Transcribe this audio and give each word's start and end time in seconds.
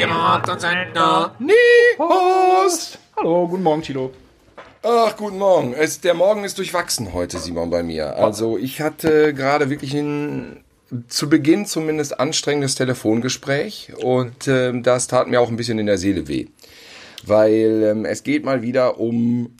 Piratensender. 0.00 1.34
Nie 1.38 1.52
Host. 1.98 2.98
Hallo, 3.18 3.46
guten 3.46 3.62
Morgen, 3.62 3.82
Tilo. 3.82 4.12
Ach, 4.82 5.14
guten 5.18 5.36
Morgen. 5.36 5.74
Es, 5.74 6.00
der 6.00 6.14
Morgen 6.14 6.42
ist 6.42 6.56
durchwachsen 6.56 7.12
heute, 7.12 7.38
Simon, 7.38 7.68
bei 7.68 7.82
mir. 7.82 8.16
Also 8.16 8.56
ich 8.56 8.80
hatte 8.80 9.34
gerade 9.34 9.68
wirklich 9.68 9.92
ein 9.92 10.64
zu 11.08 11.28
Beginn 11.28 11.66
zumindest 11.66 12.18
anstrengendes 12.18 12.76
Telefongespräch 12.76 13.92
und 14.02 14.48
ähm, 14.48 14.82
das 14.82 15.06
tat 15.06 15.28
mir 15.28 15.38
auch 15.38 15.50
ein 15.50 15.56
bisschen 15.56 15.78
in 15.78 15.84
der 15.84 15.98
Seele 15.98 16.28
weh. 16.28 16.46
Weil 17.26 17.82
ähm, 17.90 18.04
es 18.06 18.22
geht 18.22 18.42
mal 18.42 18.62
wieder 18.62 18.98
um 18.98 19.54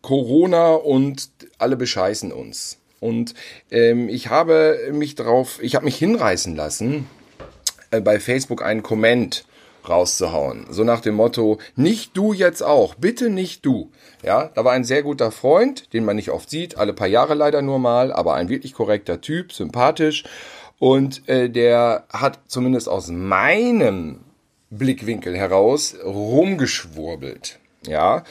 Corona 0.00 0.72
und 0.72 1.28
alle 1.58 1.76
bescheißen 1.76 2.32
uns. 2.32 2.78
Und 2.98 3.34
ähm, 3.70 4.08
ich 4.08 4.30
habe 4.30 4.88
mich 4.90 5.16
drauf, 5.16 5.58
ich 5.60 5.74
habe 5.74 5.84
mich 5.84 5.96
hinreißen 5.96 6.56
lassen, 6.56 7.06
äh, 7.90 8.00
bei 8.00 8.18
Facebook 8.18 8.62
einen 8.62 8.82
Comment 8.82 9.44
rauszuhauen. 9.88 10.66
So 10.70 10.84
nach 10.84 11.00
dem 11.00 11.14
Motto, 11.14 11.58
nicht 11.76 12.16
du 12.16 12.32
jetzt 12.32 12.62
auch, 12.62 12.94
bitte 12.94 13.30
nicht 13.30 13.64
du. 13.66 13.90
Ja, 14.22 14.50
da 14.54 14.64
war 14.64 14.72
ein 14.72 14.84
sehr 14.84 15.02
guter 15.02 15.30
Freund, 15.30 15.92
den 15.92 16.04
man 16.04 16.16
nicht 16.16 16.30
oft 16.30 16.50
sieht, 16.50 16.78
alle 16.78 16.92
paar 16.92 17.08
Jahre 17.08 17.34
leider 17.34 17.62
nur 17.62 17.78
mal, 17.78 18.12
aber 18.12 18.34
ein 18.34 18.48
wirklich 18.48 18.74
korrekter 18.74 19.20
Typ, 19.20 19.52
sympathisch. 19.52 20.24
Und 20.78 21.28
äh, 21.28 21.48
der 21.48 22.04
hat 22.12 22.40
zumindest 22.46 22.88
aus 22.88 23.08
meinem 23.08 24.20
Blickwinkel 24.70 25.36
heraus 25.36 25.94
rumgeschwurbelt. 26.04 27.58
Ja, 27.86 28.24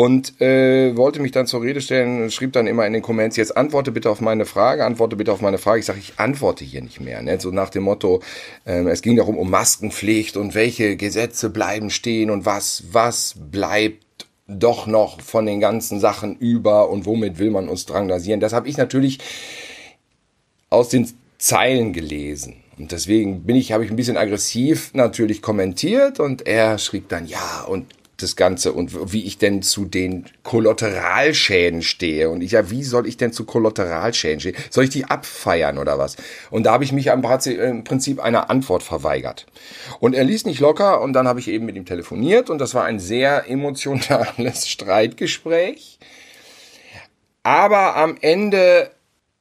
und 0.00 0.40
äh, 0.40 0.96
wollte 0.96 1.20
mich 1.20 1.30
dann 1.30 1.46
zur 1.46 1.60
Rede 1.60 1.82
stellen 1.82 2.22
und 2.22 2.32
schrieb 2.32 2.54
dann 2.54 2.66
immer 2.66 2.86
in 2.86 2.94
den 2.94 3.02
Comments, 3.02 3.36
jetzt 3.36 3.54
antworte 3.54 3.92
bitte 3.92 4.08
auf 4.08 4.22
meine 4.22 4.46
Frage, 4.46 4.86
antworte 4.86 5.14
bitte 5.14 5.30
auf 5.30 5.42
meine 5.42 5.58
Frage. 5.58 5.80
Ich 5.80 5.84
sage, 5.84 5.98
ich 5.98 6.14
antworte 6.16 6.64
hier 6.64 6.80
nicht 6.80 7.02
mehr. 7.02 7.20
Ne? 7.20 7.38
So 7.38 7.50
nach 7.50 7.68
dem 7.68 7.82
Motto, 7.82 8.22
äh, 8.64 8.82
es 8.88 9.02
ging 9.02 9.16
darum 9.16 9.36
um 9.36 9.50
Maskenpflicht 9.50 10.38
und 10.38 10.54
welche 10.54 10.96
Gesetze 10.96 11.50
bleiben 11.50 11.90
stehen 11.90 12.30
und 12.30 12.46
was, 12.46 12.84
was 12.92 13.34
bleibt 13.50 14.26
doch 14.46 14.86
noch 14.86 15.20
von 15.20 15.44
den 15.44 15.60
ganzen 15.60 16.00
Sachen 16.00 16.34
über 16.38 16.88
und 16.88 17.04
womit 17.04 17.38
will 17.38 17.50
man 17.50 17.68
uns 17.68 17.84
drangsalieren. 17.84 18.40
Das 18.40 18.54
habe 18.54 18.70
ich 18.70 18.78
natürlich 18.78 19.18
aus 20.70 20.88
den 20.88 21.10
Zeilen 21.36 21.92
gelesen. 21.92 22.56
Und 22.78 22.92
deswegen 22.92 23.42
bin 23.42 23.56
ich, 23.56 23.72
habe 23.72 23.84
ich 23.84 23.90
ein 23.90 23.96
bisschen 23.96 24.16
aggressiv 24.16 24.94
natürlich 24.94 25.42
kommentiert 25.42 26.20
und 26.20 26.46
er 26.46 26.78
schrieb 26.78 27.10
dann, 27.10 27.26
ja, 27.26 27.66
und 27.68 27.84
das 28.22 28.36
Ganze 28.36 28.72
und 28.72 29.12
wie 29.12 29.24
ich 29.24 29.38
denn 29.38 29.62
zu 29.62 29.84
den 29.84 30.26
Kollateralschäden 30.42 31.82
stehe. 31.82 32.30
Und 32.30 32.42
ich, 32.42 32.52
ja, 32.52 32.70
wie 32.70 32.82
soll 32.82 33.06
ich 33.06 33.16
denn 33.16 33.32
zu 33.32 33.44
Kollateralschäden 33.44 34.40
stehen? 34.40 34.56
Soll 34.70 34.84
ich 34.84 34.90
die 34.90 35.04
abfeiern 35.04 35.78
oder 35.78 35.98
was? 35.98 36.16
Und 36.50 36.64
da 36.64 36.72
habe 36.72 36.84
ich 36.84 36.92
mich 36.92 37.08
im 37.08 37.84
Prinzip 37.84 38.20
einer 38.20 38.50
Antwort 38.50 38.82
verweigert. 38.82 39.46
Und 39.98 40.14
er 40.14 40.24
ließ 40.24 40.46
nicht 40.46 40.60
locker 40.60 41.00
und 41.00 41.12
dann 41.12 41.26
habe 41.26 41.40
ich 41.40 41.48
eben 41.48 41.66
mit 41.66 41.76
ihm 41.76 41.86
telefoniert 41.86 42.50
und 42.50 42.58
das 42.58 42.74
war 42.74 42.84
ein 42.84 43.00
sehr 43.00 43.48
emotionales 43.48 44.68
Streitgespräch. 44.68 45.98
Aber 47.42 47.96
am 47.96 48.16
Ende 48.20 48.90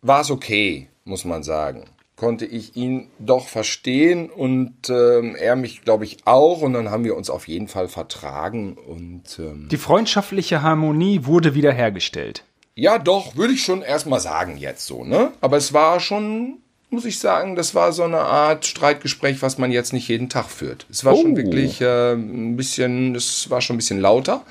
war 0.02 0.22
es 0.22 0.32
okay, 0.32 0.88
muss 1.04 1.26
man 1.26 1.44
sagen 1.44 1.86
konnte 2.20 2.46
ich 2.46 2.76
ihn 2.76 3.08
doch 3.18 3.48
verstehen 3.48 4.30
und 4.30 4.90
ähm, 4.90 5.36
er 5.36 5.56
mich, 5.56 5.84
glaube 5.84 6.04
ich, 6.04 6.18
auch. 6.26 6.62
Und 6.62 6.74
dann 6.74 6.92
haben 6.92 7.06
wir 7.06 7.16
uns 7.16 7.30
auf 7.30 7.48
jeden 7.48 7.70
Fall 7.70 7.88
vertragen. 7.88 8.74
Und 8.74 9.40
ähm, 9.40 9.70
die 9.72 9.78
freundschaftliche 9.78 10.62
Harmonie 10.62 11.22
wurde 11.24 11.56
wiederhergestellt. 11.56 12.44
Ja, 12.76 13.00
doch, 13.00 13.38
würde 13.38 13.54
ich 13.54 13.64
schon 13.64 13.82
erstmal 13.82 14.20
sagen 14.20 14.58
jetzt 14.58 14.86
so, 14.86 15.06
ne? 15.06 15.32
Aber 15.40 15.56
es 15.56 15.72
war 15.72 16.02
schon, 16.02 16.58
muss 16.90 17.06
ich 17.06 17.20
sagen, 17.20 17.56
das 17.56 17.74
war 17.74 17.94
so 17.94 18.04
eine 18.04 18.20
Art 18.20 18.66
Streitgespräch, 18.66 19.42
was 19.42 19.58
man 19.58 19.72
jetzt 19.72 19.94
nicht 19.94 20.10
jeden 20.10 20.28
Tag 20.28 20.50
führt. 20.50 20.88
Es 20.90 21.06
war 21.06 21.14
oh. 21.14 21.22
schon 21.22 21.38
wirklich 21.38 21.80
äh, 21.80 22.14
ein 22.14 22.58
bisschen, 22.58 23.16
es 23.16 23.50
war 23.50 23.62
schon 23.62 23.76
ein 23.76 23.80
bisschen 23.80 24.02
lauter. 24.02 24.46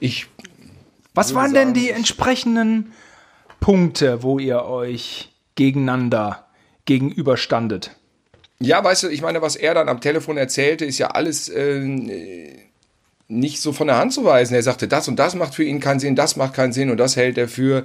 Ich. 0.00 0.26
Was 1.14 1.36
waren 1.36 1.52
sagen, 1.52 1.72
denn 1.72 1.74
die 1.74 1.90
entsprechenden 1.90 2.92
Punkte, 3.60 4.24
wo 4.24 4.40
ihr 4.40 4.64
euch 4.64 5.30
gegeneinander 5.54 6.43
gegenüberstandet. 6.84 7.92
Ja, 8.60 8.82
weißt 8.82 9.04
du, 9.04 9.08
ich 9.08 9.22
meine, 9.22 9.42
was 9.42 9.56
er 9.56 9.74
dann 9.74 9.88
am 9.88 10.00
Telefon 10.00 10.36
erzählte, 10.36 10.84
ist 10.84 10.98
ja 10.98 11.08
alles 11.08 11.48
äh, 11.48 11.80
nicht 13.28 13.60
so 13.60 13.72
von 13.72 13.88
der 13.88 13.96
Hand 13.96 14.12
zu 14.12 14.24
weisen. 14.24 14.54
Er 14.54 14.62
sagte, 14.62 14.88
das 14.88 15.08
und 15.08 15.16
das 15.16 15.34
macht 15.34 15.54
für 15.54 15.64
ihn 15.64 15.80
keinen 15.80 16.00
Sinn, 16.00 16.16
das 16.16 16.36
macht 16.36 16.54
keinen 16.54 16.72
Sinn 16.72 16.90
und 16.90 16.98
das 16.98 17.16
hält 17.16 17.36
er 17.36 17.48
für, 17.48 17.84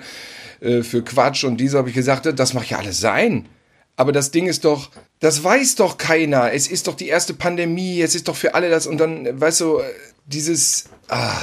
äh, 0.61 0.83
für 0.83 1.03
Quatsch. 1.03 1.43
Und 1.43 1.57
diese 1.57 1.77
habe 1.77 1.89
ich 1.89 1.95
gesagt, 1.95 2.27
das 2.37 2.53
macht 2.53 2.69
ja 2.69 2.77
alles 2.77 2.99
sein. 2.99 3.47
Aber 3.95 4.11
das 4.13 4.31
Ding 4.31 4.47
ist 4.47 4.63
doch, 4.63 4.91
das 5.19 5.43
weiß 5.43 5.75
doch 5.75 5.97
keiner. 5.97 6.53
Es 6.53 6.67
ist 6.67 6.87
doch 6.87 6.95
die 6.95 7.07
erste 7.07 7.33
Pandemie, 7.33 8.01
es 8.01 8.15
ist 8.15 8.27
doch 8.29 8.35
für 8.35 8.55
alle 8.55 8.69
das. 8.69 8.87
Und 8.87 8.97
dann, 8.97 9.41
weißt 9.41 9.61
du, 9.61 9.81
dieses. 10.25 10.85
Ah, 11.09 11.33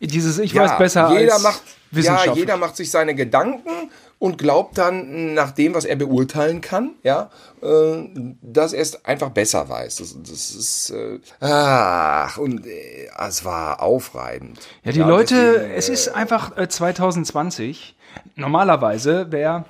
dieses 0.00 0.38
Ich 0.38 0.52
ja, 0.52 0.62
weiß 0.62 0.78
besser 0.78 1.16
jeder 1.16 1.34
als 1.34 1.42
macht, 1.42 1.62
Ja, 1.92 2.34
jeder 2.34 2.56
macht 2.56 2.76
sich 2.76 2.90
seine 2.90 3.14
Gedanken 3.14 3.90
und 4.20 4.36
glaubt 4.36 4.76
dann, 4.76 5.32
nach 5.32 5.50
dem, 5.50 5.74
was 5.74 5.86
er 5.86 5.96
beurteilen 5.96 6.60
kann, 6.60 6.94
ja, 7.02 7.30
äh, 7.62 8.06
dass 8.42 8.74
er 8.74 8.82
es 8.82 9.04
einfach 9.06 9.30
besser 9.30 9.68
weiß. 9.68 9.96
Das, 9.96 10.14
das 10.22 10.50
ist, 10.50 10.90
äh, 10.90 11.18
ach, 11.40 12.36
und 12.36 12.66
äh, 12.66 13.08
es 13.26 13.44
war 13.46 13.82
aufreibend. 13.82 14.60
Ja, 14.84 14.92
die 14.92 15.00
ja, 15.00 15.08
Leute, 15.08 15.52
deswegen, 15.54 15.74
es 15.74 15.88
ist 15.88 16.08
einfach 16.08 16.56
äh, 16.58 16.68
2020. 16.68 17.96
Normalerweise 18.36 19.32
wäre 19.32 19.64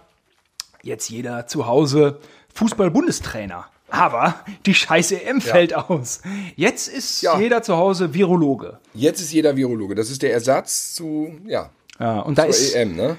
jetzt 0.82 1.08
jeder 1.10 1.46
zu 1.46 1.68
Hause 1.68 2.18
Fußball-Bundestrainer. 2.52 3.66
Aber 3.88 4.34
die 4.66 4.74
scheiße 4.74 5.22
EM 5.22 5.40
fällt 5.40 5.72
ja. 5.72 5.88
aus. 5.88 6.22
Jetzt 6.56 6.88
ist 6.88 7.22
ja. 7.22 7.38
jeder 7.38 7.62
zu 7.62 7.76
Hause 7.76 8.14
Virologe. 8.14 8.78
Jetzt 8.94 9.20
ist 9.20 9.32
jeder 9.32 9.56
Virologe. 9.56 9.94
Das 9.94 10.10
ist 10.10 10.22
der 10.22 10.32
Ersatz 10.32 10.94
zu, 10.94 11.38
ja, 11.46 11.70
ja, 12.00 12.20
und 12.20 12.38
da 12.38 12.44
ist 12.44 12.74
EM, 12.74 12.96
ne? 12.96 13.16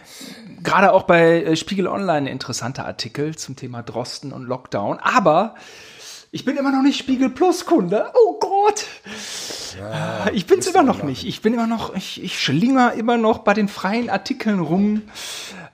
gerade 0.64 0.94
auch 0.94 1.04
bei 1.04 1.44
äh, 1.44 1.56
Spiegel 1.56 1.88
Online 1.88 2.14
ein 2.14 2.28
interessanter 2.28 2.86
Artikel 2.86 3.36
zum 3.36 3.56
Thema 3.56 3.82
Drosten 3.84 4.32
und 4.32 4.44
Lockdown. 4.44 5.00
Aber 5.00 5.56
ich 6.32 6.46
bin 6.46 6.58
immer 6.58 6.72
noch 6.72 6.84
nicht 6.84 6.98
Spiegel 6.98 7.30
Plus 7.30 7.66
Kunde. 7.66 8.12
Oh 8.14 8.40
Gott. 8.40 8.86
Ja, 9.80 10.28
ich 10.34 10.46
bin's 10.46 10.68
immer 10.68 10.84
noch 10.84 11.04
nicht. 11.04 11.26
Ich 11.26 11.42
bin 11.42 11.54
immer 11.54 11.68
noch, 11.68 11.96
ich, 11.96 12.24
ich 12.24 12.40
schlinger 12.42 12.94
immer 12.94 13.18
noch 13.18 13.40
bei 13.40 13.54
den 13.54 13.68
freien 13.68 14.10
Artikeln 14.10 14.60
rum. 14.60 15.04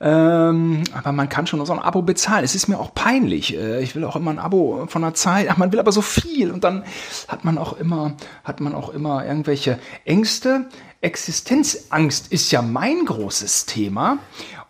Ähm, 0.00 0.84
aber 0.94 1.12
man 1.12 1.28
kann 1.28 1.46
schon 1.46 1.64
so 1.66 1.72
ein 1.72 1.78
Abo 1.80 2.02
bezahlen. 2.02 2.44
Es 2.44 2.54
ist 2.54 2.68
mir 2.68 2.78
auch 2.78 2.94
peinlich. 2.94 3.56
Äh, 3.56 3.82
ich 3.82 3.94
will 3.94 4.04
auch 4.04 4.16
immer 4.16 4.30
ein 4.30 4.38
Abo 4.38 4.86
von 4.88 5.02
der 5.02 5.14
Zeit. 5.14 5.48
Ach, 5.50 5.56
man 5.56 5.72
will 5.72 5.80
aber 5.80 5.92
so 5.92 6.02
viel 6.02 6.50
und 6.50 6.64
dann 6.64 6.84
hat 7.26 7.44
man 7.44 7.58
auch 7.58 7.72
immer, 7.74 8.14
hat 8.44 8.60
man 8.60 8.74
auch 8.74 8.90
immer 8.90 9.26
irgendwelche 9.26 9.78
Ängste. 10.04 10.66
Existenzangst 11.00 12.30
ist 12.32 12.50
ja 12.50 12.62
mein 12.62 13.04
großes 13.04 13.66
Thema. 13.66 14.18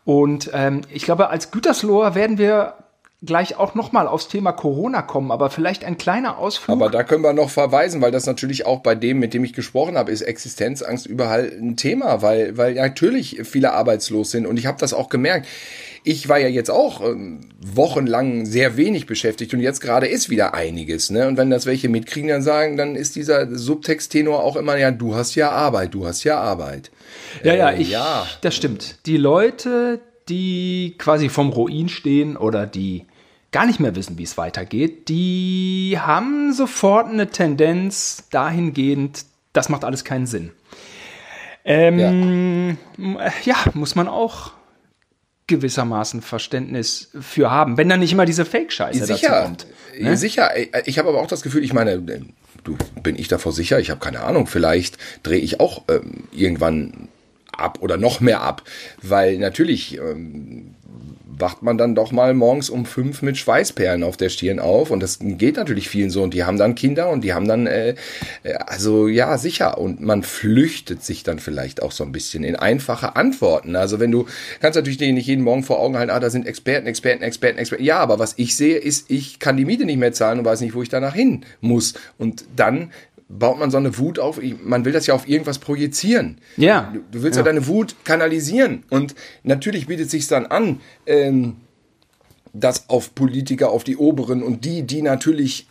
Und 0.04 0.50
ähm, 0.54 0.80
ich 0.90 1.04
glaube, 1.04 1.28
als 1.28 1.50
Gütersloher 1.50 2.14
werden 2.14 2.38
wir 2.38 2.74
gleich 3.24 3.56
auch 3.56 3.74
nochmal 3.74 4.06
aufs 4.06 4.28
Thema 4.28 4.52
Corona 4.52 5.02
kommen, 5.02 5.32
aber 5.32 5.50
vielleicht 5.50 5.84
ein 5.84 5.98
kleiner 5.98 6.38
Ausflug. 6.38 6.76
Aber 6.76 6.88
da 6.88 7.02
können 7.02 7.22
wir 7.22 7.32
noch 7.32 7.50
verweisen, 7.50 8.00
weil 8.00 8.12
das 8.12 8.26
natürlich 8.26 8.64
auch 8.64 8.80
bei 8.80 8.94
dem, 8.94 9.18
mit 9.18 9.34
dem 9.34 9.42
ich 9.42 9.52
gesprochen 9.52 9.98
habe, 9.98 10.12
ist 10.12 10.22
Existenzangst 10.22 11.06
überall 11.06 11.50
ein 11.60 11.76
Thema, 11.76 12.22
weil, 12.22 12.56
weil 12.56 12.74
natürlich 12.74 13.40
viele 13.42 13.72
arbeitslos 13.72 14.30
sind. 14.30 14.46
Und 14.46 14.56
ich 14.56 14.66
habe 14.66 14.78
das 14.78 14.94
auch 14.94 15.08
gemerkt 15.08 15.46
ich 16.04 16.28
war 16.28 16.38
ja 16.38 16.48
jetzt 16.48 16.70
auch 16.70 17.02
ähm, 17.02 17.40
wochenlang 17.60 18.46
sehr 18.46 18.76
wenig 18.76 19.04
beschäftigt 19.04 19.52
und 19.52 19.60
jetzt 19.60 19.80
gerade 19.80 20.06
ist 20.06 20.30
wieder 20.30 20.54
einiges. 20.54 21.10
Ne? 21.10 21.26
Und 21.26 21.36
wenn 21.36 21.50
das 21.50 21.66
welche 21.66 21.90
mitkriegen, 21.90 22.28
dann 22.28 22.40
sagen, 22.40 22.78
dann 22.78 22.96
ist 22.96 23.16
dieser 23.16 23.54
Subtexttenor 23.54 24.42
auch 24.42 24.56
immer, 24.56 24.76
ja, 24.78 24.90
du 24.90 25.14
hast 25.14 25.34
ja 25.34 25.50
Arbeit, 25.50 25.92
du 25.92 26.06
hast 26.06 26.24
ja 26.24 26.38
Arbeit. 26.38 26.90
Ja, 27.42 27.54
ja, 27.54 27.70
äh, 27.70 27.82
ich, 27.82 27.90
ja. 27.90 28.26
das 28.40 28.56
stimmt. 28.56 29.06
Die 29.06 29.16
Leute, 29.18 30.00
die 30.28 30.94
quasi 30.98 31.28
vom 31.28 31.50
Ruin 31.50 31.88
stehen 31.88 32.36
oder 32.36 32.66
die 32.66 33.04
gar 33.52 33.66
nicht 33.66 33.80
mehr 33.80 33.94
wissen, 33.96 34.18
wie 34.18 34.24
es 34.24 34.36
weitergeht, 34.36 35.08
die 35.08 35.98
haben 35.98 36.52
sofort 36.52 37.08
eine 37.08 37.28
Tendenz 37.28 38.24
dahingehend, 38.30 39.24
das 39.52 39.68
macht 39.68 39.84
alles 39.84 40.04
keinen 40.04 40.26
Sinn. 40.26 40.52
Ähm, 41.64 42.78
ja. 42.98 43.32
ja, 43.44 43.56
muss 43.74 43.94
man 43.94 44.08
auch 44.08 44.52
gewissermaßen 45.46 46.22
Verständnis 46.22 47.10
für 47.20 47.50
haben, 47.50 47.76
wenn 47.76 47.88
dann 47.88 48.00
nicht 48.00 48.12
immer 48.12 48.26
diese 48.26 48.44
Fake-Scheiße 48.44 49.06
dazu 49.06 49.26
kommt. 49.26 49.66
Ne? 49.98 50.16
Sicher, 50.16 50.50
ich 50.86 50.98
habe 50.98 51.08
aber 51.08 51.20
auch 51.20 51.26
das 51.26 51.42
Gefühl, 51.42 51.64
ich 51.64 51.72
meine, 51.72 52.00
du 52.64 52.76
bin 53.02 53.18
ich 53.18 53.28
davor 53.28 53.52
sicher, 53.52 53.80
ich 53.80 53.90
habe 53.90 54.00
keine 54.00 54.20
Ahnung, 54.20 54.46
vielleicht 54.46 54.98
drehe 55.22 55.40
ich 55.40 55.58
auch 55.58 55.84
ähm, 55.88 56.24
irgendwann 56.32 57.08
ab 57.50 57.78
oder 57.80 57.96
noch 57.96 58.20
mehr 58.20 58.42
ab, 58.42 58.62
weil 59.02 59.38
natürlich 59.38 59.98
ähm, 59.98 60.74
wacht 61.38 61.62
man 61.62 61.78
dann 61.78 61.94
doch 61.94 62.12
mal 62.12 62.34
morgens 62.34 62.70
um 62.70 62.86
fünf 62.86 63.22
mit 63.22 63.36
Schweißperlen 63.36 64.02
auf 64.02 64.16
der 64.16 64.28
Stirn 64.28 64.58
auf. 64.58 64.90
Und 64.90 65.00
das 65.00 65.18
geht 65.20 65.56
natürlich 65.56 65.88
vielen 65.88 66.10
so. 66.10 66.22
Und 66.22 66.34
die 66.34 66.44
haben 66.44 66.58
dann 66.58 66.74
Kinder 66.74 67.08
und 67.10 67.22
die 67.22 67.32
haben 67.32 67.48
dann, 67.48 67.66
äh, 67.66 67.94
äh, 68.42 68.54
also 68.54 69.08
ja, 69.08 69.38
sicher. 69.38 69.78
Und 69.78 70.00
man 70.00 70.22
flüchtet 70.22 71.04
sich 71.04 71.22
dann 71.22 71.38
vielleicht 71.38 71.82
auch 71.82 71.92
so 71.92 72.04
ein 72.04 72.12
bisschen 72.12 72.44
in 72.44 72.56
einfache 72.56 73.16
Antworten. 73.16 73.76
Also 73.76 74.00
wenn 74.00 74.10
du, 74.10 74.26
kannst 74.60 74.76
natürlich 74.76 74.98
nicht 74.98 75.26
jeden 75.26 75.44
Morgen 75.44 75.62
vor 75.62 75.80
Augen 75.80 75.96
halten, 75.96 76.10
ah, 76.10 76.20
da 76.20 76.30
sind 76.30 76.46
Experten, 76.46 76.86
Experten, 76.86 77.22
Experten, 77.22 77.58
Experten. 77.58 77.84
Ja, 77.84 77.98
aber 77.98 78.18
was 78.18 78.34
ich 78.36 78.56
sehe, 78.56 78.76
ist, 78.76 79.10
ich 79.10 79.38
kann 79.38 79.56
die 79.56 79.64
Miete 79.64 79.84
nicht 79.84 79.98
mehr 79.98 80.12
zahlen 80.12 80.38
und 80.38 80.44
weiß 80.44 80.60
nicht, 80.60 80.74
wo 80.74 80.82
ich 80.82 80.88
danach 80.88 81.14
hin 81.14 81.44
muss. 81.60 81.94
Und 82.18 82.44
dann 82.56 82.90
baut 83.28 83.58
man 83.58 83.70
so 83.70 83.76
eine 83.76 83.98
Wut 83.98 84.18
auf. 84.18 84.40
Man 84.62 84.84
will 84.84 84.92
das 84.92 85.06
ja 85.06 85.14
auf 85.14 85.28
irgendwas 85.28 85.58
projizieren. 85.58 86.38
Ja. 86.56 86.90
Du, 86.92 87.00
du 87.10 87.22
willst 87.22 87.36
ja. 87.36 87.42
ja. 87.42 87.44
deine 87.44 87.66
Wut 87.66 87.94
kanalisieren. 88.04 88.84
Und 88.90 89.14
natürlich 89.42 89.86
bietet 89.86 90.10
sich 90.10 90.26
dann 90.26 90.46
an, 90.46 90.80
ähm, 91.06 91.56
das 92.52 92.88
auf 92.88 93.14
Politiker, 93.14 93.70
auf 93.70 93.84
die 93.84 93.96
Oberen 93.96 94.42
und 94.42 94.64
die, 94.64 94.82
die 94.82 95.02
natürlich 95.02 95.68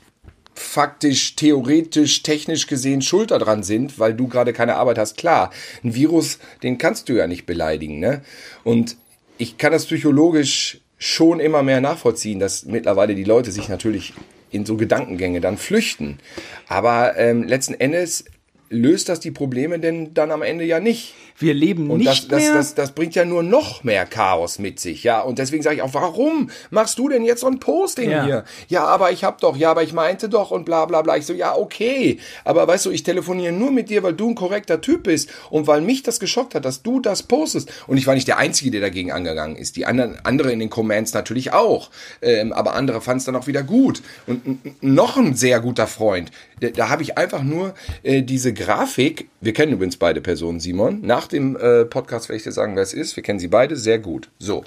faktisch, 0.54 1.36
theoretisch, 1.36 2.24
technisch 2.24 2.68
gesehen 2.68 3.02
schuld 3.02 3.32
daran 3.32 3.64
sind, 3.64 4.00
weil 4.00 4.14
du 4.14 4.28
gerade 4.28 4.54
keine 4.54 4.76
Arbeit 4.76 4.98
hast. 4.98 5.18
Klar, 5.18 5.52
ein 5.84 5.94
Virus, 5.94 6.40
den 6.64 6.78
kannst 6.78 7.10
du 7.10 7.14
ja 7.14 7.28
nicht 7.28 7.46
beleidigen. 7.46 8.00
Ne? 8.00 8.22
Und 8.64 8.98
ich 9.38 9.58
kann 9.58 9.72
das 9.72 9.86
psychologisch 9.86 10.80
schon 10.98 11.40
immer 11.40 11.62
mehr 11.62 11.80
nachvollziehen, 11.80 12.40
dass 12.40 12.66
mittlerweile 12.66 13.14
die 13.14 13.24
Leute 13.24 13.52
sich 13.52 13.70
natürlich 13.70 14.14
in 14.52 14.66
so 14.66 14.78
Gedankengänge 14.78 15.42
dann 15.42 15.58
flüchten. 15.58 16.20
Aber 16.68 17.18
ähm, 17.18 17.44
letzten 17.44 17.74
Endes 17.74 18.26
löst 18.70 19.10
das 19.10 19.20
die 19.20 19.32
Probleme 19.32 19.80
denn 19.80 20.14
dann 20.14 20.32
am 20.32 20.42
Ende 20.42 20.66
ja 20.66 20.80
nicht. 20.80 21.16
Wir 21.40 21.54
leben 21.54 21.92
und 21.92 22.00
nicht 22.00 22.10
das, 22.10 22.28
das, 22.28 22.42
mehr. 22.42 22.54
Das, 22.54 22.76
das, 22.76 22.92
bringt 22.94 23.14
ja 23.14 23.24
nur 23.24 23.44
noch 23.44 23.84
mehr 23.84 24.08
Chaos 24.08 24.58
mit 24.58 24.80
sich, 24.80 25.04
ja. 25.04 25.22
Und 25.22 25.38
deswegen 25.38 25.62
sage 25.62 25.76
ich 25.76 25.82
auch, 25.84 25.94
warum 25.94 26.50
machst 26.72 26.98
du 26.98 27.10
denn 27.10 27.24
jetzt 27.24 27.42
so 27.42 27.48
ein 27.48 27.60
Posting 27.60 28.10
ja. 28.10 28.26
hier? 28.26 28.46
Ja, 28.70 28.86
aber 28.86 29.12
ich 29.12 29.24
hab 29.24 29.40
doch, 29.42 29.56
ja, 29.56 29.70
aber 29.70 29.84
ich 29.84 29.94
meinte 29.94 30.30
doch 30.30 30.50
und 30.50 30.66
bla 30.66 30.86
bla 30.86 31.04
bla. 31.04 31.16
Ich 31.16 31.28
so, 31.28 31.34
ja, 31.34 31.56
okay. 31.56 32.20
Aber 32.44 32.68
weißt 32.68 32.88
du, 32.88 32.92
ich 32.92 33.04
telefoniere 33.04 33.54
nur 33.54 33.72
mit 33.72 33.92
dir, 33.92 34.02
weil 34.02 34.14
du 34.14 34.30
ein 34.30 34.36
korrekter 34.36 34.82
Typ 34.82 35.04
bist 35.04 35.30
und 35.52 35.68
weil 35.68 35.82
mich 35.82 36.02
das 36.02 36.20
geschockt 36.20 36.56
hat, 36.56 36.66
dass 36.66 36.82
du 36.82 37.00
das 37.00 37.22
postest. 37.22 37.72
Und 37.86 37.98
ich 37.98 38.08
war 38.08 38.16
nicht 38.16 38.28
der 38.28 38.38
Einzige, 38.40 38.72
der 38.72 38.82
dagegen 38.82 39.12
angegangen 39.12 39.58
ist. 39.58 39.76
Die 39.76 39.86
anderen, 39.86 40.18
andere 40.24 40.52
in 40.52 40.60
den 40.60 40.72
Comments 40.72 41.14
natürlich 41.14 41.54
auch. 41.54 41.92
Ähm, 42.24 42.52
aber 42.52 42.74
andere 42.74 43.00
fanden 43.00 43.20
es 43.20 43.26
dann 43.26 43.36
auch 43.36 43.46
wieder 43.46 43.62
gut. 43.62 44.02
Und 44.26 44.84
noch 44.84 45.18
ein 45.18 45.36
sehr 45.36 45.60
guter 45.60 45.86
Freund, 45.86 46.32
da, 46.62 46.70
da 46.70 46.90
habe 46.90 47.04
ich 47.04 47.18
einfach 47.18 47.44
nur 47.44 47.76
äh, 48.02 48.24
diese 48.24 48.54
Grafik, 48.54 49.30
wir 49.42 49.54
kennen 49.54 49.74
übrigens 49.74 49.98
beide 49.98 50.22
Personen, 50.22 50.60
Simon, 50.60 51.02
nach 51.02 51.27
nach 51.28 51.32
dem 51.32 51.58
äh, 51.58 51.86
Podcast 51.86 52.30
werde 52.30 52.38
ich 52.38 52.44
dir 52.44 52.52
sagen, 52.52 52.76
wer 52.76 52.84
es 52.84 52.94
ist. 52.94 53.16
Wir 53.16 53.24
kennen 53.24 53.40
sie 53.40 53.50
beide 53.50 53.76
sehr 53.76 54.00
gut. 54.00 54.30
So. 54.40 54.64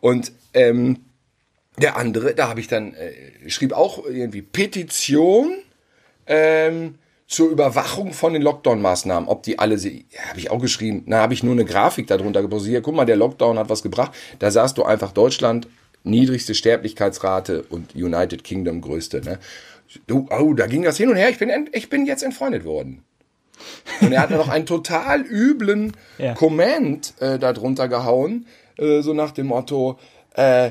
Und 0.00 0.32
ähm, 0.52 0.98
der 1.78 1.96
andere, 1.96 2.34
da 2.34 2.48
habe 2.48 2.60
ich 2.60 2.68
dann, 2.68 2.94
äh, 2.94 3.48
schrieb 3.48 3.72
auch 3.72 4.04
irgendwie 4.04 4.42
Petition 4.42 5.54
ähm, 6.26 6.96
zur 7.26 7.50
Überwachung 7.50 8.12
von 8.12 8.34
den 8.34 8.42
Lockdown-Maßnahmen. 8.42 9.28
Ob 9.28 9.44
die 9.44 9.58
alle, 9.58 9.76
habe 9.76 10.38
ich 10.38 10.50
auch 10.50 10.60
geschrieben. 10.60 11.04
Da 11.06 11.22
habe 11.22 11.32
ich 11.32 11.42
nur 11.42 11.52
eine 11.52 11.64
Grafik 11.64 12.06
darunter 12.06 12.42
geposiert. 12.42 12.84
Guck 12.84 12.94
mal, 12.94 13.06
der 13.06 13.16
Lockdown 13.16 13.58
hat 13.58 13.70
was 13.70 13.82
gebracht. 13.82 14.12
Da 14.40 14.50
sahst 14.50 14.76
du 14.76 14.84
einfach 14.84 15.12
Deutschland, 15.12 15.68
niedrigste 16.02 16.54
Sterblichkeitsrate 16.54 17.62
und 17.70 17.94
United 17.94 18.44
Kingdom 18.44 18.82
größte. 18.82 19.22
Ne? 19.22 19.38
Du, 20.06 20.28
oh, 20.30 20.52
da 20.52 20.66
ging 20.66 20.82
das 20.82 20.98
hin 20.98 21.08
und 21.08 21.16
her. 21.16 21.30
Ich 21.30 21.38
bin, 21.38 21.50
ich 21.72 21.88
bin 21.88 22.04
jetzt 22.04 22.22
entfreundet 22.22 22.64
worden. 22.66 23.02
Und 24.00 24.12
er 24.12 24.22
hat 24.22 24.30
noch 24.30 24.48
einen 24.48 24.66
total 24.66 25.22
üblen 25.22 25.92
ja. 26.18 26.34
Comment 26.34 27.14
äh, 27.20 27.38
darunter 27.38 27.88
gehauen, 27.88 28.46
äh, 28.78 29.00
so 29.00 29.12
nach 29.12 29.32
dem 29.32 29.46
Motto, 29.46 29.98
äh, 30.34 30.70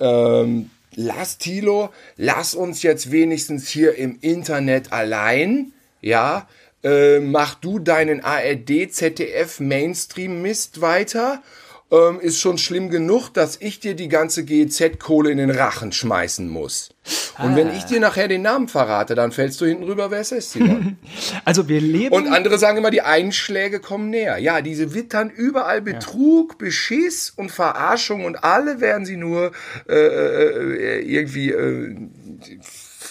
ähm, 0.00 0.70
lass 0.94 1.38
Tilo, 1.38 1.90
lass 2.16 2.54
uns 2.54 2.82
jetzt 2.82 3.10
wenigstens 3.10 3.68
hier 3.68 3.96
im 3.96 4.18
Internet 4.20 4.92
allein, 4.92 5.72
ja, 6.00 6.48
äh, 6.82 7.20
mach 7.20 7.54
du 7.54 7.78
deinen 7.78 8.22
ARD, 8.22 8.92
ZDF 8.92 9.60
Mainstream 9.60 10.42
Mist 10.42 10.80
weiter 10.80 11.42
ähm, 11.90 12.20
ist 12.20 12.40
schon 12.40 12.58
schlimm 12.58 12.90
genug, 12.90 13.30
dass 13.30 13.60
ich 13.60 13.80
dir 13.80 13.94
die 13.94 14.08
ganze 14.08 14.44
GEZ-Kohle 14.44 15.30
in 15.30 15.38
den 15.38 15.50
Rachen 15.50 15.92
schmeißen 15.92 16.48
muss. 16.48 16.90
Und 17.38 17.52
ah. 17.52 17.56
wenn 17.56 17.74
ich 17.74 17.84
dir 17.84 18.00
nachher 18.00 18.28
den 18.28 18.42
Namen 18.42 18.68
verrate, 18.68 19.14
dann 19.14 19.32
fällst 19.32 19.60
du 19.60 19.66
hinten 19.66 19.84
rüber, 19.84 20.10
wer 20.10 20.20
es 20.20 20.32
ist, 20.32 20.52
Simon. 20.52 20.96
also 21.44 21.68
wir 21.68 21.80
leben. 21.80 22.14
Und 22.14 22.28
andere 22.28 22.58
sagen 22.58 22.78
immer, 22.78 22.90
die 22.90 23.02
Einschläge 23.02 23.80
kommen 23.80 24.10
näher. 24.10 24.38
Ja, 24.38 24.62
diese 24.62 24.94
wittern 24.94 25.30
überall 25.30 25.82
Betrug, 25.82 26.52
ja. 26.52 26.66
Beschiss 26.66 27.30
und 27.30 27.50
Verarschung 27.50 28.24
und 28.24 28.42
alle 28.42 28.80
werden 28.80 29.04
sie 29.04 29.16
nur 29.16 29.52
äh, 29.88 29.94
äh, 29.94 31.00
irgendwie 31.00 31.50
äh, 31.50 31.96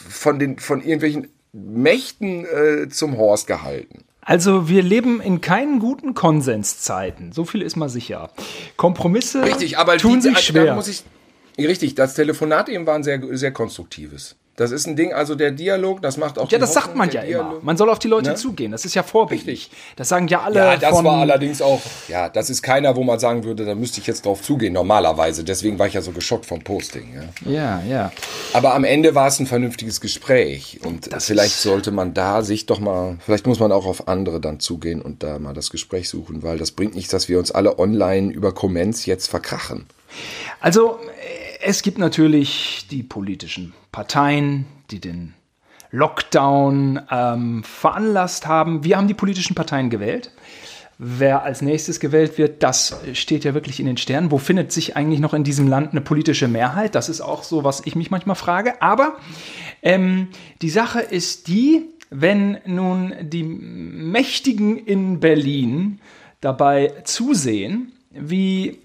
von 0.10 0.40
den 0.40 0.58
von 0.60 0.82
irgendwelchen 0.82 1.28
Mächten 1.54 2.46
äh, 2.46 2.90
zum 2.90 3.18
Horst 3.18 3.48
gehalten. 3.48 4.03
Also 4.26 4.70
wir 4.70 4.82
leben 4.82 5.22
in 5.22 5.42
keinen 5.42 5.80
guten 5.80 6.14
Konsenszeiten, 6.14 7.32
so 7.32 7.46
viel 7.46 7.62
ist 7.62 7.76
mal 7.76 7.90
sicher. 7.90 8.30
Kompromisse 8.78 9.44
richtig, 9.44 9.78
aber 9.78 9.98
tun 9.98 10.16
die, 10.16 10.30
sich 10.30 10.40
schwer. 10.40 10.82
Ich, 11.58 11.68
richtig, 11.68 11.96
das 11.96 12.16
Telefonat 12.16 12.70
eben 12.70 12.86
war 12.88 12.96
ein 12.96 13.04
sehr, 13.04 13.22
sehr 13.38 13.52
konstruktives. 13.52 14.36
Das 14.56 14.70
ist 14.70 14.86
ein 14.86 14.96
Ding, 14.96 15.14
also 15.14 15.34
der 15.34 15.50
Dialog, 15.50 16.04
das 16.04 16.18
macht 16.18 16.38
auch. 16.38 16.52
Ja, 16.52 16.60
das 16.60 16.74
sagt 16.74 16.96
man 16.96 17.10
ja 17.10 17.22
Dialog. 17.22 17.54
immer. 17.54 17.60
Man 17.64 17.76
soll 17.76 17.90
auf 17.90 17.98
die 17.98 18.08
Leute 18.08 18.30
ne? 18.32 18.36
zugehen. 18.36 18.72
Das 18.72 18.86
ist 18.86 18.94
ja 18.94 19.02
vorbildlich. 19.02 19.72
Das 19.96 20.10
sagen 20.10 20.28
ja 20.28 20.42
alle. 20.42 20.60
Ja, 20.60 20.78
das 20.78 21.04
war 21.04 21.18
allerdings 21.18 21.60
auch. 21.60 21.82
Ja, 22.08 22.30
das 22.30 22.52
ist 22.52 22.62
keiner, 22.62 22.96
wo 22.96 23.04
man 23.04 23.18
sagen 23.18 23.44
würde, 23.44 23.66
da 23.66 23.74
müsste 23.74 24.00
ich 24.00 24.06
jetzt 24.06 24.28
drauf 24.28 24.44
zugehen, 24.44 24.74
normalerweise. 24.74 25.44
Deswegen 25.44 25.80
war 25.80 25.88
ich 25.88 25.96
ja 25.96 26.02
so 26.02 26.12
geschockt 26.12 26.46
vom 26.46 26.64
Posting. 26.64 27.16
Ja, 27.46 27.52
ja. 27.52 27.84
ja. 27.90 28.12
Aber 28.54 28.76
am 28.76 28.84
Ende 28.84 29.16
war 29.16 29.28
es 29.28 29.40
ein 29.40 29.48
vernünftiges 29.48 30.00
Gespräch. 30.02 30.80
Und 30.86 31.12
das 31.12 31.26
vielleicht 31.26 31.56
sollte 31.56 31.90
man 31.90 32.14
da 32.14 32.44
sich 32.44 32.68
doch 32.68 32.80
mal, 32.80 33.18
vielleicht 33.26 33.48
muss 33.48 33.60
man 33.60 33.72
auch 33.72 33.88
auf 33.88 34.08
andere 34.08 34.40
dann 34.40 34.60
zugehen 34.60 35.02
und 35.02 35.24
da 35.24 35.40
mal 35.40 35.56
das 35.56 35.72
Gespräch 35.72 36.10
suchen, 36.10 36.44
weil 36.44 36.60
das 36.60 36.70
bringt 36.70 36.94
nichts, 36.94 37.10
dass 37.10 37.28
wir 37.28 37.40
uns 37.40 37.52
alle 37.52 37.80
online 37.80 38.32
über 38.32 38.54
Comments 38.54 39.04
jetzt 39.08 39.30
verkrachen. 39.30 39.88
Also, 40.60 41.00
es 41.64 41.82
gibt 41.82 41.98
natürlich 41.98 42.88
die 42.92 43.04
politischen 43.04 43.74
Parteien, 43.92 44.66
die 44.92 45.00
den 45.00 45.34
Lockdown 45.92 47.02
ähm, 47.10 47.64
veranlasst 47.64 48.48
haben. 48.48 48.84
Wir 48.84 48.98
haben 48.98 49.08
die 49.08 49.14
politischen 49.14 49.56
Parteien 49.56 49.90
gewählt. 49.90 50.32
Wer 50.98 51.44
als 51.44 51.62
nächstes 51.62 52.00
gewählt 52.00 52.38
wird, 52.38 52.64
das 52.64 52.96
steht 53.14 53.44
ja 53.44 53.54
wirklich 53.54 53.80
in 53.80 53.86
den 53.86 53.98
Sternen. 53.98 54.32
Wo 54.32 54.38
findet 54.38 54.72
sich 54.72 54.96
eigentlich 54.96 55.20
noch 55.20 55.34
in 55.34 55.44
diesem 55.44 55.68
Land 55.68 55.92
eine 55.92 56.02
politische 56.02 56.48
Mehrheit? 56.48 56.96
Das 56.96 57.10
ist 57.10 57.22
auch 57.22 57.44
so, 57.44 57.64
was 57.64 57.82
ich 57.86 57.96
mich 57.96 58.12
manchmal 58.12 58.36
frage. 58.36 58.82
Aber 58.82 59.18
ähm, 59.82 60.30
die 60.62 60.70
Sache 60.70 61.00
ist 61.00 61.48
die, 61.48 61.90
wenn 62.10 62.60
nun 62.66 63.14
die 63.22 63.44
Mächtigen 63.44 64.78
in 64.78 65.20
Berlin 65.20 66.00
dabei 66.42 66.94
zusehen, 67.06 67.92
wie 68.14 68.80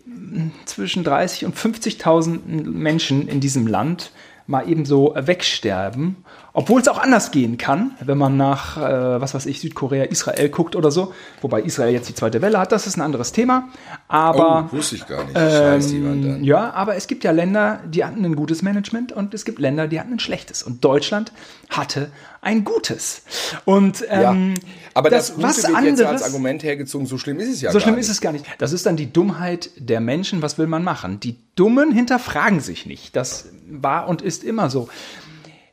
zwischen 0.64 1.04
30 1.04 1.44
und 1.44 1.56
50.000 1.56 2.40
Menschen 2.47 3.28
in 3.28 3.40
diesem 3.40 3.66
Land 3.66 4.12
mal 4.47 4.68
eben 4.68 4.87
so 4.87 5.14
wegsterben, 5.14 6.16
obwohl 6.52 6.81
es 6.81 6.88
auch 6.88 6.99
anders 6.99 7.31
gehen 7.31 7.59
kann, 7.59 7.93
wenn 8.00 8.19
man 8.19 8.37
nach, 8.37 8.76
äh, 8.76 9.21
was 9.21 9.35
weiß 9.35 9.47
ich, 9.47 9.61
Südkorea, 9.61 10.05
Israel 10.05 10.49
guckt 10.49 10.76
oder 10.76 10.90
so, 10.90 11.12
wobei 11.40 11.62
Israel 11.62 11.93
jetzt 11.93 12.09
die 12.09 12.14
zweite 12.14 12.43
Welle 12.43 12.59
hat, 12.59 12.73
das 12.73 12.87
ist 12.87 12.97
ein 12.97 13.02
anderes 13.02 13.33
Thema. 13.33 13.69
Aber 14.09 14.69
oh, 14.73 14.76
wusste 14.76 14.97
ich 14.97 15.07
gar 15.07 15.25
nicht. 15.25 15.37
Ähm, 15.37 16.43
ja, 16.43 16.73
aber 16.73 16.97
es 16.97 17.07
gibt 17.07 17.25
ja 17.25 17.31
Länder, 17.31 17.81
die 17.87 18.05
hatten 18.05 18.25
ein 18.25 18.35
gutes 18.35 18.62
Management 18.62 19.12
und 19.12 19.35
es 19.35 19.45
gibt 19.45 19.59
Länder, 19.59 19.88
die 19.88 20.00
hatten 20.00 20.14
ein 20.14 20.19
schlechtes. 20.19 20.62
Und 20.62 20.85
Deutschland 20.85 21.33
hatte 21.71 22.11
ein 22.40 22.64
gutes. 22.64 23.23
Und 23.64 24.05
ähm, 24.09 24.55
ja, 24.55 24.62
aber 24.95 25.11
das, 25.11 25.28
das 25.28 25.43
was 25.43 25.57
wird 25.59 25.76
anderes, 25.76 26.00
jetzt 26.00 26.09
als 26.09 26.23
Argument 26.23 26.62
hergezogen, 26.62 27.07
so 27.07 27.19
schlimm 27.19 27.38
ist 27.40 27.49
es 27.49 27.61
ja 27.61 27.71
so 27.71 27.78
gar 27.78 27.78
nicht. 27.78 27.85
So 27.85 27.88
schlimm 27.88 27.99
ist 27.99 28.09
es 28.09 28.21
gar 28.21 28.33
nicht. 28.33 28.47
Das 28.59 28.73
ist 28.73 28.87
dann 28.87 28.97
die 28.97 29.12
Dummheit 29.12 29.71
der 29.76 30.00
Menschen. 30.00 30.40
Was 30.43 30.59
will 30.59 30.67
man 30.67 30.83
machen? 30.83 31.21
Die 31.21 31.37
Dummen 31.57 31.93
hinterfragen 31.93 32.61
sich 32.61 32.87
nicht. 32.87 33.14
Das 33.14 33.49
war 33.69 34.09
und 34.09 34.23
ist 34.23 34.45
immer 34.45 34.71
so. 34.71 34.88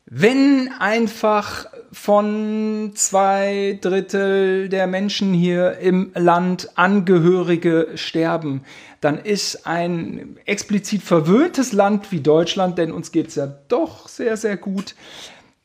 Wenn 0.08 0.70
einfach 0.80 1.66
von 1.92 2.92
zwei 2.94 3.80
Drittel 3.82 4.70
der 4.70 4.86
Menschen 4.86 5.34
hier 5.34 5.80
im 5.80 6.12
Land 6.14 6.70
Angehörige 6.76 7.90
sterben, 7.96 8.62
dann 9.02 9.18
ist 9.18 9.66
ein 9.66 10.38
explizit 10.46 11.02
verwöhntes 11.02 11.74
Land 11.74 12.12
wie 12.12 12.20
Deutschland, 12.20 12.78
denn 12.78 12.92
uns 12.92 13.12
geht 13.12 13.30
es 13.30 13.36
ja 13.36 13.48
doch 13.68 14.08
sehr, 14.08 14.38
sehr 14.38 14.58
gut, 14.58 14.94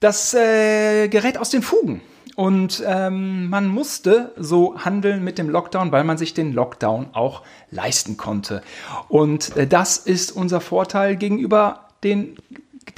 das 0.00 0.32
äh, 0.32 1.08
gerät 1.08 1.36
aus 1.36 1.50
den 1.50 1.60
Fugen. 1.60 2.00
Und 2.34 2.82
ähm, 2.86 3.50
man 3.50 3.68
musste 3.68 4.32
so 4.38 4.82
handeln 4.82 5.22
mit 5.22 5.36
dem 5.36 5.50
Lockdown, 5.50 5.92
weil 5.92 6.04
man 6.04 6.16
sich 6.16 6.32
den 6.32 6.54
Lockdown 6.54 7.08
auch 7.12 7.42
leisten 7.70 8.16
konnte. 8.16 8.62
Und 9.08 9.54
äh, 9.58 9.66
das 9.66 9.98
ist 9.98 10.32
unser 10.32 10.62
Vorteil 10.62 11.16
gegenüber 11.16 11.88
den, 12.02 12.38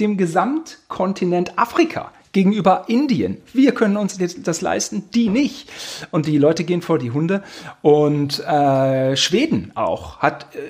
dem 0.00 0.16
Gesamtkontinent 0.16 1.58
Afrika. 1.58 2.12
gegenüber 2.32 2.84
Indien. 2.88 3.36
Wir 3.52 3.72
können 3.72 3.98
uns 3.98 4.16
das 4.16 4.60
leisten, 4.62 5.04
die 5.14 5.28
nicht. 5.28 5.70
Und 6.10 6.26
die 6.26 6.38
Leute 6.38 6.64
gehen 6.64 6.80
vor 6.80 6.98
die 6.98 7.10
Hunde. 7.10 7.42
Und 7.82 8.40
äh, 8.40 9.16
Schweden 9.16 9.72
auch 9.74 10.18
hat, 10.20 10.46
äh, 10.54 10.60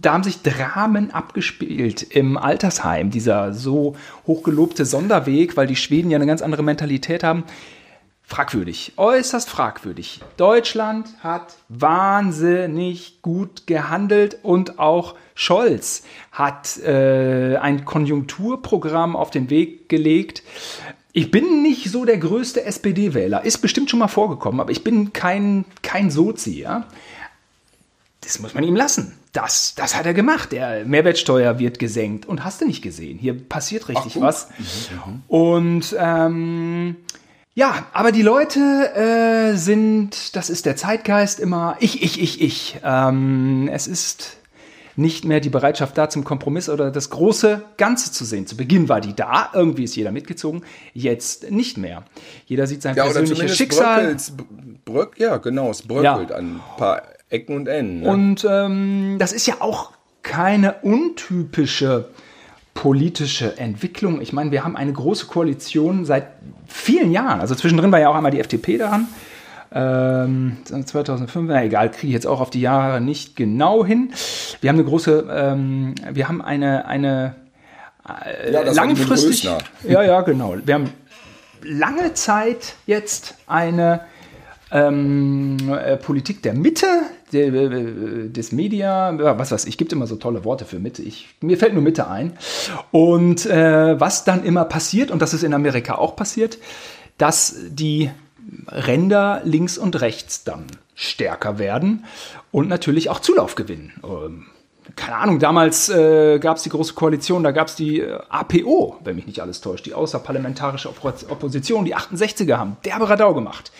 da 0.00 0.14
haben 0.14 0.24
sich 0.24 0.40
Dramen 0.40 1.10
abgespielt 1.10 2.02
im 2.02 2.38
Altersheim, 2.38 3.10
dieser 3.10 3.52
so 3.52 3.96
hochgelobte 4.26 4.86
Sonderweg, 4.86 5.58
weil 5.58 5.66
die 5.66 5.76
Schweden 5.76 6.10
ja 6.10 6.16
eine 6.16 6.26
ganz 6.26 6.40
andere 6.40 6.62
Mentalität 6.62 7.22
haben 7.22 7.44
fragwürdig, 8.30 8.92
äußerst 8.96 9.50
fragwürdig. 9.50 10.20
Deutschland 10.36 11.08
hat 11.18 11.56
wahnsinnig 11.68 13.22
gut 13.22 13.66
gehandelt 13.66 14.38
und 14.44 14.78
auch 14.78 15.16
Scholz 15.40 16.02
hat 16.32 16.76
äh, 16.80 17.56
ein 17.56 17.86
Konjunkturprogramm 17.86 19.16
auf 19.16 19.30
den 19.30 19.48
Weg 19.48 19.88
gelegt. 19.88 20.42
Ich 21.12 21.30
bin 21.30 21.62
nicht 21.62 21.90
so 21.90 22.04
der 22.04 22.18
größte 22.18 22.62
SPD-Wähler, 22.62 23.42
ist 23.42 23.58
bestimmt 23.58 23.88
schon 23.88 24.00
mal 24.00 24.08
vorgekommen, 24.08 24.60
aber 24.60 24.70
ich 24.70 24.84
bin 24.84 25.14
kein, 25.14 25.64
kein 25.80 26.10
Sozi. 26.10 26.60
Ja? 26.60 26.86
Das 28.20 28.38
muss 28.40 28.52
man 28.52 28.64
ihm 28.64 28.76
lassen. 28.76 29.14
Das, 29.32 29.74
das 29.74 29.96
hat 29.96 30.04
er 30.04 30.12
gemacht. 30.12 30.52
Der 30.52 30.84
Mehrwertsteuer 30.84 31.58
wird 31.58 31.78
gesenkt 31.78 32.26
und 32.26 32.44
hast 32.44 32.60
du 32.60 32.66
nicht 32.66 32.82
gesehen. 32.82 33.18
Hier 33.18 33.32
passiert 33.32 33.88
richtig 33.88 34.16
Ach, 34.18 34.20
was. 34.20 34.48
Mhm, 34.58 35.12
mhm. 35.12 35.22
Und 35.26 35.96
ähm, 35.98 36.96
ja, 37.54 37.86
aber 37.94 38.12
die 38.12 38.22
Leute 38.22 38.94
äh, 38.94 39.56
sind, 39.56 40.36
das 40.36 40.50
ist 40.50 40.66
der 40.66 40.76
Zeitgeist 40.76 41.40
immer, 41.40 41.78
ich, 41.80 42.02
ich, 42.02 42.20
ich, 42.20 42.42
ich. 42.42 42.80
Ähm, 42.84 43.70
es 43.72 43.86
ist 43.86 44.39
nicht 44.96 45.24
mehr 45.24 45.40
die 45.40 45.48
Bereitschaft 45.48 45.96
da 45.96 46.08
zum 46.08 46.24
Kompromiss 46.24 46.68
oder 46.68 46.90
das 46.90 47.10
große 47.10 47.62
Ganze 47.76 48.12
zu 48.12 48.24
sehen. 48.24 48.46
Zu 48.46 48.56
Beginn 48.56 48.88
war 48.88 49.00
die 49.00 49.14
da, 49.14 49.50
irgendwie 49.54 49.84
ist 49.84 49.96
jeder 49.96 50.12
mitgezogen, 50.12 50.62
jetzt 50.94 51.50
nicht 51.50 51.78
mehr. 51.78 52.04
Jeder 52.46 52.66
sieht 52.66 52.82
sein 52.82 52.96
ja, 52.96 53.04
persönliches 53.04 53.56
Schicksal. 53.56 54.16
Bröck, 54.84 55.18
ja, 55.18 55.36
genau, 55.36 55.70
es 55.70 55.82
bröckelt 55.82 56.30
ja. 56.30 56.36
an 56.36 56.56
ein 56.56 56.60
paar 56.76 57.02
Ecken 57.28 57.56
und 57.56 57.68
Enden. 57.68 58.00
Ne? 58.00 58.08
Und 58.08 58.46
ähm, 58.48 59.16
das 59.18 59.32
ist 59.32 59.46
ja 59.46 59.56
auch 59.60 59.92
keine 60.22 60.74
untypische 60.82 62.08
politische 62.74 63.58
Entwicklung. 63.58 64.20
Ich 64.20 64.32
meine, 64.32 64.50
wir 64.50 64.64
haben 64.64 64.76
eine 64.76 64.92
große 64.92 65.26
Koalition 65.26 66.04
seit 66.04 66.28
vielen 66.66 67.10
Jahren. 67.10 67.40
Also 67.40 67.54
zwischendrin 67.54 67.92
war 67.92 68.00
ja 68.00 68.08
auch 68.08 68.14
einmal 68.14 68.30
die 68.30 68.40
FDP 68.40 68.78
daran. 68.78 69.08
Ähm, 69.72 70.56
2005, 70.64 71.48
na 71.48 71.64
egal, 71.64 71.90
kriege 71.90 72.08
ich 72.08 72.12
jetzt 72.12 72.26
auch 72.26 72.40
auf 72.40 72.50
die 72.50 72.60
Jahre 72.60 73.00
nicht 73.00 73.36
genau 73.36 73.84
hin. 73.84 74.12
Wir 74.60 74.68
haben 74.68 74.76
eine 74.76 74.84
große, 74.84 75.28
ähm, 75.30 75.94
wir 76.10 76.28
haben 76.28 76.42
eine, 76.42 76.86
eine 76.86 77.36
äh, 78.24 78.52
ja, 78.52 78.62
langfristig. 78.62 79.48
Ja, 79.88 80.02
ja, 80.02 80.20
genau. 80.22 80.56
Wir 80.64 80.74
haben 80.74 80.90
lange 81.62 82.14
Zeit 82.14 82.74
jetzt 82.86 83.36
eine 83.46 84.00
ähm, 84.72 85.56
äh, 85.68 85.96
Politik 85.96 86.42
der 86.42 86.54
Mitte, 86.54 86.86
der, 87.32 87.52
äh, 87.52 88.28
des 88.28 88.52
Media, 88.52 89.12
was 89.38 89.52
weiß 89.52 89.66
ich, 89.66 89.78
gibt 89.78 89.92
immer 89.92 90.06
so 90.06 90.16
tolle 90.16 90.44
Worte 90.44 90.64
für 90.64 90.78
Mitte. 90.78 91.02
Ich, 91.02 91.28
mir 91.40 91.58
fällt 91.58 91.74
nur 91.74 91.82
Mitte 91.82 92.08
ein. 92.08 92.32
Und 92.90 93.46
äh, 93.46 93.98
was 94.00 94.24
dann 94.24 94.44
immer 94.44 94.64
passiert, 94.64 95.10
und 95.10 95.22
das 95.22 95.34
ist 95.34 95.42
in 95.42 95.54
Amerika 95.54 95.96
auch 95.96 96.16
passiert, 96.16 96.58
dass 97.18 97.54
die 97.68 98.10
Ränder 98.68 99.42
links 99.44 99.78
und 99.78 100.00
rechts 100.00 100.44
dann 100.44 100.66
stärker 100.94 101.58
werden 101.58 102.04
und 102.50 102.68
natürlich 102.68 103.10
auch 103.10 103.20
Zulauf 103.20 103.54
gewinnen. 103.54 103.92
Ähm, 104.04 104.46
keine 104.96 105.16
Ahnung, 105.16 105.38
damals 105.38 105.88
äh, 105.88 106.38
gab 106.38 106.56
es 106.56 106.62
die 106.62 106.68
Große 106.68 106.94
Koalition, 106.94 107.42
da 107.42 107.52
gab 107.52 107.68
es 107.68 107.76
die 107.76 108.00
äh, 108.00 108.18
APO, 108.28 108.98
wenn 109.04 109.16
mich 109.16 109.26
nicht 109.26 109.40
alles 109.40 109.60
täuscht, 109.60 109.86
die 109.86 109.94
außerparlamentarische 109.94 110.88
Opposition, 110.88 111.84
die 111.84 111.96
68er 111.96 112.56
haben 112.56 112.76
derbe 112.84 113.08
Radau 113.08 113.34
gemacht. 113.34 113.72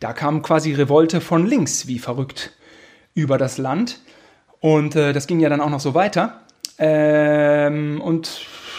Da 0.00 0.12
kam 0.12 0.42
quasi 0.42 0.72
Revolte 0.72 1.20
von 1.20 1.46
links 1.46 1.86
wie 1.86 1.98
verrückt 1.98 2.52
über 3.14 3.38
das 3.38 3.58
Land. 3.58 4.00
Und 4.60 4.96
äh, 4.96 5.12
das 5.12 5.26
ging 5.26 5.40
ja 5.40 5.48
dann 5.48 5.60
auch 5.60 5.70
noch 5.70 5.80
so 5.80 5.94
weiter. 5.94 6.40
Ähm, 6.78 8.00
und 8.00 8.28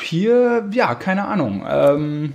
hier, 0.04 0.68
ja, 0.72 0.96
keine 0.96 1.26
Ahnung. 1.26 1.66
Ähm, 1.68 2.34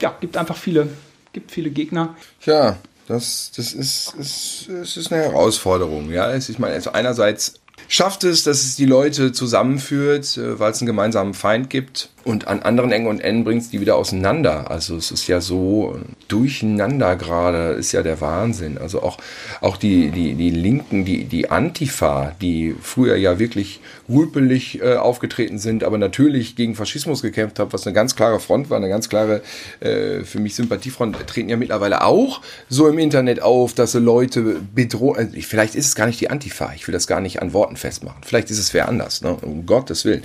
ja, 0.00 0.14
gibt 0.20 0.36
einfach 0.36 0.56
viele, 0.56 0.88
gibt 1.36 1.52
viele 1.52 1.68
Gegner. 1.68 2.16
Tja, 2.40 2.78
das, 3.08 3.52
das 3.54 3.74
ist, 3.74 4.14
ist, 4.18 4.68
ist, 4.68 4.96
ist 4.96 5.12
eine 5.12 5.24
Herausforderung. 5.24 6.10
Ja, 6.10 6.32
es, 6.32 6.48
ich 6.48 6.58
also 6.58 6.92
einerseits 6.92 7.60
schafft 7.88 8.24
es, 8.24 8.42
dass 8.42 8.64
es 8.64 8.76
die 8.76 8.86
Leute 8.86 9.32
zusammenführt, 9.32 10.38
äh, 10.38 10.58
weil 10.58 10.72
es 10.72 10.80
einen 10.80 10.86
gemeinsamen 10.86 11.34
Feind 11.34 11.68
gibt. 11.68 12.08
Und 12.26 12.48
an 12.48 12.60
anderen 12.62 12.90
Ecken 12.90 13.06
und 13.06 13.20
Enden 13.20 13.44
bringt 13.44 13.62
es 13.62 13.70
die 13.70 13.80
wieder 13.80 13.94
auseinander. 13.94 14.68
Also 14.68 14.96
es 14.96 15.12
ist 15.12 15.28
ja 15.28 15.40
so 15.40 15.96
durcheinander 16.26 17.14
gerade, 17.14 17.74
ist 17.74 17.92
ja 17.92 18.02
der 18.02 18.20
Wahnsinn. 18.20 18.78
Also 18.78 19.00
auch, 19.00 19.18
auch 19.60 19.76
die, 19.76 20.10
die, 20.10 20.34
die 20.34 20.50
Linken, 20.50 21.04
die, 21.04 21.22
die 21.22 21.50
Antifa, 21.50 22.32
die 22.40 22.74
früher 22.82 23.14
ja 23.14 23.38
wirklich 23.38 23.78
rüpelig 24.08 24.82
äh, 24.82 24.96
aufgetreten 24.96 25.60
sind, 25.60 25.84
aber 25.84 25.98
natürlich 25.98 26.56
gegen 26.56 26.74
Faschismus 26.74 27.22
gekämpft 27.22 27.60
haben, 27.60 27.72
was 27.72 27.86
eine 27.86 27.94
ganz 27.94 28.16
klare 28.16 28.40
Front 28.40 28.70
war, 28.70 28.78
eine 28.78 28.88
ganz 28.88 29.08
klare 29.08 29.40
äh, 29.78 30.24
für 30.24 30.40
mich 30.40 30.56
Sympathiefront, 30.56 31.28
treten 31.28 31.48
ja 31.48 31.56
mittlerweile 31.56 32.02
auch 32.02 32.40
so 32.68 32.88
im 32.88 32.98
Internet 32.98 33.40
auf, 33.40 33.72
dass 33.72 33.92
sie 33.92 34.00
Leute 34.00 34.56
bedrohen. 34.74 35.32
Äh, 35.32 35.42
vielleicht 35.42 35.76
ist 35.76 35.86
es 35.86 35.94
gar 35.94 36.06
nicht 36.06 36.20
die 36.20 36.28
Antifa, 36.28 36.72
ich 36.74 36.88
will 36.88 36.92
das 36.92 37.06
gar 37.06 37.20
nicht 37.20 37.40
an 37.40 37.52
Worten 37.52 37.76
festmachen. 37.76 38.22
Vielleicht 38.24 38.50
ist 38.50 38.58
es 38.58 38.74
wer 38.74 38.88
anders, 38.88 39.22
ne? 39.22 39.36
um 39.42 39.64
Gottes 39.64 40.04
Willen. 40.04 40.24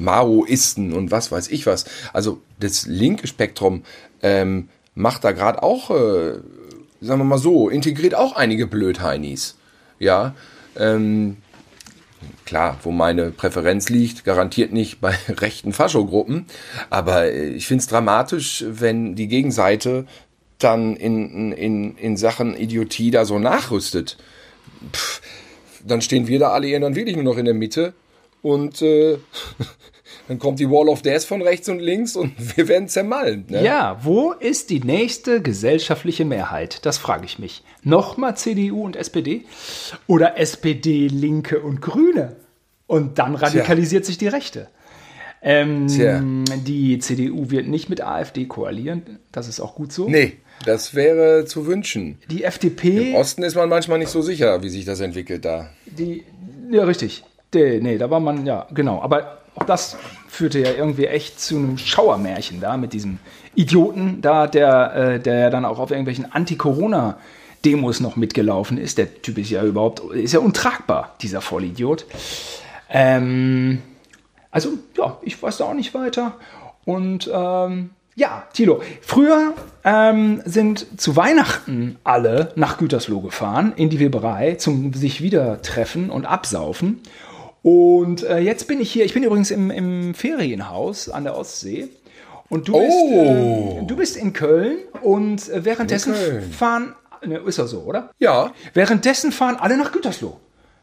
Maoisten 0.00 0.92
und 0.92 1.10
was 1.10 1.30
weiß 1.30 1.48
ich 1.48 1.66
was. 1.66 1.84
Also 2.12 2.40
das 2.58 2.86
linke 2.86 3.26
Spektrum 3.26 3.82
ähm, 4.22 4.68
macht 4.94 5.24
da 5.24 5.32
gerade 5.32 5.62
auch, 5.62 5.90
äh, 5.90 6.34
sagen 7.00 7.20
wir 7.20 7.24
mal 7.24 7.38
so, 7.38 7.68
integriert 7.68 8.14
auch 8.14 8.36
einige 8.36 8.66
Blödheinis. 8.66 9.56
Ja, 9.98 10.34
ähm, 10.76 11.36
klar, 12.44 12.78
wo 12.82 12.90
meine 12.90 13.30
Präferenz 13.30 13.88
liegt, 13.88 14.24
garantiert 14.24 14.72
nicht 14.72 15.00
bei 15.00 15.14
rechten 15.28 15.72
Faschogruppen. 15.72 16.46
Aber 16.88 17.24
äh, 17.26 17.50
ich 17.50 17.66
finde 17.66 17.82
es 17.82 17.88
dramatisch, 17.88 18.64
wenn 18.68 19.14
die 19.14 19.28
Gegenseite 19.28 20.06
dann 20.58 20.96
in, 20.96 21.52
in, 21.52 21.96
in 21.96 22.16
Sachen 22.16 22.54
Idiotie 22.54 23.10
da 23.10 23.24
so 23.24 23.38
nachrüstet. 23.38 24.18
Pff, 24.92 25.22
dann 25.86 26.02
stehen 26.02 26.26
wir 26.26 26.38
da 26.38 26.50
alle 26.50 26.78
dann 26.78 26.94
wirklich 26.94 27.16
nur 27.16 27.24
noch 27.24 27.38
in 27.38 27.46
der 27.46 27.54
Mitte 27.54 27.94
und 28.42 28.82
äh, 28.82 29.18
dann 30.28 30.38
kommt 30.38 30.60
die 30.60 30.70
Wall 30.70 30.88
of 30.88 31.02
Death 31.02 31.24
von 31.24 31.42
rechts 31.42 31.68
und 31.68 31.80
links 31.80 32.16
und 32.16 32.32
wir 32.56 32.68
werden 32.68 32.88
zermalmt. 32.88 33.50
Ne? 33.50 33.64
Ja, 33.64 34.00
wo 34.02 34.32
ist 34.32 34.70
die 34.70 34.80
nächste 34.80 35.42
gesellschaftliche 35.42 36.24
Mehrheit? 36.24 36.84
Das 36.86 36.98
frage 36.98 37.24
ich 37.24 37.38
mich. 37.38 37.62
Nochmal 37.82 38.36
CDU 38.36 38.84
und 38.84 38.96
SPD? 38.96 39.44
Oder 40.06 40.38
SPD, 40.38 41.08
Linke 41.08 41.60
und 41.60 41.80
Grüne? 41.80 42.36
Und 42.86 43.18
dann 43.18 43.36
radikalisiert 43.36 44.04
Tja. 44.04 44.08
sich 44.08 44.18
die 44.18 44.28
Rechte. 44.28 44.68
Ähm, 45.42 46.44
die 46.66 46.98
CDU 46.98 47.50
wird 47.50 47.66
nicht 47.66 47.88
mit 47.88 48.02
AfD 48.02 48.44
koalieren. 48.44 49.20
Das 49.32 49.48
ist 49.48 49.60
auch 49.60 49.74
gut 49.74 49.92
so. 49.92 50.08
Nee, 50.08 50.34
das 50.66 50.94
wäre 50.94 51.46
zu 51.46 51.66
wünschen. 51.66 52.18
Die 52.30 52.44
FDP. 52.44 53.10
Im 53.10 53.14
Osten 53.14 53.42
ist 53.42 53.54
man 53.54 53.68
manchmal 53.68 53.98
nicht 53.98 54.10
so 54.10 54.20
sicher, 54.20 54.62
wie 54.62 54.68
sich 54.68 54.84
das 54.84 55.00
entwickelt 55.00 55.44
da. 55.44 55.70
Die, 55.86 56.24
ja, 56.70 56.84
richtig. 56.84 57.24
De, 57.52 57.80
nee, 57.80 57.98
da 57.98 58.10
war 58.10 58.20
man, 58.20 58.46
ja, 58.46 58.66
genau. 58.72 59.02
Aber 59.02 59.38
auch 59.56 59.64
das 59.64 59.96
führte 60.28 60.60
ja 60.60 60.70
irgendwie 60.72 61.06
echt 61.06 61.40
zu 61.40 61.56
einem 61.56 61.78
Schauermärchen 61.78 62.60
da 62.60 62.76
mit 62.76 62.92
diesem 62.92 63.18
Idioten 63.54 64.20
da, 64.22 64.46
der, 64.46 64.94
äh, 64.94 65.20
der 65.20 65.50
dann 65.50 65.64
auch 65.64 65.78
auf 65.78 65.90
irgendwelchen 65.90 66.30
Anti-Corona-Demos 66.30 68.00
noch 68.00 68.16
mitgelaufen 68.16 68.78
ist. 68.78 68.98
Der 68.98 69.22
Typ 69.22 69.38
ist 69.38 69.50
ja 69.50 69.64
überhaupt, 69.64 70.00
ist 70.14 70.32
ja 70.32 70.40
untragbar, 70.40 71.14
dieser 71.20 71.40
Vollidiot. 71.40 72.06
Ähm, 72.88 73.82
also, 74.50 74.70
ja, 74.96 75.18
ich 75.22 75.42
weiß 75.42 75.58
da 75.58 75.64
auch 75.64 75.74
nicht 75.74 75.94
weiter. 75.94 76.34
Und 76.84 77.30
ähm, 77.32 77.90
ja, 78.14 78.44
Tilo, 78.52 78.82
früher 79.00 79.54
ähm, 79.84 80.42
sind 80.44 81.00
zu 81.00 81.16
Weihnachten 81.16 81.98
alle 82.04 82.52
nach 82.56 82.78
Gütersloh 82.78 83.20
gefahren, 83.20 83.72
in 83.76 83.90
die 83.90 84.00
Weberei, 84.00 84.54
zum 84.56 84.92
sich 84.92 85.22
wieder 85.22 85.62
treffen 85.62 86.10
und 86.10 86.26
absaufen. 86.26 87.00
Und 87.62 88.22
äh, 88.22 88.38
jetzt 88.38 88.68
bin 88.68 88.80
ich 88.80 88.90
hier, 88.90 89.04
ich 89.04 89.14
bin 89.14 89.22
übrigens 89.22 89.50
im, 89.50 89.70
im 89.70 90.14
Ferienhaus 90.14 91.08
an 91.08 91.24
der 91.24 91.36
Ostsee. 91.36 91.88
Und 92.48 92.68
du, 92.68 92.74
oh. 92.74 92.80
bist, 92.80 93.82
äh, 93.82 93.86
du 93.86 93.96
bist 93.96 94.16
in 94.16 94.32
Köln 94.32 94.78
und 95.02 95.48
äh, 95.48 95.64
währenddessen 95.64 96.14
fahren, 96.50 96.94
ne, 97.24 97.38
ist 97.38 97.58
ja 97.58 97.66
so, 97.66 97.80
oder? 97.82 98.10
Ja. 98.18 98.52
Währenddessen 98.74 99.30
fahren 99.30 99.56
alle 99.56 99.76
nach 99.76 99.92
Gütersloh. 99.92 100.38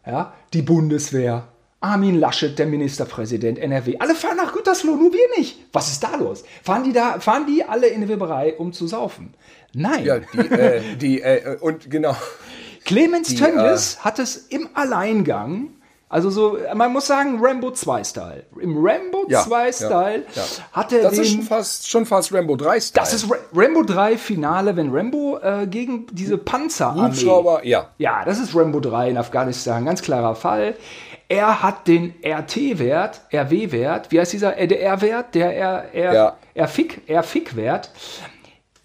Ja, 0.06 0.34
die 0.54 0.62
Bundeswehr, 0.62 1.50
Armin 1.82 2.18
Laschet, 2.18 2.58
der 2.58 2.66
Ministerpräsident 2.66 3.60
NRW. 3.60 3.98
Alle 4.00 4.16
fahren 4.16 4.38
nach 4.38 4.54
Gütersloh, 4.54 4.96
nur 4.96 5.12
wir 5.12 5.38
nicht. 5.38 5.60
Was 5.74 5.92
ist 5.92 6.02
da 6.02 6.16
los? 6.16 6.46
Fahren 6.64 6.86
die 6.86 6.94
da, 6.94 7.20
fahren 7.20 7.46
die 7.46 7.66
alle 7.66 7.88
in 7.88 8.02
die 8.02 8.08
Weberei, 8.08 8.56
um 8.56 8.72
zu 8.72 8.88
saufen? 8.88 9.34
Nein. 9.74 10.06
Ja, 10.06 10.20
die, 10.20 10.40
äh, 10.40 10.82
die 10.96 11.22
äh, 11.22 11.58
und 11.60 11.92
genau. 11.92 12.16
Clemens 12.86 13.36
Tönnies 13.36 13.96
äh, 13.96 13.98
hat 14.00 14.20
es 14.20 14.38
im 14.38 14.70
Alleingang 14.74 15.72
Also 16.10 16.30
so, 16.30 16.58
man 16.74 16.94
muss 16.94 17.06
sagen, 17.08 17.38
Rambo 17.42 17.68
2-Style. 17.68 18.46
Im 18.62 18.78
Rambo 18.78 19.26
Ja, 19.28 19.42
2-Style 19.42 20.24
ja, 20.34 20.42
ja. 20.42 20.44
hat 20.72 20.94
er 20.94 21.02
Das 21.04 21.12
den... 21.14 21.22
ist 21.24 21.32
schon 21.34 21.42
fast, 21.42 21.90
schon 21.90 22.06
fast 22.06 22.34
Rambo 22.34 22.56
3 22.56 22.80
Style. 22.80 23.04
das 23.04 23.14
ist 23.14 23.30
Ra 23.30 23.36
Rambo 23.54 23.84
3 23.84 24.18
Finale, 24.18 24.76
wenn 24.78 24.90
Rambo 24.96 25.38
äh, 25.42 25.68
gegen 25.68 26.08
diese 26.14 26.38
Panzerarmee... 26.38 27.10
Hubschrauber, 27.10 27.66
ja. 27.66 27.90
Ja, 27.98 28.24
das 28.24 28.40
ist 28.40 28.56
Rambo 28.56 28.80
3 28.80 29.10
in 29.10 29.18
Afghanistan, 29.18 29.84
ganz 29.84 30.02
klarer 30.02 30.36
Fall. 30.36 30.76
Er 31.28 31.62
hat 31.62 31.90
den 31.90 32.14
RT-Wert, 32.26 33.20
RW-Wert, 33.34 34.10
wie 34.14 34.20
heißt 34.22 34.32
dieser, 34.32 34.58
äh, 34.58 34.66
der 34.66 34.82
R-Wert, 34.84 35.36
der 35.36 35.58
R, 35.58 35.94
R, 35.94 36.14
Ja. 36.14 36.38
R-Fick, 36.54 37.02
R-Fick-Wert. 37.10 37.92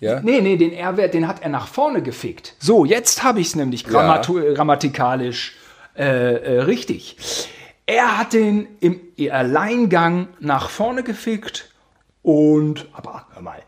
ja. 0.00 0.18
Nee, 0.22 0.40
nee, 0.40 0.56
den 0.56 0.72
R-Wert, 0.72 1.14
den 1.14 1.28
hat 1.28 1.40
er 1.42 1.50
nach 1.50 1.68
vorne 1.68 2.02
gefickt. 2.02 2.56
So, 2.58 2.84
jetzt 2.84 3.22
habe 3.22 3.38
ich 3.38 3.46
es 3.46 3.54
nämlich 3.54 3.84
grammatikalisch 3.84 5.56
äh, 5.96 6.34
äh, 6.56 6.60
richtig. 6.62 7.48
Er 7.86 8.18
hat 8.18 8.32
den 8.32 8.66
im 8.80 9.00
Alleingang 9.30 10.28
nach 10.40 10.70
vorne 10.70 11.02
gefickt 11.02 11.70
und, 12.22 12.86
aber 12.92 13.26
hör 13.32 13.42
mal, 13.42 13.62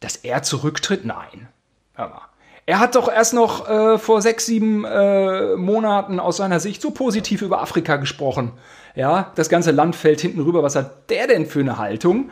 dass 0.00 0.16
er 0.16 0.42
zurücktritt, 0.42 1.04
nein. 1.04 1.48
Hör 1.94 2.08
mal. 2.08 2.20
Er 2.66 2.78
hat 2.78 2.94
doch 2.94 3.08
erst 3.08 3.34
noch 3.34 3.68
äh, 3.68 3.98
vor 3.98 4.22
sechs, 4.22 4.46
sieben 4.46 4.84
äh, 4.84 5.54
Monaten 5.56 6.18
aus 6.18 6.38
seiner 6.38 6.60
Sicht 6.60 6.80
so 6.80 6.90
positiv 6.90 7.42
über 7.42 7.60
Afrika 7.60 7.96
gesprochen. 7.96 8.52
Ja, 8.94 9.32
das 9.34 9.48
ganze 9.48 9.70
Land 9.70 9.96
fällt 9.96 10.20
hinten 10.20 10.40
rüber. 10.40 10.62
Was 10.62 10.76
hat 10.76 11.10
der 11.10 11.26
denn 11.26 11.46
für 11.46 11.60
eine 11.60 11.78
Haltung? 11.78 12.30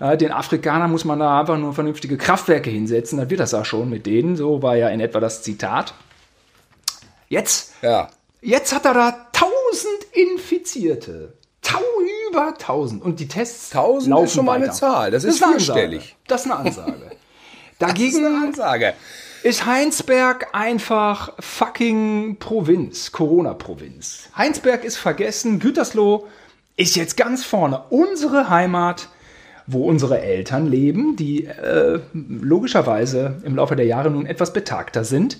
Ja, 0.00 0.16
den 0.16 0.32
Afrikanern 0.32 0.90
muss 0.90 1.04
man 1.04 1.18
da 1.18 1.40
einfach 1.40 1.58
nur 1.58 1.74
vernünftige 1.74 2.16
Kraftwerke 2.16 2.70
hinsetzen, 2.70 3.18
dann 3.18 3.30
wird 3.30 3.40
das 3.40 3.54
auch 3.54 3.64
schon 3.64 3.90
mit 3.90 4.06
denen. 4.06 4.36
So 4.36 4.62
war 4.62 4.76
ja 4.76 4.88
in 4.88 5.00
etwa 5.00 5.20
das 5.20 5.42
Zitat. 5.42 5.94
Jetzt 7.28 7.74
Ja. 7.82 8.08
Jetzt 8.44 8.74
hat 8.74 8.84
er 8.84 8.92
da 8.92 9.08
1000 9.32 9.48
Infizierte. 10.12 11.32
Tau 11.62 11.80
über 12.30 12.48
1000. 12.48 13.02
Und 13.02 13.18
die 13.18 13.26
Tests 13.26 13.74
1000 13.74 14.10
laufen 14.10 14.24
ist 14.26 14.34
schon 14.34 14.44
mal 14.44 14.62
eine. 14.62 14.70
Zahl. 14.70 15.10
Das 15.10 15.24
ist 15.24 15.42
eine 15.42 15.54
Ansage. 15.54 15.80
vierstellig. 15.80 16.16
Das 16.26 16.44
ist 16.44 16.50
eine 16.50 16.60
Ansage. 16.60 16.92
Das 17.80 17.90
ist 17.90 17.98
Dagegen 17.98 18.24
eine 18.24 18.46
Ansage. 18.46 18.94
ist 19.42 19.66
Heinsberg 19.66 20.46
einfach 20.52 21.32
fucking 21.40 22.36
Provinz, 22.38 23.10
Corona-Provinz. 23.10 24.28
Heinsberg 24.36 24.84
ist 24.84 24.96
vergessen, 24.96 25.58
Gütersloh 25.58 26.28
ist 26.76 26.94
jetzt 26.94 27.16
ganz 27.16 27.44
vorne. 27.44 27.82
Unsere 27.90 28.48
Heimat, 28.48 29.08
wo 29.66 29.86
unsere 29.88 30.20
Eltern 30.20 30.68
leben, 30.68 31.16
die 31.16 31.46
äh, 31.46 31.98
logischerweise 32.12 33.42
im 33.44 33.56
Laufe 33.56 33.74
der 33.74 33.86
Jahre 33.86 34.08
nun 34.08 34.24
etwas 34.26 34.52
betagter 34.52 35.02
sind. 35.02 35.38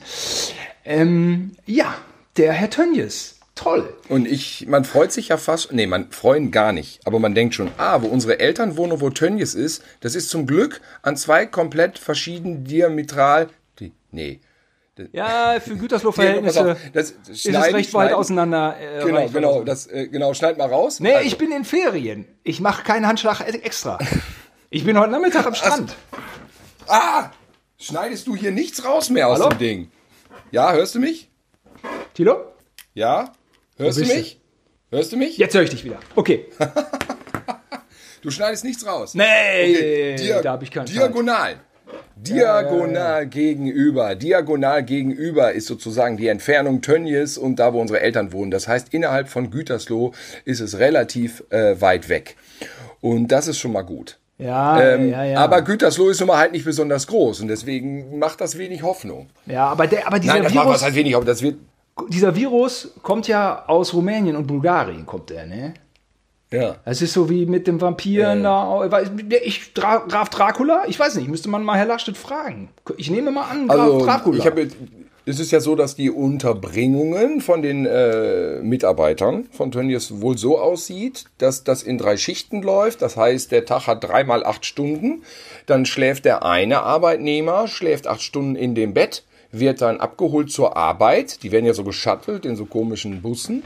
Ähm, 0.85 1.53
ja, 1.67 1.95
der 2.37 2.53
Herr 2.53 2.71
Tönjes. 2.71 3.37
Toll. 3.55 3.95
Und 4.09 4.27
ich, 4.27 4.67
man 4.67 4.85
freut 4.85 5.13
sich 5.13 5.29
ja 5.29 5.37
fast, 5.37 5.73
nee, 5.73 5.87
man 5.87 6.11
freuen 6.11 6.51
gar 6.51 6.73
nicht, 6.73 7.07
aber 7.07 7.21
man 7.21 7.37
denkt 7.37 7.55
schon, 7.55 7.71
ah, 7.79 8.03
wo 8.03 8.09
unsere 8.09 8.41
Eltern 8.41 8.77
wohnen 8.77 8.93
und 8.93 9.01
wo 9.01 9.11
Tönnies 9.11 9.55
ist, 9.55 9.83
das 10.01 10.17
ist 10.17 10.29
zum 10.29 10.45
Glück 10.47 10.81
an 11.03 11.17
zwei 11.17 11.47
komplett 11.47 11.99
verschieden 12.01 12.65
diametral, 12.65 13.49
die, 13.79 13.93
nee. 14.11 14.41
Ja, 15.13 15.59
für 15.61 15.77
Gütersloh-Verhältnisse 15.77 16.77
ist 16.93 17.15
es 17.29 17.43
schneiden, 17.43 17.75
recht 17.77 17.93
weit 17.95 18.13
auseinander. 18.13 18.77
Äh, 18.81 19.05
Genau, 19.05 19.19
reicht 19.19 19.35
genau, 19.35 19.53
also. 19.55 19.65
das, 19.65 19.87
äh, 19.89 20.07
genau, 20.09 20.35
schneid 20.35 20.57
mal 20.59 20.69
raus. 20.69 21.01
Nee, 21.01 21.15
Also, 21.15 21.27
ich 21.27 21.37
bin 21.39 21.51
in 21.53 21.65
Ferien. 21.65 22.27
Ich 22.45 22.61
mache 22.61 22.85
keinen 22.85 23.07
Handschlag 23.07 23.41
e- 23.41 23.59
extra. 23.59 23.99
Ich 24.71 24.85
bin 24.85 24.97
heute 24.99 25.11
Nachmittag 25.11 25.47
am 25.47 25.55
Strand. 25.55 25.95
Ah! 26.87 27.31
Schneidest 27.79 28.27
du 28.29 28.37
hier 28.37 28.53
nichts 28.53 28.85
raus 28.85 29.11
mehr 29.11 29.29
aus 29.29 29.39
Hallo? 29.41 29.49
dem 29.51 29.59
Ding? 29.59 29.91
Ja, 30.53 30.73
hörst 30.73 30.95
du 30.95 31.01
mich? 31.01 31.29
Tilo? 32.15 32.37
Ja? 32.95 33.33
Hörst 33.77 33.99
du 33.99 34.03
bist 34.03 34.13
du? 34.13 34.17
mich? 34.17 34.41
Hörst 34.91 35.13
du 35.13 35.17
mich? 35.17 35.37
Jetzt 35.39 35.55
höre 35.55 35.63
ich 35.63 35.71
dich 35.71 35.85
wieder. 35.85 35.99
Okay. 36.17 36.47
Du 38.23 38.31
schneidest 38.31 38.65
nichts 38.65 38.87
raus. 38.87 39.13
Nee, 39.13 40.15
Dia- 40.17 40.41
da 40.41 40.53
habe 40.53 40.65
ich 40.65 40.71
keinen 40.71 40.87
Fall. 40.87 40.95
Diagonal. 40.97 41.57
Diagonal 42.17 43.27
gegenüber. 43.27 44.15
Diagonal 44.15 44.83
gegenüber 44.83 45.53
ist 45.53 45.67
sozusagen 45.67 46.17
die 46.17 46.29
Entfernung 46.29 46.81
Tönnies 46.81 47.37
und 47.37 47.57
da, 47.57 47.75
wo 47.75 47.81
unsere 47.83 48.01
Eltern 48.01 48.33
wohnen. 48.33 48.51
Das 48.51 48.67
heißt, 48.67 48.95
innerhalb 48.95 49.29
von 49.29 49.51
Gütersloh 49.51 50.13
ist 50.47 50.61
es 50.61 50.79
relativ 50.79 51.45
äh, 51.51 51.79
weit 51.83 52.09
weg. 52.09 52.37
Und 53.03 53.29
das 53.29 53.47
ist 53.47 53.59
schon 53.59 53.73
mal 53.73 53.83
gut. 53.83 54.19
Ja, 54.39 54.81
Ähm, 54.83 55.11
ja, 55.11 55.25
ja. 55.25 55.39
Aber 55.41 55.61
Gütersloh 55.61 56.09
ist 56.09 56.21
nun 56.21 56.29
mal 56.29 56.39
halt 56.39 56.53
nicht 56.53 56.65
besonders 56.65 57.07
groß 57.07 57.41
und 57.43 57.49
deswegen 57.49 58.19
macht 58.19 58.41
das 58.41 58.57
wenig 58.57 58.83
Hoffnung. 58.83 59.29
ja, 59.45 59.67
aber, 59.67 59.87
der, 59.87 60.07
aber 60.07 60.19
dieser, 60.19 60.33
Nein, 60.35 60.45
das 60.45 60.55
macht 60.55 60.65
Virus, 60.65 60.77
was 60.77 60.83
halt 60.83 60.95
wenig 60.95 61.13
Hoffnung. 61.15 61.27
Das 61.27 61.43
wird, 61.43 61.57
dieser 62.09 62.35
Virus 62.35 62.93
kommt 63.03 63.29
ja 63.29 63.65
aus 63.67 63.95
Rumänien 63.95 64.37
und 64.37 64.47
Bulgarien, 64.47 65.07
kommt 65.07 65.31
der, 65.31 65.47
ne? 65.47 65.75
ja. 66.53 66.77
Das 66.85 67.03
ist 67.03 67.13
so 67.13 67.29
wie 67.31 67.47
mit 67.47 67.67
dem 67.67 67.81
Vampiren 67.81 68.43
da. 68.45 68.65
weiß- 68.65 69.11
Ich, 69.43 69.75
Dra 69.75 69.99
Graf 70.09 70.29
Dracula? 70.31 70.85
Ich 70.87 70.99
weiß 70.99 71.17
nicht, 71.17 71.29
müsste 71.29 71.49
man 71.49 71.63
mal 71.65 71.77
Herr 71.77 71.87
Laschet 71.87 72.17
fragen. 72.17 72.69
Ich 72.97 73.11
nehme 73.11 73.31
mal 73.33 73.45
an, 73.51 73.67
Graf 73.69 73.81
Also, 73.81 74.05
Dracula. 74.05 74.39
ich 74.39 74.47
habe 74.47 74.69
es 75.27 75.41
ist 75.41 75.53
ja 75.53 75.61
so, 75.61 75.75
dass 75.75 75.97
die 75.97 76.11
Unterbringungen 76.11 77.41
von 77.41 77.63
den 77.63 77.87
äh, 77.87 78.61
Mitarbeitern 78.61 79.49
von 79.53 79.71
Tönnies 79.71 80.21
wohl 80.21 80.37
so 80.37 80.59
aussieht, 80.59 81.25
dass 81.39 81.65
das 81.65 81.83
in 81.83 81.97
drei 81.97 82.19
Schichten 82.19 82.61
läuft. 82.63 83.01
Das 83.01 83.17
heißt, 83.17 83.51
der 83.51 83.65
Tag 83.65 83.87
hat 83.87 84.05
dreimal 84.05 84.45
acht 84.45 84.67
Stunden. 84.67 85.23
Dann 85.65 85.87
schläft 85.87 86.27
der 86.27 86.45
eine 86.45 86.83
Arbeitnehmer, 86.83 87.69
schläft 87.69 88.07
acht 88.07 88.21
Stunden 88.23 88.55
in 88.55 88.75
dem 88.75 88.93
Bett, 88.93 89.25
wird 89.59 89.81
dann 89.81 90.01
abgeholt 90.01 90.51
zur 90.51 90.77
Arbeit. 90.77 91.43
Die 91.43 91.53
werden 91.53 91.67
ja 91.67 91.75
so 91.75 91.85
geschattelt 91.85 92.45
in 92.47 92.57
so 92.57 92.65
komischen 92.67 93.23
Bussen. 93.23 93.63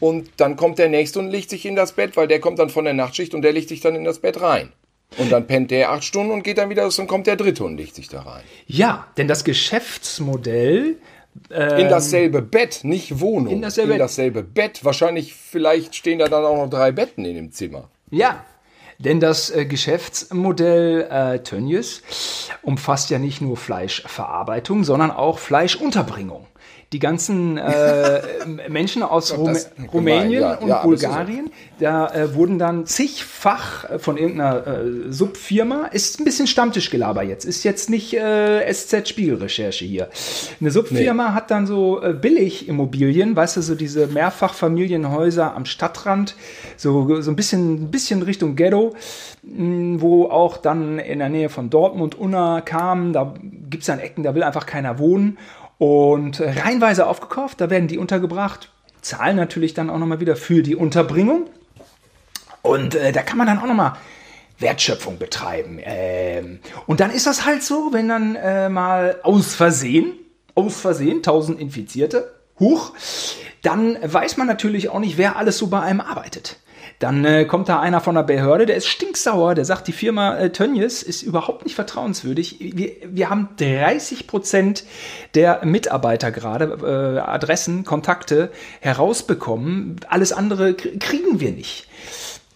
Und 0.00 0.28
dann 0.38 0.56
kommt 0.56 0.78
der 0.78 0.88
nächste 0.88 1.18
und 1.20 1.30
legt 1.30 1.50
sich 1.50 1.64
in 1.66 1.76
das 1.76 1.92
Bett, 1.92 2.16
weil 2.16 2.26
der 2.28 2.40
kommt 2.40 2.58
dann 2.58 2.68
von 2.70 2.84
der 2.84 2.94
Nachtschicht 2.94 3.34
und 3.34 3.42
der 3.42 3.52
legt 3.52 3.68
sich 3.68 3.80
dann 3.80 3.94
in 3.94 4.04
das 4.04 4.18
Bett 4.18 4.40
rein. 4.40 4.72
Und 5.18 5.30
dann 5.30 5.46
pennt 5.46 5.70
der 5.70 5.90
acht 5.92 6.02
Stunden 6.02 6.32
und 6.32 6.42
geht 6.42 6.58
dann 6.58 6.70
wieder 6.70 6.82
raus 6.82 6.98
und 6.98 7.06
kommt 7.06 7.26
der 7.28 7.36
dritte 7.36 7.62
und 7.64 7.76
legt 7.76 7.94
sich 7.94 8.08
da 8.08 8.22
rein. 8.22 8.42
ja, 8.66 9.06
denn 9.16 9.28
das 9.28 9.44
Geschäftsmodell 9.44 10.96
In 11.78 11.88
dasselbe 11.88 12.42
Bett, 12.42 12.80
nicht 12.84 13.20
Wohnung. 13.20 13.48
Ähm, 13.48 13.56
in 13.58 13.62
dasselbe- 13.62 13.92
in 13.94 13.98
dasselbe 13.98 14.42
Bett. 14.42 14.84
Wahrscheinlich, 14.84 15.34
vielleicht 15.34 15.94
stehen 15.94 16.18
da 16.20 16.28
dann 16.28 16.44
auch 16.44 16.56
noch 16.56 16.70
drei 16.70 16.92
Betten 16.92 17.24
in 17.24 17.34
dem 17.34 17.52
Zimmer. 17.52 17.88
Ja, 18.10 18.44
denn 18.98 19.20
das 19.20 19.50
äh, 19.50 19.66
Geschäftsmodell 19.66 21.08
äh, 21.10 21.38
Tönnies 21.40 22.02
umfasst 22.62 23.10
ja 23.10 23.18
nicht 23.18 23.40
nur 23.40 23.56
Fleischverarbeitung, 23.56 24.84
sondern 24.84 25.10
auch 25.10 25.38
Fleischunterbringung. 25.38 26.46
Die 26.92 26.98
ganzen 26.98 27.58
äh, 27.58 28.20
Menschen 28.68 29.02
aus 29.02 29.34
gemein, 29.34 29.56
Rumänien 29.92 30.42
ja. 30.42 30.54
und 30.54 30.68
Ja, 30.68 30.76
ist 30.76 30.82
so. 30.82 30.88
Bulgarien, 30.88 31.50
da 31.80 32.08
äh, 32.14 32.34
wurden 32.34 32.58
dann 32.58 32.86
zigfach 32.86 33.90
äh, 33.90 33.98
von 33.98 34.16
irgendeiner 34.16 34.66
äh, 34.66 35.12
Subfirma, 35.12 35.86
ist 35.86 36.20
ein 36.20 36.24
bisschen 36.24 36.46
Stammtischgelaber 36.46 37.22
jetzt, 37.22 37.44
ist 37.44 37.64
jetzt 37.64 37.90
nicht 37.90 38.14
äh, 38.14 38.72
SZ-Spiegelrecherche 38.72 39.84
hier. 39.84 40.08
Eine 40.60 40.70
Subfirma 40.70 41.34
hat 41.34 41.50
dann 41.50 41.66
so 41.66 42.02
äh, 42.02 42.12
Billigimmobilien, 42.12 43.34
weißt 43.34 43.56
du, 43.56 43.62
so 43.62 43.74
diese 43.74 44.06
Mehrfachfamilienhäuser 44.06 45.54
am 45.54 45.64
Stadtrand, 45.64 46.36
so, 46.76 47.20
so 47.20 47.30
ein 47.30 47.36
bisschen, 47.36 47.84
ein 47.84 47.90
bisschen 47.90 48.22
Richtung 48.22 48.56
Ghetto, 48.56 48.94
mh, 49.42 50.00
wo 50.00 50.26
auch 50.26 50.56
dann 50.56 50.98
in 50.98 51.18
der 51.18 51.28
Nähe 51.28 51.48
von 51.48 51.70
Dortmund, 51.70 52.14
Unna 52.14 52.60
kam, 52.60 53.12
da 53.12 53.34
gibt 53.42 53.82
es 53.82 53.86
dann 53.86 53.98
Ecken, 53.98 54.22
da 54.22 54.34
will 54.34 54.42
einfach 54.42 54.66
keiner 54.66 54.98
wohnen 54.98 55.38
und 55.78 56.40
äh, 56.40 56.50
reihenweise 56.60 57.06
aufgekauft, 57.06 57.60
da 57.60 57.70
werden 57.70 57.88
die 57.88 57.98
untergebracht, 57.98 58.70
zahlen 59.00 59.36
natürlich 59.36 59.74
dann 59.74 59.90
auch 59.90 59.98
nochmal 59.98 60.20
wieder 60.20 60.36
für 60.36 60.62
die 60.62 60.76
Unterbringung 60.76 61.50
und 62.62 62.94
äh, 62.94 63.12
da 63.12 63.22
kann 63.22 63.38
man 63.38 63.46
dann 63.46 63.58
auch 63.58 63.66
nochmal 63.66 63.94
Wertschöpfung 64.58 65.18
betreiben. 65.18 65.78
Ähm, 65.82 66.60
und 66.86 67.00
dann 67.00 67.10
ist 67.10 67.26
das 67.26 67.44
halt 67.44 67.62
so, 67.62 67.90
wenn 67.92 68.08
dann 68.08 68.36
äh, 68.36 68.68
mal 68.68 69.20
aus 69.22 69.54
Versehen, 69.54 70.12
aus 70.54 70.80
Versehen, 70.80 71.16
1000 71.18 71.60
Infizierte, 71.60 72.34
huch, 72.58 72.92
dann 73.62 73.98
weiß 74.00 74.36
man 74.36 74.46
natürlich 74.46 74.88
auch 74.88 75.00
nicht, 75.00 75.18
wer 75.18 75.36
alles 75.36 75.58
so 75.58 75.66
bei 75.66 75.80
einem 75.80 76.00
arbeitet. 76.00 76.58
Dann 77.00 77.24
äh, 77.24 77.44
kommt 77.44 77.68
da 77.68 77.80
einer 77.80 78.00
von 78.00 78.14
der 78.14 78.22
Behörde, 78.22 78.66
der 78.66 78.76
ist 78.76 78.86
stinksauer, 78.86 79.54
der 79.54 79.64
sagt, 79.64 79.88
die 79.88 79.92
Firma 79.92 80.36
äh, 80.36 80.50
Tönnies 80.50 81.02
ist 81.02 81.22
überhaupt 81.22 81.64
nicht 81.64 81.74
vertrauenswürdig. 81.74 82.56
Wir, 82.60 82.92
wir 83.06 83.28
haben 83.30 83.48
30 83.58 84.26
Prozent 84.26 84.84
der 85.34 85.64
Mitarbeiter 85.64 86.30
gerade, 86.30 86.78
äh, 87.16 87.18
Adressen, 87.20 87.84
Kontakte 87.84 88.50
herausbekommen. 88.80 89.96
Alles 90.08 90.32
andere 90.32 90.70
kr- 90.70 90.98
kriegen 90.98 91.40
wir 91.40 91.52
nicht. 91.52 91.88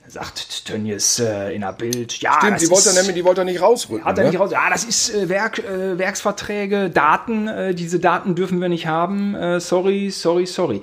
Sagt 0.07 0.65
Tönnies 0.67 1.19
äh, 1.19 1.51
in 1.55 1.63
einer 1.63 1.75
Bild. 1.75 2.21
Ja, 2.23 2.39
Stimmt, 2.39 2.55
das 2.55 2.63
die 2.63 2.71
wollte 2.71 2.89
ist- 2.89 2.97
er 2.97 3.03
nämlich, 3.03 3.15
die 3.17 3.25
wollte 3.25 3.43
er 3.43 3.45
nicht 3.45 3.61
rausrücken. 3.61 4.05
hat 4.07 4.17
er 4.17 4.25
ne? 4.25 4.31
nicht 4.31 4.41
raus. 4.41 4.51
Ja, 4.51 4.71
das 4.71 4.85
ist 4.85 5.15
äh, 5.15 5.29
Werk, 5.29 5.59
äh, 5.59 5.99
Werksverträge, 5.99 6.89
Daten. 6.89 7.47
Äh, 7.49 7.75
diese 7.75 7.99
Daten 8.01 8.35
dürfen 8.35 8.61
wir 8.61 8.71
nicht 8.71 8.87
haben. 8.87 9.35
Äh, 9.35 9.61
sorry, 9.61 10.11
sorry, 10.11 10.47
sorry. 10.47 10.81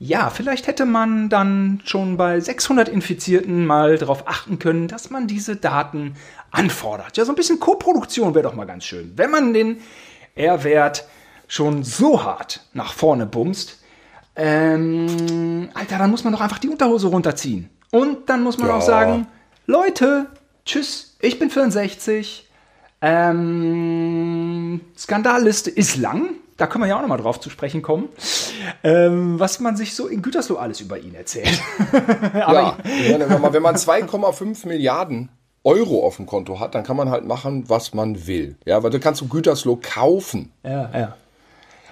Ja, 0.00 0.30
vielleicht 0.30 0.68
hätte 0.68 0.86
man 0.86 1.28
dann 1.28 1.80
schon 1.84 2.16
bei 2.16 2.38
600 2.38 2.88
Infizierten 2.88 3.66
mal 3.66 3.98
darauf 3.98 4.28
achten 4.28 4.60
können, 4.60 4.86
dass 4.86 5.10
man 5.10 5.26
diese 5.26 5.56
Daten 5.56 6.14
anfordert. 6.52 7.16
Ja, 7.16 7.24
so 7.24 7.32
ein 7.32 7.36
bisschen 7.36 7.58
Koproduktion 7.58 8.34
wäre 8.34 8.44
doch 8.44 8.54
mal 8.54 8.64
ganz 8.64 8.84
schön. 8.84 9.12
Wenn 9.16 9.30
man 9.30 9.52
den 9.52 9.80
R-Wert 10.36 11.04
schon 11.48 11.82
so 11.82 12.22
hart 12.22 12.60
nach 12.74 12.92
vorne 12.92 13.26
bumst, 13.26 13.82
ähm, 14.36 15.68
Alter, 15.74 15.98
dann 15.98 16.12
muss 16.12 16.22
man 16.22 16.32
doch 16.32 16.40
einfach 16.40 16.60
die 16.60 16.68
Unterhose 16.68 17.08
runterziehen. 17.08 17.68
Und 17.90 18.28
dann 18.28 18.44
muss 18.44 18.56
man 18.56 18.68
ja. 18.68 18.76
auch 18.76 18.82
sagen, 18.82 19.26
Leute, 19.66 20.26
tschüss, 20.64 21.16
ich 21.20 21.40
bin 21.40 21.50
64. 21.50 22.48
Ähm, 23.00 24.80
Skandalliste 24.96 25.70
ist 25.70 25.96
lang. 25.96 26.36
Da 26.58 26.66
können 26.66 26.82
wir 26.82 26.88
ja 26.88 26.96
auch 26.96 27.02
nochmal 27.02 27.18
drauf 27.18 27.38
zu 27.38 27.50
sprechen 27.50 27.82
kommen, 27.82 28.08
ähm, 28.82 29.38
was 29.38 29.60
man 29.60 29.76
sich 29.76 29.94
so 29.94 30.08
in 30.08 30.22
Gütersloh 30.22 30.56
alles 30.56 30.80
über 30.80 30.98
ihn 30.98 31.14
erzählt. 31.14 31.62
ja, 32.34 32.76
wenn 32.84 33.40
man, 33.40 33.52
wenn 33.52 33.62
man 33.62 33.76
2,5 33.76 34.66
Milliarden 34.66 35.28
Euro 35.62 36.04
auf 36.04 36.16
dem 36.16 36.26
Konto 36.26 36.58
hat, 36.58 36.74
dann 36.74 36.82
kann 36.82 36.96
man 36.96 37.10
halt 37.10 37.24
machen, 37.24 37.68
was 37.68 37.94
man 37.94 38.26
will. 38.26 38.56
Ja, 38.64 38.82
weil 38.82 38.90
du 38.90 38.98
kannst 38.98 39.20
du 39.20 39.28
Gütersloh 39.28 39.78
kaufen. 39.80 40.50
Ja, 40.64 40.90
ja. 40.92 41.16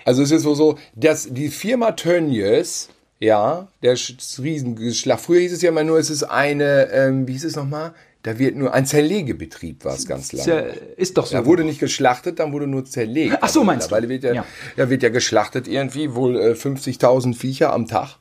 Also 0.05 0.23
es 0.23 0.33
ist 0.33 0.43
so, 0.43 0.55
so 0.55 0.79
dass 0.97 1.29
die 1.31 1.49
Firma 1.49 1.93
Tönnies, 1.93 2.89
ja, 3.21 3.69
der 3.83 3.95
Riesengeschlag. 3.95 5.21
Früher 5.21 5.41
hieß 5.41 5.53
es 5.53 5.63
ja 5.63 5.69
immer 5.69 5.85
nur, 5.85 5.99
es 5.99 6.11
ist 6.11 6.25
eine, 6.25 6.91
ähm, 6.91 7.29
wie 7.29 7.33
hieß 7.33 7.45
es 7.45 7.57
nochmal? 7.57 7.93
Da 8.27 8.41
wird 8.41 8.57
nur 8.57 8.75
ein 8.75 8.85
Zerlegebetrieb 8.87 9.85
war 9.85 9.95
es 9.95 10.05
ganz 10.05 10.33
lange. 10.33 10.75
Ist 10.97 11.17
doch 11.17 11.27
so. 11.27 11.37
Da 11.37 11.47
wurde 11.47 11.63
nicht 11.63 11.79
geschlachtet, 11.79 12.41
dann 12.41 12.53
wurde 12.53 12.67
nur 12.67 12.85
zerlegt. 12.85 13.39
Ach 13.41 13.49
so, 13.49 13.63
meinst 13.63 13.93
du? 13.93 14.09
Wird 14.09 14.25
ja, 14.25 14.33
ja. 14.33 14.45
ja, 14.77 14.91
wird 14.91 15.05
ja 15.05 15.11
geschlachtet 15.11 15.69
irgendwie, 15.69 16.13
wohl 16.13 16.37
äh, 16.37 16.53
50.000 16.55 17.37
Viecher 17.37 17.73
am 17.73 17.87
Tag 17.87 18.17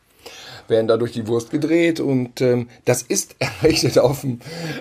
werden 0.68 0.88
da 0.88 0.98
durch 0.98 1.12
die 1.12 1.26
Wurst 1.26 1.50
gedreht 1.50 2.00
und 2.00 2.40
ähm, 2.42 2.70
das 2.86 3.02
ist 3.02 3.36
errichtet 3.40 3.98
auf 3.98 4.24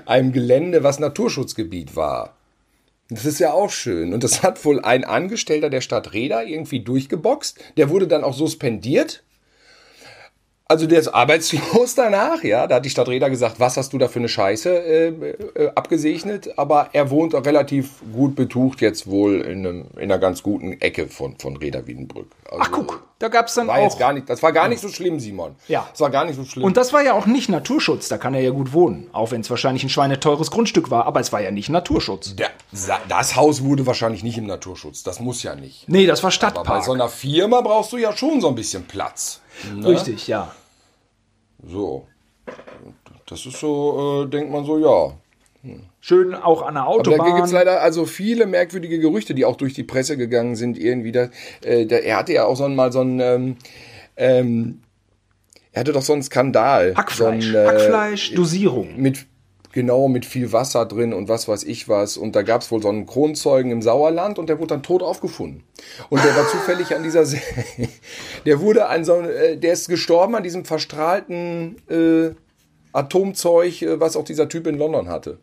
einem 0.04 0.32
Gelände, 0.32 0.82
was 0.82 0.98
Naturschutzgebiet 0.98 1.96
war. 1.96 2.37
Das 3.08 3.24
ist 3.24 3.38
ja 3.38 3.54
auch 3.54 3.70
schön. 3.70 4.12
Und 4.12 4.24
das 4.24 4.42
hat 4.42 4.62
wohl 4.66 4.80
ein 4.80 5.04
Angestellter 5.04 5.70
der 5.70 5.80
Stadt 5.80 6.12
Reda 6.12 6.42
irgendwie 6.42 6.80
durchgeboxt. 6.80 7.58
Der 7.78 7.88
wurde 7.88 8.08
dann 8.08 8.24
auch 8.24 8.34
suspendiert 8.34 9.22
also 10.66 10.87
der 10.87 10.98
ist 10.98 11.09
arbeitslos 11.09 11.94
danach, 11.96 12.42
ja. 12.42 12.66
Da 12.66 12.77
hat 12.77 12.85
die 12.85 12.90
Stadt 12.90 13.09
Reda 13.09 13.29
gesagt, 13.29 13.61
was 13.61 13.77
hast 13.77 13.92
du 13.92 13.98
da 13.98 14.09
für 14.09 14.18
eine 14.18 14.29
Scheiße 14.29 14.70
äh, 14.70 15.09
äh, 15.09 15.70
abgesegnet? 15.74 16.59
Aber 16.59 16.88
er 16.92 17.11
wohnt 17.11 17.35
auch 17.35 17.44
relativ 17.44 18.03
gut 18.12 18.35
betucht 18.35 18.81
jetzt 18.81 19.07
wohl 19.07 19.42
in, 19.42 19.66
einem, 19.66 19.85
in 19.96 20.05
einer 20.05 20.18
ganz 20.18 20.42
guten 20.42 20.81
Ecke 20.81 21.09
von, 21.09 21.37
von 21.38 21.57
Reda 21.59 21.87
Wiedenbrück. 21.87 22.29
Also, 22.50 22.62
Ach 22.64 22.70
guck, 22.72 23.03
da 23.18 23.29
gab 23.29 23.48
es 23.48 23.55
dann 23.55 23.66
war 23.66 23.77
auch... 23.77 23.83
Jetzt 23.83 23.98
gar 23.98 24.14
nicht, 24.14 24.29
das 24.31 24.42
war 24.42 24.53
gar 24.53 24.68
nicht 24.68 24.81
so 24.81 24.88
schlimm, 24.88 25.20
Simon. 25.20 25.55
Ja. 25.68 25.87
Das 25.90 26.00
war 26.00 26.09
gar 26.09 26.24
nicht 26.24 26.37
so 26.37 26.44
schlimm. 26.44 26.64
Und 26.64 26.79
das 26.79 26.94
war 26.94 27.03
ja 27.03 27.12
auch 27.12 27.27
nicht 27.27 27.50
Naturschutz, 27.50 28.09
da 28.09 28.16
kann 28.16 28.33
er 28.33 28.40
ja 28.40 28.50
gut 28.50 28.72
wohnen. 28.72 29.09
Auch 29.12 29.33
wenn 29.33 29.42
es 29.42 29.50
wahrscheinlich 29.50 29.85
ein 29.85 29.90
schweineteures 29.90 30.50
Grundstück 30.50 30.90
war, 30.90 31.05
aber 31.05 31.20
es 31.20 31.31
war 31.31 31.42
ja 31.42 31.50
nicht 31.50 31.68
Naturschutz. 31.68 32.37
Der, 32.37 32.50
das 33.09 33.37
Haus 33.37 33.62
wurde 33.62 33.87
wahrscheinlich 33.87 34.22
nicht 34.22 34.38
im 34.38 34.46
Naturschutz, 34.46 35.03
das 35.03 35.20
muss 35.20 35.42
ja 35.42 35.55
nicht. 35.55 35.88
Nee, 35.90 36.07
das 36.07 36.22
war 36.22 36.31
Stadtpark. 36.31 36.66
Aber 36.66 36.79
bei 36.79 36.85
so 36.85 36.92
einer 36.92 37.09
Firma 37.11 37.61
brauchst 37.61 37.92
du 37.92 37.98
ja 37.98 38.16
schon 38.16 38.40
so 38.40 38.48
ein 38.48 38.55
bisschen 38.55 38.85
Platz. 38.87 39.42
Ne? 39.75 39.88
Richtig, 39.88 40.27
ja. 40.29 40.55
So. 41.67 42.07
Das 43.27 43.47
ist 43.47 43.59
so, 43.59 44.25
äh, 44.25 44.31
denkt 44.31 44.51
man 44.51 44.64
so, 44.64 44.79
ja. 44.79 45.14
Hm. 45.62 45.85
Schön 46.01 46.35
auch 46.35 46.62
an 46.62 46.75
der 46.75 46.87
Autobahn. 46.87 47.21
Aber 47.21 47.31
da 47.31 47.37
gibt 47.37 47.47
es 47.47 47.53
leider 47.53 47.81
also 47.81 48.05
viele 48.05 48.47
merkwürdige 48.47 48.99
Gerüchte, 48.99 49.35
die 49.35 49.47
auch 49.47 49.57
durch 49.57 49.73
die 49.73 49.85
Presse 49.85 50.17
gegangen 50.19 50.57
sind. 50.57 50.79
Irgendwie, 50.79 51.12
da, 51.12 51.31
äh, 51.62 51.87
da, 51.87 51.97
er 51.97 52.19
hatte 52.19 52.35
ja 52.35 52.45
auch 52.45 52.57
so 52.57 52.69
mal 52.69 52.93
so 52.93 53.01
ein, 53.01 53.21
ähm, 53.21 53.57
ähm, 54.17 54.81
er 55.73 55.81
hatte 55.81 55.93
doch 55.93 56.03
so 56.03 56.12
einen 56.12 56.23
Skandal. 56.23 56.95
Hackfleisch, 56.95 57.51
so 57.51 57.59
ein, 57.59 57.64
äh, 57.64 57.67
Hackfleisch-Dosierung. 57.67 58.97
Mit, 58.97 59.27
genau, 59.74 60.06
mit 60.08 60.24
viel 60.24 60.52
Wasser 60.52 60.87
drin 60.87 61.12
und 61.12 61.28
was 61.28 61.48
weiß 61.48 61.64
ich 61.64 61.88
was. 61.88 62.16
Und 62.16 62.37
da 62.37 62.42
gab 62.42 62.62
es 62.62 62.70
wohl 62.70 62.80
so 62.80 62.88
einen 62.88 63.06
Kronzeugen 63.06 63.72
im 63.72 63.82
Sauerland 63.82 64.38
und 64.38 64.48
der 64.48 64.58
wurde 64.58 64.68
dann 64.68 64.82
tot 64.82 65.02
aufgefunden. 65.02 65.64
Und 66.08 66.24
der 66.24 66.34
war 66.37 66.48
zufällig 66.48 66.94
an 66.94 67.02
dieser, 67.02 67.26
Se 67.26 67.38
der 68.46 68.60
wurde 68.60 68.87
an 68.87 69.04
so, 69.04 69.20
äh, 69.20 69.58
der 69.58 69.72
ist 69.72 69.88
gestorben 69.88 70.37
an 70.37 70.44
diesem 70.44 70.64
verstrahlten 70.64 71.76
äh, 71.90 72.30
Atomzeug, 72.92 73.82
äh, 73.82 74.00
was 74.00 74.16
auch 74.16 74.24
dieser 74.24 74.48
Typ 74.48 74.68
in 74.68 74.78
London 74.78 75.08
hatte. 75.08 75.38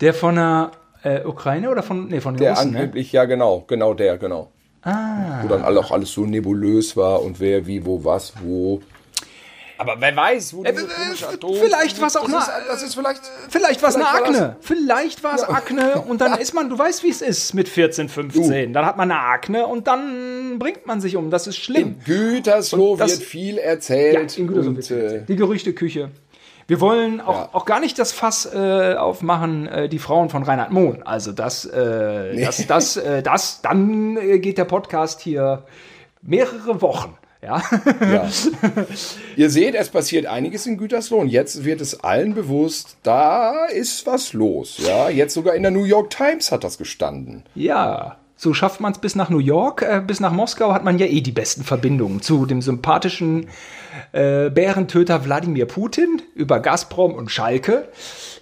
Der 0.00 0.12
von 0.12 0.34
der 0.34 0.72
äh, 1.04 1.24
Ukraine 1.24 1.70
oder 1.70 1.84
von, 1.84 2.08
nee, 2.08 2.20
von 2.20 2.34
den 2.34 2.40
Der 2.40 2.50
Russen, 2.50 2.72
ne? 2.72 2.80
angeblich, 2.80 3.12
ne? 3.12 3.16
ja 3.16 3.24
genau, 3.26 3.64
genau 3.68 3.94
der, 3.94 4.18
genau. 4.18 4.50
Ah. 4.82 5.42
Wo 5.42 5.48
dann 5.48 5.64
auch 5.64 5.92
alles 5.92 6.12
so 6.12 6.26
nebulös 6.26 6.96
war 6.96 7.22
und 7.22 7.38
wer, 7.38 7.66
wie, 7.66 7.86
wo, 7.86 8.04
was, 8.04 8.34
wo. 8.42 8.82
Aber 9.78 9.96
wer 10.00 10.16
weiß, 10.16 10.54
wo 10.54 10.64
äh, 10.64 10.72
diese 10.72 10.86
komische 10.86 11.28
Atom... 11.28 11.54
Vielleicht 11.54 12.00
war 12.00 12.08
es 12.08 12.16
auch 12.16 12.24
eine... 12.24 12.38
Das 12.68 12.82
ist 12.82 12.94
vielleicht... 12.94 13.22
Vielleicht 13.48 13.82
war 13.82 13.90
es 13.90 13.96
eine 13.96 14.08
Akne. 14.08 14.56
Vielleicht 14.60 15.22
war 15.22 15.34
es 15.34 15.42
ja. 15.42 15.48
Akne 15.50 16.00
und 16.02 16.20
dann 16.20 16.38
ist 16.38 16.54
man... 16.54 16.68
Du 16.68 16.78
weißt, 16.78 17.02
wie 17.02 17.10
es 17.10 17.22
ist 17.22 17.54
mit 17.54 17.68
14, 17.68 18.08
15. 18.08 18.68
Du. 18.68 18.72
Dann 18.72 18.86
hat 18.86 18.96
man 18.96 19.10
eine 19.10 19.20
Akne 19.20 19.66
und 19.66 19.86
dann 19.86 20.58
bringt 20.58 20.86
man 20.86 21.00
sich 21.00 21.16
um. 21.16 21.30
Das 21.30 21.46
ist 21.46 21.56
schlimm. 21.56 21.96
In 21.98 22.04
Gütersloh 22.04 22.96
das, 22.96 23.12
wird 23.12 23.22
viel 23.22 23.58
erzählt. 23.58 24.36
Ja, 24.36 24.40
in 24.40 24.46
Gütersloh 24.46 24.70
und, 24.70 24.76
wird 24.76 24.86
viel 24.86 24.96
erzählt. 24.96 25.28
Die 25.28 25.36
Gerüchteküche. 25.36 26.10
Wir 26.68 26.80
wollen 26.80 27.20
auch, 27.20 27.36
ja. 27.36 27.48
auch 27.52 27.64
gar 27.64 27.78
nicht 27.78 27.96
das 27.98 28.12
Fass 28.12 28.44
äh, 28.52 28.94
aufmachen, 28.94 29.68
äh, 29.68 29.88
die 29.88 30.00
Frauen 30.00 30.30
von 30.30 30.42
Reinhard 30.42 30.72
Mohn. 30.72 31.04
Also 31.04 31.30
das, 31.30 31.64
äh, 31.64 32.32
nee. 32.34 32.44
das, 32.44 32.66
das, 32.66 32.96
äh, 32.96 33.22
das, 33.22 33.62
dann 33.62 34.16
äh, 34.16 34.40
geht 34.40 34.58
der 34.58 34.64
Podcast 34.64 35.20
hier 35.20 35.62
mehrere 36.22 36.82
Wochen. 36.82 37.16
Ja. 37.46 37.62
ja. 38.00 38.28
Ihr 39.36 39.50
seht, 39.50 39.76
es 39.76 39.88
passiert 39.88 40.26
einiges 40.26 40.66
in 40.66 40.78
Gütersloh 40.78 41.18
und 41.18 41.28
jetzt 41.28 41.64
wird 41.64 41.80
es 41.80 42.00
allen 42.00 42.34
bewusst, 42.34 42.96
da 43.04 43.66
ist 43.66 44.04
was 44.06 44.32
los. 44.32 44.78
Ja, 44.84 45.08
jetzt 45.08 45.34
sogar 45.34 45.54
in 45.54 45.62
der 45.62 45.70
New 45.70 45.84
York 45.84 46.10
Times 46.10 46.50
hat 46.50 46.64
das 46.64 46.76
gestanden. 46.76 47.44
Ja. 47.54 48.16
So 48.38 48.52
schafft 48.52 48.80
man 48.80 48.92
es 48.92 48.98
bis 48.98 49.14
nach 49.14 49.30
New 49.30 49.38
York, 49.38 49.80
äh, 49.82 50.02
bis 50.04 50.20
nach 50.20 50.32
Moskau 50.32 50.74
hat 50.74 50.84
man 50.84 50.98
ja 50.98 51.06
eh 51.06 51.20
die 51.22 51.32
besten 51.32 51.62
Verbindungen 51.62 52.20
zu 52.20 52.44
dem 52.44 52.60
sympathischen 52.60 53.46
äh, 54.12 54.50
Bärentöter 54.50 55.24
Wladimir 55.24 55.66
Putin 55.66 56.20
über 56.34 56.60
Gazprom 56.60 57.14
und 57.14 57.30
Schalke. 57.30 57.88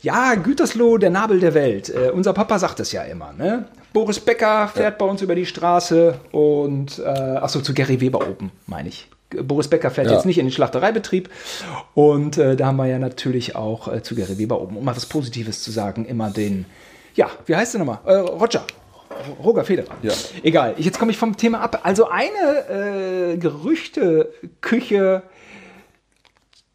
Ja, 0.03 0.35
Gütersloh, 0.35 0.99
der 0.99 1.11
Nabel 1.11 1.41
der 1.41 1.55
Welt. 1.55 1.91
Äh, 1.91 2.11
unser 2.11 2.33
Papa 2.33 2.59
sagt 2.59 2.81
es 2.81 2.91
ja 2.91 3.03
immer. 3.03 3.33
Ne? 3.35 3.67
Boris 3.95 4.19
Becker 4.19 4.69
fährt 4.69 4.95
ja. 4.95 4.99
bei 4.99 5.07
uns 5.07 5.23
über 5.23 5.37
die 5.37 5.47
Straße 5.47 6.19
und, 6.33 6.99
äh, 6.99 7.03
achso, 7.05 7.61
zu 7.61 7.73
Gary 7.73 8.01
Weber 8.01 8.29
oben, 8.29 8.51
meine 8.67 8.89
ich. 8.89 9.09
Boris 9.31 9.69
Becker 9.69 9.91
fährt 9.91 10.09
ja. 10.09 10.15
jetzt 10.15 10.27
nicht 10.27 10.39
in 10.39 10.47
den 10.47 10.53
Schlachtereibetrieb. 10.53 11.31
Und 11.95 12.37
äh, 12.37 12.57
da 12.57 12.67
haben 12.67 12.77
wir 12.77 12.87
ja 12.87 12.99
natürlich 12.99 13.55
auch 13.55 13.87
äh, 13.87 14.03
zu 14.03 14.17
Gary 14.17 14.37
Weber 14.37 14.61
oben, 14.61 14.77
um 14.77 14.85
mal 14.85 14.97
was 14.97 15.07
Positives 15.07 15.63
zu 15.63 15.71
sagen, 15.71 16.05
immer 16.07 16.31
den, 16.31 16.67
ja, 17.15 17.31
wie 17.47 17.55
heißt 17.55 17.75
der 17.75 17.79
nochmal? 17.79 18.01
Äh, 18.05 18.15
Roger. 18.15 18.65
Roger 19.43 19.65
Federer. 19.65 19.95
Ja. 20.03 20.13
Egal, 20.43 20.75
jetzt 20.77 20.99
komme 20.99 21.13
ich 21.13 21.17
vom 21.17 21.37
Thema 21.37 21.61
ab. 21.61 21.81
Also 21.85 22.09
eine 22.09 23.33
äh, 23.33 23.37
Gerüchte-Küche 23.37 25.23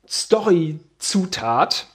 Story-Zutat 0.08 1.88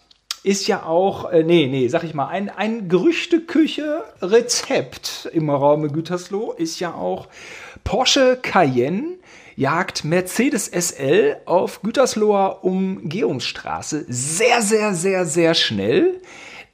ist 0.45 0.69
ja 0.69 0.85
auch, 0.85 1.33
äh, 1.33 1.43
nee, 1.43 1.67
nee, 1.67 1.89
sag 1.89 2.05
ich 2.05 2.15
mal, 2.15 2.29
ein, 2.29 2.51
ein 2.51 2.89
Gerüchteküche-Rezept 2.89 5.29
im 5.33 5.51
Raum 5.51 5.91
Gütersloh 5.91 6.53
ist 6.53 6.79
ja 6.81 6.95
auch 6.95 7.27
Porsche 7.83 8.39
Cayenne 8.41 9.17
jagt 9.57 10.05
Mercedes 10.05 10.67
SL 10.67 11.39
auf 11.47 11.83
Gütersloher 11.83 12.63
Umgehungsstraße 12.63 14.05
sehr, 14.09 14.61
sehr, 14.61 14.95
sehr, 14.95 15.25
sehr 15.25 15.55
schnell, 15.55 16.21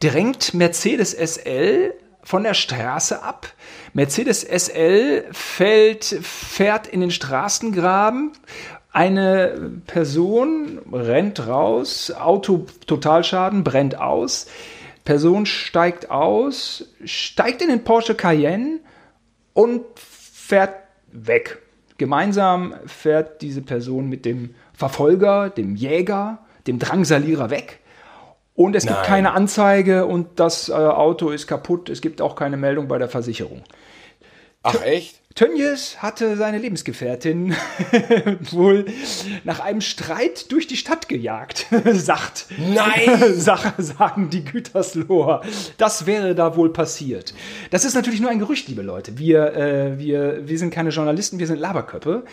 drängt 0.00 0.52
Mercedes 0.52 1.12
SL 1.12 1.94
von 2.22 2.42
der 2.42 2.54
Straße 2.54 3.22
ab. 3.22 3.46
Mercedes 3.92 4.42
SL 4.42 5.26
fällt, 5.30 6.04
fährt 6.04 6.88
in 6.88 7.00
den 7.00 7.11
Straßengraben. 7.11 8.33
Eine 8.92 9.81
Person 9.87 10.81
rennt 10.92 11.46
raus, 11.46 12.11
Auto 12.11 12.66
Totalschaden, 12.87 13.62
brennt 13.62 13.98
aus. 13.98 14.46
Person 15.05 15.46
steigt 15.46 16.11
aus, 16.11 16.88
steigt 17.05 17.62
in 17.62 17.68
den 17.68 17.85
Porsche 17.85 18.14
Cayenne 18.14 18.81
und 19.53 19.83
fährt 19.96 20.74
weg. 21.12 21.59
Gemeinsam 21.98 22.74
fährt 22.87 23.42
diese 23.42 23.62
Person 23.62 24.09
mit 24.09 24.24
dem 24.24 24.55
Verfolger, 24.72 25.50
dem 25.50 25.76
Jäger, 25.76 26.38
dem 26.66 26.79
Drangsalierer 26.79 27.50
weg. 27.50 27.81
Und 28.55 28.74
es 28.74 28.85
Nein. 28.85 28.94
gibt 28.94 29.07
keine 29.07 29.33
Anzeige 29.33 30.07
und 30.07 30.40
das 30.40 30.68
äh, 30.68 30.72
Auto 30.72 31.31
ist 31.31 31.46
kaputt. 31.46 31.88
Es 31.88 32.00
gibt 32.00 32.20
auch 32.20 32.35
keine 32.35 32.57
Meldung 32.57 32.88
bei 32.88 32.98
der 32.98 33.09
Versicherung. 33.09 33.62
Ach 34.62 34.83
echt? 34.83 35.20
Tönjes 35.36 36.02
hatte 36.02 36.36
seine 36.36 36.58
Lebensgefährtin 36.58 37.54
wohl 38.50 38.86
nach 39.44 39.60
einem 39.60 39.80
Streit 39.80 40.50
durch 40.50 40.66
die 40.66 40.76
Stadt 40.76 41.08
gejagt, 41.08 41.66
sagt. 41.92 42.46
Nein! 42.58 43.34
sagen 43.78 44.28
die 44.30 44.44
Gütersloher. 44.44 45.42
Das 45.78 46.04
wäre 46.04 46.34
da 46.34 46.56
wohl 46.56 46.72
passiert. 46.72 47.32
Das 47.70 47.84
ist 47.84 47.94
natürlich 47.94 48.20
nur 48.20 48.28
ein 48.28 48.40
Gerücht, 48.40 48.66
liebe 48.68 48.82
Leute. 48.82 49.18
Wir, 49.18 49.54
äh, 49.54 49.98
wir, 50.00 50.48
wir 50.48 50.58
sind 50.58 50.74
keine 50.74 50.90
Journalisten, 50.90 51.38
wir 51.38 51.46
sind 51.46 51.60
Laberköppe. 51.60 52.24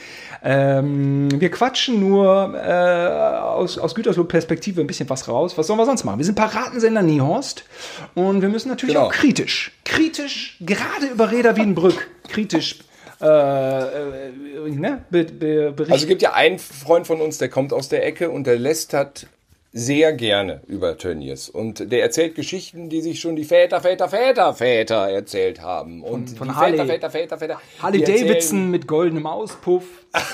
Ähm, 0.43 1.29
wir 1.39 1.51
quatschen 1.51 1.99
nur 1.99 2.55
äh, 2.55 3.37
aus, 3.37 3.77
aus 3.77 3.93
Gütersloh-Perspektive 3.93 4.81
ein 4.81 4.87
bisschen 4.87 5.09
was 5.09 5.27
raus. 5.27 5.55
Was 5.55 5.67
sollen 5.67 5.79
wir 5.79 5.85
sonst 5.85 6.03
machen? 6.03 6.17
Wir 6.17 6.25
sind 6.25 6.35
Paratensender 6.35 7.03
Niehorst 7.03 7.63
und 8.15 8.41
wir 8.41 8.49
müssen 8.49 8.69
natürlich 8.69 8.95
genau. 8.95 9.07
auch 9.07 9.11
kritisch, 9.11 9.71
kritisch, 9.85 10.57
gerade 10.61 11.05
über 11.13 11.31
Reda 11.31 11.55
Wiedenbrück, 11.55 12.07
kritisch 12.27 12.79
äh, 13.21 13.25
äh, 13.25 14.69
ne, 14.69 15.05
be, 15.09 15.23
be, 15.23 15.71
berichten. 15.71 15.91
Also 15.91 16.03
es 16.03 16.07
gibt 16.07 16.21
ja 16.21 16.33
einen 16.33 16.59
Freund 16.59 17.07
von 17.07 17.21
uns, 17.21 17.37
der 17.37 17.49
kommt 17.49 17.73
aus 17.73 17.89
der 17.89 18.05
Ecke 18.05 18.29
und 18.29 18.45
der 18.45 18.57
lästert 18.57 19.27
sehr 19.73 20.13
gerne 20.13 20.61
über 20.67 20.97
Tönnies. 20.97 21.49
Und 21.49 21.91
der 21.91 22.01
erzählt 22.01 22.35
Geschichten, 22.35 22.89
die 22.89 23.01
sich 23.01 23.19
schon 23.19 23.35
die 23.35 23.43
Väter, 23.43 23.81
Väter, 23.81 24.09
Väter, 24.09 24.53
Väter 24.53 25.09
erzählt 25.09 25.61
haben. 25.61 26.03
Und 26.03 26.29
von, 26.29 26.47
von 26.47 26.55
Harley, 26.55 26.77
Väter, 26.77 27.09
Väter, 27.09 27.09
Väter, 27.09 27.37
Väter. 27.37 27.61
Harley 27.79 28.03
Davidson 28.03 28.71
mit 28.71 28.87
goldenem 28.87 29.27
Auspuff. 29.27 29.83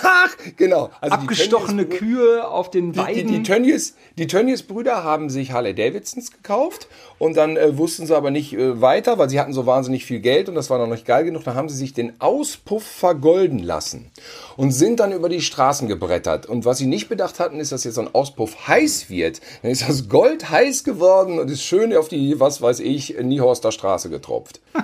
Ach, 0.03 0.35
genau. 0.57 0.89
Also 1.01 1.15
Abgestochene 1.15 1.85
Kühe 1.85 2.47
auf 2.47 2.71
den 2.71 2.95
Weiden. 2.95 3.15
Die, 3.15 3.23
die, 3.23 3.37
die, 3.39 3.43
Tönnies, 3.43 3.95
die 4.17 4.27
Tönnies-Brüder 4.27 5.03
haben 5.03 5.29
sich 5.29 5.51
Harley 5.51 5.73
Davidsons 5.73 6.31
gekauft 6.31 6.87
und 7.19 7.37
dann 7.37 7.57
äh, 7.57 7.77
wussten 7.77 8.05
sie 8.05 8.15
aber 8.15 8.31
nicht 8.31 8.53
äh, 8.53 8.81
weiter, 8.81 9.17
weil 9.17 9.29
sie 9.29 9.39
hatten 9.39 9.53
so 9.53 9.65
wahnsinnig 9.65 10.05
viel 10.05 10.19
Geld 10.19 10.49
und 10.49 10.55
das 10.55 10.69
war 10.69 10.77
noch 10.77 10.87
nicht 10.87 11.05
geil 11.05 11.25
genug. 11.25 11.43
Dann 11.43 11.55
haben 11.55 11.69
sie 11.69 11.77
sich 11.77 11.93
den 11.93 12.19
Auspuff 12.19 12.83
vergolden 12.83 13.59
lassen 13.59 14.11
und 14.57 14.71
sind 14.71 14.99
dann 14.99 15.11
über 15.11 15.29
die 15.29 15.41
Straßen 15.41 15.87
gebrettert. 15.87 16.45
Und 16.45 16.65
was 16.65 16.77
sie 16.77 16.87
nicht 16.87 17.09
bedacht 17.09 17.39
hatten, 17.39 17.59
ist, 17.59 17.71
dass 17.71 17.83
jetzt 17.83 17.95
so 17.95 18.01
ein 18.01 18.13
Auspuff 18.13 18.67
heiß 18.67 19.09
wird. 19.09 19.41
Dann 19.61 19.71
ist 19.71 19.87
das 19.87 20.09
Gold 20.09 20.49
heiß 20.49 20.83
geworden 20.83 21.39
und 21.39 21.49
ist 21.49 21.63
schön 21.63 21.95
auf 21.95 22.07
die, 22.07 22.39
was 22.39 22.61
weiß 22.61 22.79
ich, 22.79 23.15
Niehorster 23.21 23.71
Straße 23.71 24.09
getropft. 24.09 24.61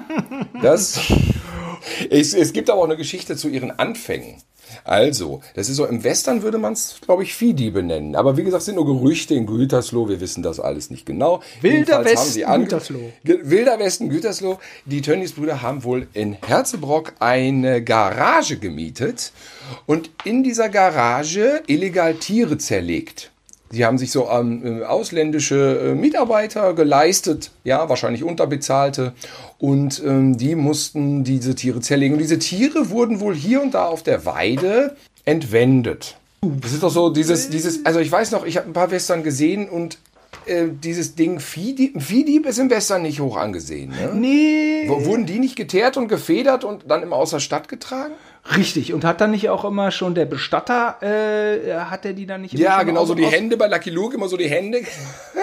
Das, 0.62 1.00
es, 2.10 2.34
es 2.34 2.52
gibt 2.52 2.70
aber 2.70 2.82
auch 2.82 2.86
eine 2.86 2.98
Geschichte 2.98 3.38
zu 3.38 3.48
ihren 3.48 3.72
Anfängen. 3.72 4.42
Also, 4.84 5.42
das 5.56 5.70
ist 5.70 5.78
so, 5.78 5.86
im 5.86 6.04
Western 6.04 6.42
würde 6.42 6.58
man 6.58 6.74
es, 6.74 6.96
glaube 7.02 7.24
ich, 7.24 7.34
Viehdiebe 7.34 7.84
nennen. 7.84 8.16
Aber 8.16 8.38
wie 8.38 8.44
gesagt, 8.44 8.64
sind 8.64 8.76
nur 8.76 8.86
Gerüchte 8.86 9.34
in 9.36 9.46
Gütersloh, 9.46 10.08
wir 10.10 10.20
wissen 10.20 10.44
das 10.44 10.60
alles 10.60 10.90
nicht 10.90 11.06
genau. 11.06 11.42
Wilder 11.62 12.04
Westen 12.04 12.44
Gütersloh. 12.62 13.12
Wilder 13.24 13.80
Westen 13.80 14.10
Gütersloh. 14.10 14.60
Die 14.86 15.02
Tönnies-Brüder 15.02 15.62
haben 15.62 15.84
wohl 15.84 16.08
in 16.14 16.34
Herzebrock 16.34 17.14
eine 17.20 17.84
Garage 17.84 18.58
gemietet 18.58 19.32
und 19.86 20.10
in 20.24 20.44
dieser 20.44 20.70
Garage 20.70 21.64
illegal 21.68 22.16
Tiere 22.16 22.58
zerlegt. 22.58 23.32
Sie 23.72 23.86
haben 23.86 23.98
sich 23.98 24.12
so 24.12 24.28
an 24.28 24.66
ähm, 24.66 24.84
ausländische 24.84 25.92
äh, 25.92 25.96
Mitarbeiter 25.96 26.74
geleistet, 26.74 27.52
ja, 27.64 27.88
wahrscheinlich 27.88 28.24
unterbezahlte, 28.24 29.14
und 29.60 30.02
ähm, 30.06 30.38
die 30.38 30.56
mussten 30.56 31.24
diese 31.24 31.54
Tiere 31.56 31.80
zerlegen. 31.80 32.14
Und 32.14 32.20
diese 32.20 32.40
Tiere 32.40 32.90
wurden 32.90 33.20
wohl 33.20 33.36
hier 33.36 33.62
und 33.62 33.74
da 33.74 33.86
auf 33.86 34.02
der 34.02 34.26
Weide 34.26 34.96
entwendet. 35.26 36.16
Das 36.42 36.72
ist 36.72 36.84
doch 36.84 36.90
so 36.90 37.10
dieses, 37.10 37.50
dieses, 37.50 37.86
also 37.86 38.00
ich 38.00 38.12
weiß 38.12 38.32
noch, 38.32 38.46
ich 38.46 38.58
habe 38.58 38.68
ein 38.68 38.74
paar 38.74 38.92
Western 38.92 39.24
gesehen 39.24 39.68
und 39.70 40.00
äh, 40.46 40.68
dieses 40.72 41.16
Ding 41.16 41.40
Viehdieb, 41.40 42.02
Viehdieb 42.02 42.46
ist 42.46 42.60
im 42.60 42.70
Western 42.70 43.02
nicht 43.02 43.20
hoch 43.20 43.38
angesehen. 43.38 43.92
Ne? 43.92 44.12
Nee. 44.16 44.90
W 44.90 45.06
wurden 45.06 45.26
die 45.26 45.40
nicht 45.40 45.56
geteert 45.56 45.98
und 45.98 46.08
gefedert 46.08 46.64
und 46.64 46.86
dann 46.88 47.04
immer 47.04 47.18
aus 47.18 47.32
der 47.32 47.40
Stadt 47.40 47.68
getragen? 47.68 48.14
Richtig, 48.56 48.94
und 48.94 49.04
hat 49.04 49.22
dann 49.22 49.32
nicht 49.32 49.50
auch 49.50 49.64
immer 49.66 49.92
schon 49.92 50.16
der 50.16 50.26
Bestatter, 50.26 50.98
äh, 51.02 51.74
hat 51.82 52.06
er 52.06 52.14
die 52.14 52.26
dann 52.26 52.42
nicht 52.42 52.54
immer 52.54 52.64
Ja, 52.64 52.84
genau, 52.84 53.06
so 53.06 53.14
die 53.14 53.26
Hände 53.26 53.58
bei 53.58 53.68
Lucky 53.68 53.90
Luke, 53.90 54.16
immer 54.16 54.28
so 54.28 54.38
die 54.38 54.50
Hände. 54.50 54.82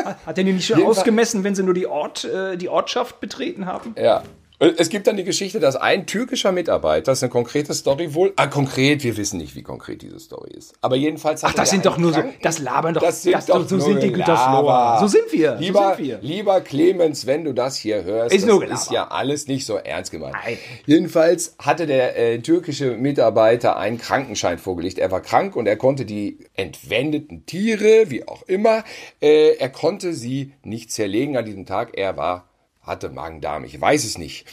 Hat 0.04 0.38
er 0.38 0.44
die 0.44 0.52
nicht 0.52 0.66
schon 0.66 0.82
ausgemessen, 0.86 1.44
wenn 1.44 1.54
sie 1.54 1.62
nur 1.62 1.74
die, 1.74 1.86
Ort, 1.86 2.24
äh, 2.24 2.56
die 2.56 2.68
Ortschaft 2.68 3.20
betreten 3.20 3.66
haben? 3.66 3.94
Ja, 3.98 4.22
es 4.58 4.88
gibt 4.88 5.06
dann 5.06 5.16
die 5.16 5.24
Geschichte, 5.24 5.60
dass 5.60 5.76
ein 5.76 6.06
türkischer 6.06 6.50
Mitarbeiter, 6.50 7.12
das 7.12 7.18
ist 7.18 7.24
eine 7.24 7.30
konkrete 7.30 7.74
Story 7.74 8.14
wohl, 8.14 8.32
ah, 8.36 8.46
konkret, 8.46 9.04
wir 9.04 9.16
wissen 9.18 9.36
nicht, 9.36 9.54
wie 9.54 9.62
konkret 9.62 10.00
diese 10.00 10.18
Story 10.18 10.50
ist. 10.56 10.74
Aber 10.80 10.96
jedenfalls 10.96 11.42
hat 11.42 11.50
Ach, 11.50 11.54
das 11.54 11.70
sind 11.70 11.84
doch 11.84 11.98
nur 11.98 12.12
Kranken, 12.12 12.32
so, 12.32 12.38
das 12.42 12.58
labern 12.60 12.94
doch, 12.94 13.02
das 13.02 13.22
sind 13.22 13.34
das, 13.34 13.46
doch 13.46 13.68
so 13.68 13.78
sind 13.78 14.02
die 14.02 14.12
Gütersloher. 14.12 14.98
So 15.00 15.06
sind 15.08 15.30
wir, 15.30 15.56
lieber, 15.56 15.90
so 15.90 15.96
sind 15.96 16.06
wir. 16.06 16.18
Lieber 16.22 16.60
Clemens, 16.62 17.26
wenn 17.26 17.44
du 17.44 17.52
das 17.52 17.76
hier 17.76 18.04
hörst, 18.04 18.34
ist 18.34 18.48
das 18.48 18.82
ist 18.84 18.90
ja 18.90 19.08
alles 19.08 19.46
nicht 19.46 19.66
so 19.66 19.76
ernst 19.76 20.10
gemeint. 20.10 20.36
Nein. 20.42 20.56
Jedenfalls 20.86 21.54
hatte 21.58 21.86
der 21.86 22.16
äh, 22.16 22.38
türkische 22.38 22.92
Mitarbeiter 22.92 23.76
einen 23.76 23.98
Krankenschein 23.98 24.58
vorgelegt. 24.58 24.98
Er 24.98 25.10
war 25.10 25.20
krank 25.20 25.54
und 25.56 25.66
er 25.66 25.76
konnte 25.76 26.06
die 26.06 26.38
entwendeten 26.54 27.44
Tiere, 27.44 28.10
wie 28.10 28.26
auch 28.26 28.42
immer, 28.44 28.84
äh, 29.20 29.56
er 29.56 29.68
konnte 29.68 30.14
sie 30.14 30.54
nicht 30.62 30.90
zerlegen 30.90 31.36
an 31.36 31.44
diesem 31.44 31.66
Tag. 31.66 31.96
Er 31.96 32.16
war 32.16 32.45
hatte 32.86 33.10
Magen-Darm, 33.10 33.64
ich 33.64 33.80
weiß 33.80 34.04
es 34.04 34.18
nicht. 34.18 34.46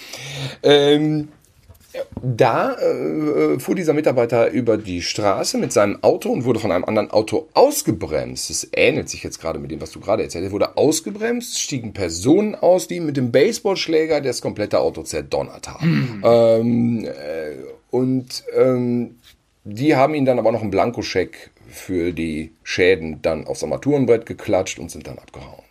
Ähm, 0.63 1.29
da 2.21 2.73
äh, 2.73 3.59
fuhr 3.59 3.75
dieser 3.75 3.93
Mitarbeiter 3.93 4.49
über 4.49 4.77
die 4.77 5.01
Straße 5.01 5.57
mit 5.57 5.71
seinem 5.71 6.01
Auto 6.01 6.31
und 6.31 6.43
wurde 6.45 6.59
von 6.59 6.71
einem 6.71 6.85
anderen 6.85 7.11
Auto 7.11 7.49
ausgebremst. 7.53 8.49
Das 8.49 8.67
ähnelt 8.75 9.09
sich 9.09 9.23
jetzt 9.23 9.39
gerade 9.39 9.59
mit 9.59 9.69
dem, 9.71 9.81
was 9.81 9.91
du 9.91 9.99
gerade 9.99 10.23
erzählt 10.23 10.43
hast. 10.43 10.49
Er 10.49 10.53
wurde 10.53 10.77
ausgebremst, 10.77 11.59
stiegen 11.59 11.93
Personen 11.93 12.55
aus, 12.55 12.87
die 12.87 12.99
mit 12.99 13.17
dem 13.17 13.31
Baseballschläger 13.31 14.21
das 14.21 14.41
komplette 14.41 14.79
Auto 14.79 15.03
zerdonnert 15.03 15.67
haben. 15.67 16.17
Mhm. 16.17 16.23
Ähm, 16.23 17.05
äh, 17.05 17.55
und 17.91 18.43
ähm, 18.55 19.19
die 19.63 19.95
haben 19.95 20.15
ihn 20.15 20.25
dann 20.25 20.39
aber 20.39 20.51
noch 20.51 20.61
einen 20.61 20.71
Blankoscheck 20.71 21.51
für 21.69 22.11
die 22.11 22.51
Schäden 22.63 23.21
dann 23.21 23.45
aufs 23.45 23.63
Armaturenbrett 23.63 24.25
geklatscht 24.25 24.79
und 24.79 24.89
sind 24.89 25.07
dann 25.07 25.19
abgehauen. 25.19 25.62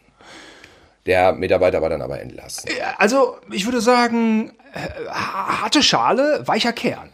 Der 1.06 1.32
Mitarbeiter 1.32 1.82
war 1.82 1.88
dann 1.88 2.02
aber 2.02 2.20
entlassen. 2.20 2.70
Also, 2.98 3.36
ich 3.50 3.64
würde 3.64 3.80
sagen, 3.80 4.52
äh, 4.72 5.08
harte 5.10 5.82
Schale, 5.82 6.42
weicher 6.46 6.72
Kern. 6.72 7.10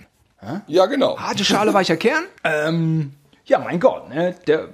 Ja, 0.67 0.87
genau. 0.87 1.19
Harte 1.19 1.45
Schale, 1.45 1.75
weicher 1.75 1.97
Kern. 1.97 2.25
Ähm, 2.45 3.13
ja, 3.45 3.59
mein 3.59 3.81
Gott, 3.81 4.09
ne? 4.09 4.37
Der, 4.47 4.69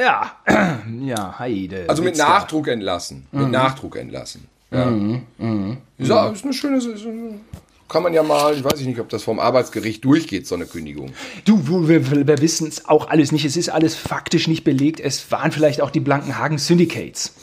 ja, 0.00 0.32
ja, 1.02 1.38
Heide. 1.38 1.84
Also 1.88 2.02
mit 2.02 2.16
Nachdruck 2.16 2.68
entlassen. 2.68 3.26
Mit 3.32 3.46
mhm. 3.46 3.50
Nachdruck 3.50 3.96
entlassen. 3.96 4.48
Ja. 4.70 4.86
Mhm. 4.86 5.22
Mhm. 5.38 5.76
Ja, 5.98 6.28
ist 6.28 6.44
eine 6.44 6.52
schöne. 6.52 7.40
Kann 7.88 8.04
man 8.04 8.14
ja 8.14 8.22
mal, 8.22 8.54
ich 8.54 8.62
weiß 8.62 8.80
nicht, 8.82 9.00
ob 9.00 9.08
das 9.08 9.24
vom 9.24 9.40
Arbeitsgericht 9.40 10.04
durchgeht, 10.04 10.46
so 10.46 10.54
eine 10.54 10.66
Kündigung. 10.66 11.12
Du, 11.44 11.88
wir, 11.88 12.26
wir 12.26 12.40
wissen 12.40 12.68
es 12.68 12.88
auch 12.88 13.08
alles 13.08 13.32
nicht. 13.32 13.44
Es 13.44 13.56
ist 13.56 13.68
alles 13.68 13.96
faktisch 13.96 14.46
nicht 14.46 14.62
belegt. 14.62 15.00
Es 15.00 15.30
waren 15.32 15.50
vielleicht 15.50 15.80
auch 15.80 15.90
die 15.90 16.00
Blankenhagen 16.00 16.58
Syndicates. 16.58 17.34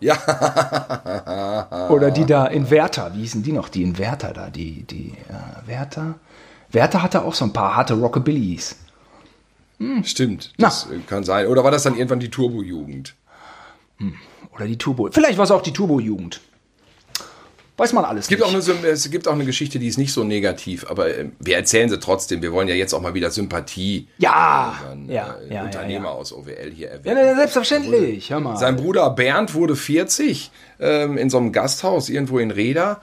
Ja. 0.00 1.88
Oder 1.90 2.10
die 2.10 2.24
da 2.24 2.46
in 2.46 2.70
Werther, 2.70 3.12
wie 3.14 3.20
hießen 3.20 3.42
die 3.42 3.52
noch? 3.52 3.68
Die 3.68 3.82
in 3.82 3.98
Werther 3.98 4.32
da, 4.32 4.50
die, 4.50 4.84
die 4.84 5.14
äh, 5.28 5.66
Werther. 5.66 6.14
Werther 6.70 7.02
hatte 7.02 7.22
auch 7.22 7.34
so 7.34 7.44
ein 7.44 7.52
paar 7.52 7.76
harte 7.76 7.94
Rockabillys. 7.94 8.76
Hm. 9.78 10.04
Stimmt, 10.04 10.52
das 10.58 10.88
Na. 10.90 10.96
kann 11.06 11.24
sein. 11.24 11.46
Oder 11.46 11.64
war 11.64 11.70
das 11.70 11.84
dann 11.84 11.94
irgendwann 11.94 12.20
die 12.20 12.30
Turbo-Jugend? 12.30 13.14
Hm. 13.98 14.14
Oder 14.54 14.66
die 14.66 14.76
Turbo. 14.76 15.08
Vielleicht 15.12 15.38
war 15.38 15.44
es 15.44 15.50
auch 15.50 15.62
die 15.62 15.72
Turbo-Jugend. 15.72 16.40
Weiß 17.78 17.92
man 17.92 18.04
alles 18.04 18.24
es 18.24 18.28
gibt, 18.28 18.40
nicht. 18.40 18.68
Auch 18.68 18.74
eine, 18.74 18.88
es 18.88 19.08
gibt 19.08 19.28
auch 19.28 19.32
eine 19.32 19.44
Geschichte, 19.44 19.78
die 19.78 19.86
ist 19.86 19.98
nicht 19.98 20.12
so 20.12 20.24
negativ, 20.24 20.84
aber 20.90 21.16
äh, 21.16 21.30
wir 21.38 21.56
erzählen 21.56 21.88
sie 21.88 22.00
trotzdem. 22.00 22.42
Wir 22.42 22.52
wollen 22.52 22.66
ja 22.66 22.74
jetzt 22.74 22.92
auch 22.92 23.00
mal 23.00 23.14
wieder 23.14 23.30
Sympathie. 23.30 24.08
Ja, 24.18 24.80
unseren, 24.82 25.08
ja, 25.08 25.36
äh, 25.48 25.54
ja 25.54 25.62
Unternehmer 25.62 26.06
ja, 26.06 26.10
ja. 26.10 26.16
aus 26.16 26.32
OWL 26.32 26.72
hier 26.74 26.90
erwähnen. 26.90 27.16
Ja, 27.16 27.36
selbstverständlich. 27.36 28.30
Hör 28.30 28.40
mal. 28.40 28.56
Sein 28.56 28.74
Bruder 28.74 29.08
Bernd 29.10 29.54
wurde 29.54 29.76
40 29.76 30.50
ähm, 30.80 31.16
in 31.16 31.30
so 31.30 31.38
einem 31.38 31.52
Gasthaus 31.52 32.08
irgendwo 32.08 32.40
in 32.40 32.50
Reda 32.50 33.00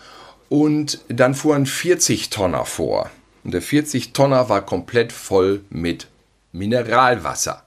und 0.49 0.99
dann 1.07 1.35
fuhren 1.35 1.65
40 1.65 2.29
Tonner 2.29 2.65
vor. 2.65 3.09
Und 3.45 3.53
der 3.53 3.61
40 3.61 4.11
Tonner 4.11 4.49
war 4.49 4.65
komplett 4.65 5.13
voll 5.13 5.61
mit 5.69 6.07
Mineralwasser. 6.51 7.63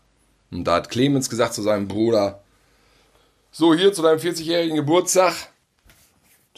Und 0.51 0.65
da 0.65 0.75
hat 0.75 0.91
Clemens 0.91 1.31
gesagt 1.31 1.55
zu 1.55 1.63
seinem 1.63 1.89
Bruder, 1.89 2.43
so 3.51 3.75
hier 3.75 3.95
zu 3.95 4.03
deinem 4.03 4.19
40-jährigen 4.19 4.77
Geburtstag, 4.77 5.35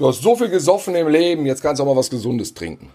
Du 0.01 0.09
hast 0.09 0.23
so 0.23 0.35
viel 0.35 0.49
gesoffen 0.49 0.95
im 0.95 1.09
Leben, 1.09 1.45
jetzt 1.45 1.61
kannst 1.61 1.79
du 1.79 1.83
auch 1.83 1.89
mal 1.89 1.97
was 1.97 2.09
Gesundes 2.09 2.55
trinken. 2.55 2.91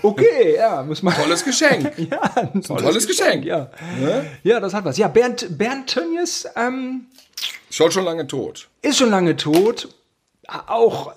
okay, 0.00 0.54
ja, 0.54 0.84
muss 0.84 1.02
man. 1.02 1.12
Tolles 1.12 1.44
Geschenk. 1.44 1.92
ja, 1.98 2.20
ein 2.36 2.62
tolles, 2.62 2.84
tolles 2.84 3.04
Geschenk. 3.04 3.42
Geschenk. 3.42 3.46
Ja. 3.46 3.68
Ne? 3.98 4.30
ja, 4.44 4.60
das 4.60 4.72
hat 4.72 4.84
was. 4.84 4.96
Ja, 4.96 5.08
Bernd, 5.08 5.58
Bernd 5.58 5.88
Tönnies. 5.88 6.46
Ähm, 6.54 7.06
schon 7.68 7.90
schon 7.90 8.04
lange 8.04 8.28
tot. 8.28 8.68
Ist 8.82 8.98
schon 8.98 9.10
lange 9.10 9.36
tot. 9.36 9.88
Auch 10.46 11.12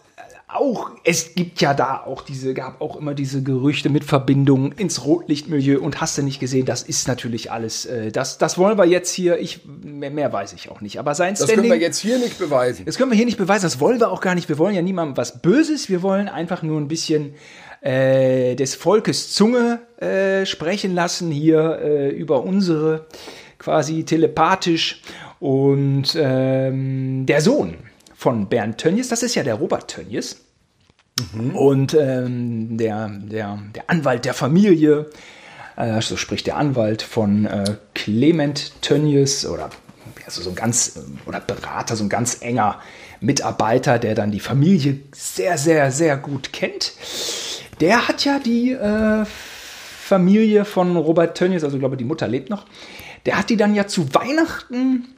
auch, 0.55 0.91
es 1.03 1.35
gibt 1.35 1.61
ja 1.61 1.73
da 1.73 2.03
auch 2.05 2.21
diese, 2.21 2.53
gab 2.53 2.81
auch 2.81 2.95
immer 2.95 3.13
diese 3.13 3.43
Gerüchte 3.43 3.89
mit 3.89 4.03
Verbindungen 4.03 4.71
ins 4.73 5.05
Rotlichtmilieu 5.05 5.79
und 5.79 6.01
hast 6.01 6.17
du 6.17 6.23
nicht 6.23 6.39
gesehen, 6.39 6.65
das 6.65 6.83
ist 6.83 7.07
natürlich 7.07 7.51
alles, 7.51 7.85
äh, 7.85 8.11
das, 8.11 8.37
das 8.37 8.57
wollen 8.57 8.77
wir 8.77 8.85
jetzt 8.85 9.11
hier, 9.11 9.39
ich, 9.39 9.61
mehr, 9.65 10.11
mehr 10.11 10.31
weiß 10.31 10.53
ich 10.53 10.69
auch 10.69 10.81
nicht, 10.81 10.99
aber 10.99 11.15
sein 11.15 11.35
Das 11.35 11.47
können 11.47 11.63
wir 11.63 11.77
jetzt 11.77 11.99
hier 11.99 12.17
nicht 12.17 12.37
beweisen. 12.39 12.85
Das 12.85 12.97
können 12.97 13.11
wir 13.11 13.15
hier 13.15 13.25
nicht 13.25 13.37
beweisen, 13.37 13.63
das 13.63 13.79
wollen 13.79 13.99
wir 13.99 14.11
auch 14.11 14.21
gar 14.21 14.35
nicht, 14.35 14.49
wir 14.49 14.57
wollen 14.57 14.75
ja 14.75 14.81
niemandem 14.81 15.17
was 15.17 15.41
Böses, 15.41 15.89
wir 15.89 16.01
wollen 16.01 16.27
einfach 16.27 16.63
nur 16.63 16.79
ein 16.79 16.87
bisschen 16.87 17.33
äh, 17.81 18.55
des 18.55 18.75
Volkes 18.75 19.33
Zunge 19.33 19.81
äh, 19.97 20.45
sprechen 20.45 20.95
lassen 20.95 21.31
hier 21.31 21.79
äh, 21.81 22.09
über 22.09 22.43
unsere 22.43 23.07
quasi 23.59 24.03
telepathisch 24.03 25.01
und 25.39 26.15
ähm, 26.17 27.25
der 27.25 27.41
Sohn 27.41 27.75
von 28.15 28.47
Bernd 28.47 28.77
Tönnies, 28.77 29.09
das 29.09 29.23
ist 29.23 29.35
ja 29.35 29.43
der 29.43 29.55
Robert 29.55 29.89
Tönnies. 29.89 30.42
Mhm. 31.34 31.56
Und 31.56 31.93
ähm, 31.93 32.78
der, 32.78 33.10
der, 33.10 33.60
der 33.76 33.89
Anwalt 33.89 34.26
der 34.26 34.34
Familie, 34.34 35.10
äh, 35.76 36.02
so 36.02 36.17
spricht 36.17 36.47
der 36.47 36.58
Anwalt 36.58 37.02
von 37.02 37.45
äh, 37.45 37.76
Clement 37.93 38.82
Tönnies 38.82 39.45
oder 39.45 39.69
also 40.26 40.41
so 40.41 40.49
ein 40.49 40.56
ganz, 40.56 40.99
oder 41.26 41.39
Berater, 41.39 41.95
so 41.95 42.04
ein 42.04 42.10
ganz 42.10 42.41
enger 42.41 42.80
Mitarbeiter, 43.19 43.99
der 43.99 44.15
dann 44.15 44.32
die 44.32 44.39
Familie 44.39 44.99
sehr, 45.13 45.58
sehr, 45.58 45.91
sehr 45.91 46.17
gut 46.17 46.54
kennt. 46.54 46.93
Der 47.80 48.08
hat 48.08 48.26
ja 48.26 48.39
die 48.39 48.71
äh, 48.71 49.26
Familie 49.26 50.65
von 50.65 50.95
Robert 50.95 51.38
Tönnies, 51.38 51.63
also 51.63 51.78
ich 51.78 51.82
glaube, 51.82 51.97
die 51.97 52.04
Mutter 52.04 52.28
lebt 52.28 52.49
noch, 52.49 52.65
der 53.26 53.38
hat 53.38 53.49
die 53.49 53.58
dann 53.58 53.76
ja 53.76 53.88
zu 53.88 54.13
Weihnachten 54.13 55.12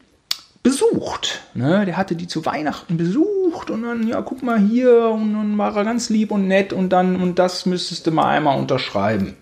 besucht. 0.65 1.43
Ne? 1.54 1.86
Der 1.86 1.95
hatte 1.95 2.15
die 2.15 2.28
zu 2.28 2.43
Weihnachten 2.43 2.97
besucht 2.97 3.69
und 3.69 3.84
dann, 3.84 4.08
ja, 4.08 4.21
guck 4.23 4.41
mal 4.41 4.58
hier 4.58 5.10
und 5.10 5.34
dann 5.34 5.58
war 5.60 5.78
er 5.78 5.84
ganz 5.84 6.10
lieb 6.10 6.32
und 6.32 6.47
nett 6.47 6.73
und 6.73 6.89
dann, 6.89 7.21
und 7.21 7.38
das 7.38 7.67
müsstest 7.67 8.08
du 8.08 8.12
mal 8.12 8.36
einmal 8.36 8.58
unterschreiben. 8.58 9.38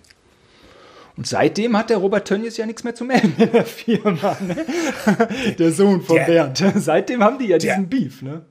Und 1.15 1.25
seitdem 1.25 1.77
hat 1.77 1.89
der 1.89 1.97
Robert 1.97 2.27
Tönnies 2.27 2.57
ja 2.57 2.65
nichts 2.65 2.83
mehr 2.83 2.93
zu 2.93 3.05
melden 3.05 3.35
in 3.37 3.51
der 3.53 3.65
Firma. 3.65 4.35
Ne? 4.41 4.65
Der 5.59 5.71
Sohn 5.71 6.01
von 6.01 6.15
der, 6.15 6.25
Bernd. 6.25 6.63
Seitdem 6.75 7.23
haben 7.23 7.37
die 7.37 7.45
ja 7.45 7.59
diesen 7.59 7.87
der, 7.87 7.97
Beef. 7.97 8.23
Ne? 8.23 8.41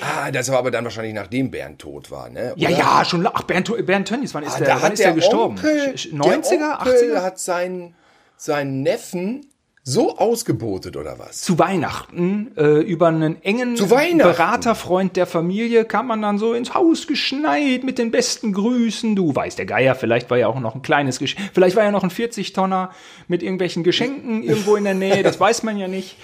Ah, 0.00 0.30
das 0.30 0.50
war 0.50 0.58
aber 0.58 0.70
dann 0.70 0.82
wahrscheinlich 0.82 1.12
nachdem 1.12 1.50
Bernd 1.50 1.78
tot 1.78 2.10
war. 2.10 2.30
Ne? 2.30 2.54
Ja, 2.56 2.70
ja, 2.70 3.04
schon. 3.04 3.28
Ach, 3.30 3.42
Bernd, 3.42 3.70
Bernd 3.84 4.08
Tönnies, 4.08 4.32
wann 4.32 4.44
ist 4.44 4.56
ah, 4.56 4.64
der, 4.64 4.80
wann 4.80 4.92
ist 4.94 5.00
der, 5.00 5.08
der 5.08 5.14
gestorben? 5.14 5.58
Onkel, 5.58 5.94
90er, 5.94 6.58
der 6.58 6.80
Onkel 6.80 7.16
80er? 7.16 7.22
hat 7.22 7.38
seinen, 7.38 7.94
seinen 8.38 8.82
Neffen 8.82 9.46
so 9.88 10.18
ausgebotet 10.18 10.96
oder 10.96 11.20
was? 11.20 11.42
Zu 11.42 11.60
Weihnachten 11.60 12.50
äh, 12.56 12.80
über 12.80 13.06
einen 13.06 13.40
engen 13.44 13.76
Beraterfreund 13.76 15.14
der 15.14 15.26
Familie 15.26 15.84
kam 15.84 16.08
man 16.08 16.20
dann 16.20 16.38
so 16.38 16.54
ins 16.54 16.74
Haus 16.74 17.06
geschneit 17.06 17.84
mit 17.84 17.96
den 17.98 18.10
besten 18.10 18.52
Grüßen. 18.52 19.14
Du 19.14 19.32
weißt, 19.32 19.56
der 19.56 19.66
Geier, 19.66 19.94
vielleicht 19.94 20.28
war 20.28 20.38
ja 20.38 20.48
auch 20.48 20.58
noch 20.58 20.74
ein 20.74 20.82
kleines 20.82 21.20
Geschenk, 21.20 21.50
vielleicht 21.54 21.76
war 21.76 21.84
ja 21.84 21.92
noch 21.92 22.02
ein 22.02 22.10
40-Tonner 22.10 22.90
mit 23.28 23.44
irgendwelchen 23.44 23.84
Geschenken 23.84 24.42
irgendwo 24.42 24.74
in 24.74 24.82
der 24.82 24.94
Nähe, 24.94 25.22
das 25.22 25.38
weiß 25.38 25.62
man 25.62 25.78
ja 25.78 25.86
nicht. 25.86 26.16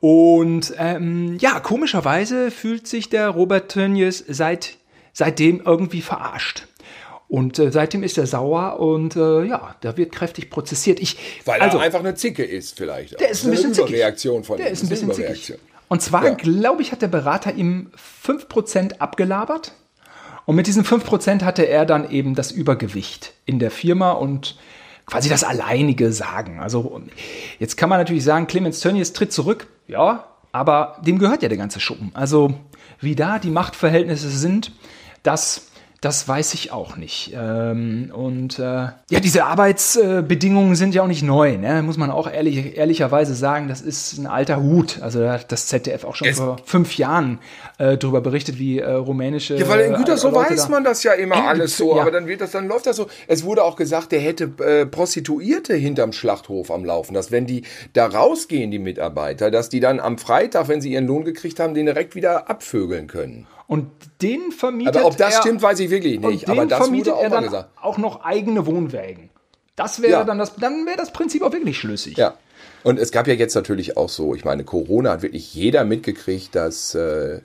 Und 0.00 0.74
ähm, 0.76 1.38
ja, 1.40 1.58
komischerweise 1.60 2.50
fühlt 2.50 2.86
sich 2.86 3.08
der 3.08 3.30
Robert 3.30 3.70
Tönnies 3.70 4.22
seit 4.28 4.76
seitdem 5.14 5.62
irgendwie 5.64 6.02
verarscht. 6.02 6.66
Und 7.30 7.60
äh, 7.60 7.70
seitdem 7.70 8.02
ist 8.02 8.18
er 8.18 8.26
sauer 8.26 8.80
und 8.80 9.14
äh, 9.14 9.44
ja, 9.44 9.76
da 9.82 9.96
wird 9.96 10.10
kräftig 10.10 10.50
prozessiert. 10.50 10.98
Ich, 10.98 11.16
Weil 11.44 11.60
also, 11.60 11.78
er 11.78 11.84
einfach 11.84 12.00
eine 12.00 12.16
Zicke 12.16 12.42
ist, 12.42 12.76
vielleicht. 12.76 13.20
Der 13.20 13.30
ist 13.30 13.44
ein 13.44 13.52
bisschen 13.52 13.72
zickig. 13.72 13.94
Reaktion 13.94 14.42
von 14.42 14.56
der 14.56 14.66
ihm. 14.66 14.72
ist 14.72 14.82
ein 14.82 14.88
bisschen 14.88 15.12
zickig. 15.12 15.54
Und 15.86 16.02
zwar, 16.02 16.24
ja. 16.24 16.34
glaube 16.34 16.82
ich, 16.82 16.90
hat 16.90 17.02
der 17.02 17.08
Berater 17.08 17.54
ihm 17.54 17.92
5% 18.26 18.98
abgelabert. 18.98 19.74
Und 20.44 20.56
mit 20.56 20.66
diesen 20.66 20.84
5% 20.84 21.42
hatte 21.44 21.68
er 21.68 21.86
dann 21.86 22.10
eben 22.10 22.34
das 22.34 22.50
Übergewicht 22.50 23.32
in 23.46 23.60
der 23.60 23.70
Firma 23.70 24.10
und 24.10 24.56
quasi 25.06 25.28
das 25.28 25.44
alleinige 25.44 26.12
Sagen. 26.12 26.58
Also 26.58 27.00
jetzt 27.60 27.76
kann 27.76 27.88
man 27.88 28.00
natürlich 28.00 28.24
sagen, 28.24 28.48
Clemens 28.48 28.80
Tönnies 28.80 29.12
tritt 29.12 29.32
zurück. 29.32 29.68
Ja, 29.86 30.24
aber 30.50 30.96
dem 31.06 31.20
gehört 31.20 31.42
ja 31.42 31.48
der 31.48 31.58
ganze 31.58 31.78
Schuppen. 31.78 32.10
Also 32.12 32.54
wie 32.98 33.14
da 33.14 33.38
die 33.38 33.50
Machtverhältnisse 33.50 34.30
sind, 34.30 34.72
das 35.22 35.69
das 36.00 36.26
weiß 36.26 36.54
ich 36.54 36.72
auch 36.72 36.96
nicht. 36.96 37.32
Ähm, 37.34 38.10
und 38.14 38.58
äh, 38.58 38.62
ja, 38.62 39.20
diese 39.22 39.44
Arbeitsbedingungen 39.44 40.74
sind 40.74 40.94
ja 40.94 41.02
auch 41.02 41.06
nicht 41.06 41.22
neu, 41.22 41.58
ne? 41.58 41.82
muss 41.82 41.98
man 41.98 42.10
auch 42.10 42.30
ehrlich, 42.30 42.78
ehrlicherweise 42.78 43.34
sagen. 43.34 43.68
Das 43.68 43.82
ist 43.82 44.16
ein 44.16 44.26
alter 44.26 44.62
Hut. 44.62 45.02
Also 45.02 45.20
da 45.20 45.34
hat 45.34 45.52
das 45.52 45.66
ZDF 45.66 46.04
auch 46.04 46.16
schon 46.16 46.28
es 46.28 46.38
vor 46.38 46.56
fünf 46.64 46.96
Jahren 46.96 47.38
äh, 47.76 47.98
darüber 47.98 48.22
berichtet, 48.22 48.58
wie 48.58 48.78
äh, 48.78 48.90
rumänische. 48.90 49.56
Ja, 49.56 49.68
weil 49.68 49.80
in 49.80 49.94
Gütersloh 49.94 50.30
äh, 50.30 50.50
weiß 50.50 50.70
man 50.70 50.84
das 50.84 51.02
ja 51.02 51.12
immer 51.12 51.36
Eng 51.36 51.44
alles 51.44 51.76
so, 51.76 51.94
ja. 51.94 52.00
aber 52.02 52.10
dann 52.10 52.26
wird 52.26 52.40
das, 52.40 52.52
dann 52.52 52.66
läuft 52.66 52.86
das 52.86 52.96
so. 52.96 53.08
Es 53.26 53.44
wurde 53.44 53.62
auch 53.62 53.76
gesagt, 53.76 54.12
der 54.12 54.20
hätte 54.20 54.50
äh, 54.64 54.86
Prostituierte 54.86 55.74
hinterm 55.74 56.12
Schlachthof 56.12 56.70
am 56.70 56.82
Laufen, 56.82 57.12
dass 57.12 57.30
wenn 57.30 57.46
die 57.46 57.64
da 57.92 58.06
rausgehen, 58.06 58.70
die 58.70 58.78
Mitarbeiter, 58.78 59.50
dass 59.50 59.68
die 59.68 59.80
dann 59.80 60.00
am 60.00 60.16
Freitag, 60.16 60.68
wenn 60.68 60.80
sie 60.80 60.92
ihren 60.92 61.06
Lohn 61.06 61.24
gekriegt 61.24 61.60
haben, 61.60 61.74
den 61.74 61.84
direkt 61.84 62.14
wieder 62.14 62.48
abvögeln 62.48 63.06
können. 63.06 63.46
Und 63.70 63.88
den 64.20 64.50
vermietet 64.50 64.96
Aber 64.96 65.06
ob 65.06 65.16
das 65.16 65.36
er, 65.36 65.40
stimmt, 65.42 65.62
weiß 65.62 65.78
ich 65.78 65.90
wirklich 65.90 66.18
nicht. 66.18 66.48
Und 66.48 66.58
aber 66.58 66.66
das 66.66 66.76
vermietet 66.76 67.12
wurde 67.12 67.18
auch 67.18 67.22
er 67.22 67.30
dann 67.30 67.44
gesagt. 67.44 67.70
auch 67.80 67.98
noch 67.98 68.24
eigene 68.24 68.66
Wohnwägen. 68.66 69.30
Das 69.76 70.02
wäre 70.02 70.12
ja. 70.12 70.24
dann 70.24 70.38
das, 70.38 70.56
dann 70.56 70.86
wäre 70.86 70.96
das 70.96 71.12
Prinzip 71.12 71.40
auch 71.42 71.52
wirklich 71.52 71.78
schlüssig. 71.78 72.16
Ja. 72.16 72.34
Und 72.82 72.98
es 72.98 73.12
gab 73.12 73.28
ja 73.28 73.34
jetzt 73.34 73.54
natürlich 73.54 73.96
auch 73.96 74.08
so, 74.08 74.34
ich 74.34 74.44
meine, 74.44 74.64
Corona 74.64 75.12
hat 75.12 75.22
wirklich 75.22 75.54
jeder 75.54 75.84
mitgekriegt, 75.84 76.52
dass 76.56 76.96
äh, 76.96 77.42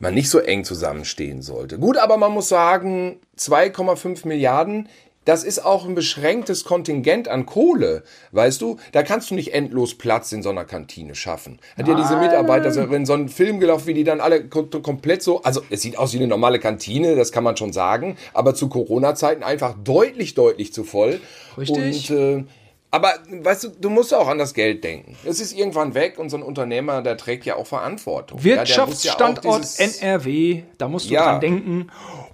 man 0.00 0.12
nicht 0.12 0.28
so 0.28 0.40
eng 0.40 0.64
zusammenstehen 0.64 1.40
sollte. 1.40 1.78
Gut, 1.78 1.98
aber 1.98 2.16
man 2.16 2.32
muss 2.32 2.48
sagen, 2.48 3.20
2,5 3.38 4.26
Milliarden 4.26 4.88
das 5.30 5.44
ist 5.44 5.64
auch 5.64 5.86
ein 5.86 5.94
beschränktes 5.94 6.64
Kontingent 6.64 7.28
an 7.28 7.46
Kohle. 7.46 8.02
Weißt 8.32 8.60
du, 8.60 8.78
da 8.90 9.04
kannst 9.04 9.30
du 9.30 9.36
nicht 9.36 9.54
endlos 9.54 9.94
Platz 9.94 10.32
in 10.32 10.42
so 10.42 10.50
einer 10.50 10.64
Kantine 10.64 11.14
schaffen. 11.14 11.60
Hat 11.76 11.86
ja 11.86 11.94
diese 11.94 12.16
Mitarbeiter 12.16 12.72
so 12.72 12.80
in 12.80 13.06
so 13.06 13.12
einen 13.12 13.28
Film 13.28 13.60
gelaufen, 13.60 13.86
wie 13.86 13.94
die 13.94 14.02
dann 14.02 14.20
alle 14.20 14.48
komplett 14.48 15.22
so, 15.22 15.40
also 15.42 15.62
es 15.70 15.82
sieht 15.82 15.96
aus 15.96 16.14
wie 16.14 16.16
eine 16.16 16.26
normale 16.26 16.58
Kantine, 16.58 17.14
das 17.14 17.30
kann 17.30 17.44
man 17.44 17.56
schon 17.56 17.72
sagen, 17.72 18.16
aber 18.34 18.56
zu 18.56 18.68
Corona-Zeiten 18.68 19.44
einfach 19.44 19.76
deutlich, 19.84 20.34
deutlich 20.34 20.72
zu 20.72 20.82
voll. 20.82 21.20
Richtig. 21.56 22.10
Und 22.10 22.16
äh, 22.18 22.44
aber 22.90 23.14
weißt 23.30 23.64
du, 23.64 23.68
du 23.68 23.88
musst 23.88 24.12
auch 24.12 24.26
an 24.26 24.38
das 24.38 24.52
Geld 24.52 24.82
denken. 24.82 25.16
Es 25.24 25.40
ist 25.40 25.52
irgendwann 25.52 25.94
weg 25.94 26.18
und 26.18 26.28
so 26.28 26.36
ein 26.36 26.42
Unternehmer, 26.42 27.02
der 27.02 27.16
trägt 27.16 27.44
ja 27.44 27.54
auch 27.54 27.66
Verantwortung. 27.66 28.42
Wirtschaftsstandort 28.42 29.78
ja, 29.78 29.86
ja 29.86 29.92
NRW, 30.00 30.62
da 30.76 30.88
musst 30.88 31.08
du 31.08 31.14
ja. 31.14 31.24
dran 31.24 31.40
denken. 31.40 31.90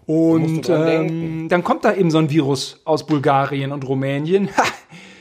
Und 0.06 0.68
ähm, 0.70 1.48
dann 1.50 1.62
kommt 1.62 1.84
da 1.84 1.94
eben 1.94 2.10
so 2.10 2.18
ein 2.18 2.30
Virus 2.30 2.80
aus 2.84 3.06
Bulgarien 3.06 3.72
und 3.72 3.86
Rumänien. 3.86 4.48
Ha, 4.56 4.64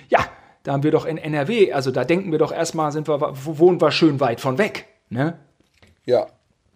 ja, 0.10 0.20
da 0.64 0.74
haben 0.74 0.84
wir 0.84 0.92
doch 0.92 1.06
in 1.06 1.18
NRW, 1.18 1.74
also 1.74 1.92
da 1.92 2.06
denken 2.06 2.32
wir 2.32 2.40
doch 2.40 2.52
erstmal, 2.52 2.92
sind 2.92 3.08
wir, 3.08 3.20
wohnen 3.20 3.82
wir 3.82 3.92
schön 3.92 4.20
weit 4.20 4.40
von 4.40 4.58
weg. 4.58 4.86
Ne? 5.10 5.38
Ja. 6.06 6.28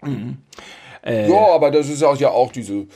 Mhm. 0.02 0.39
Äh, 1.06 1.30
ja, 1.30 1.48
aber 1.54 1.72
das 1.72 1.88
ist 1.88 2.04
auch 2.04 2.17
ja 2.17 2.30
auch 2.30 2.52
diese 2.52 2.88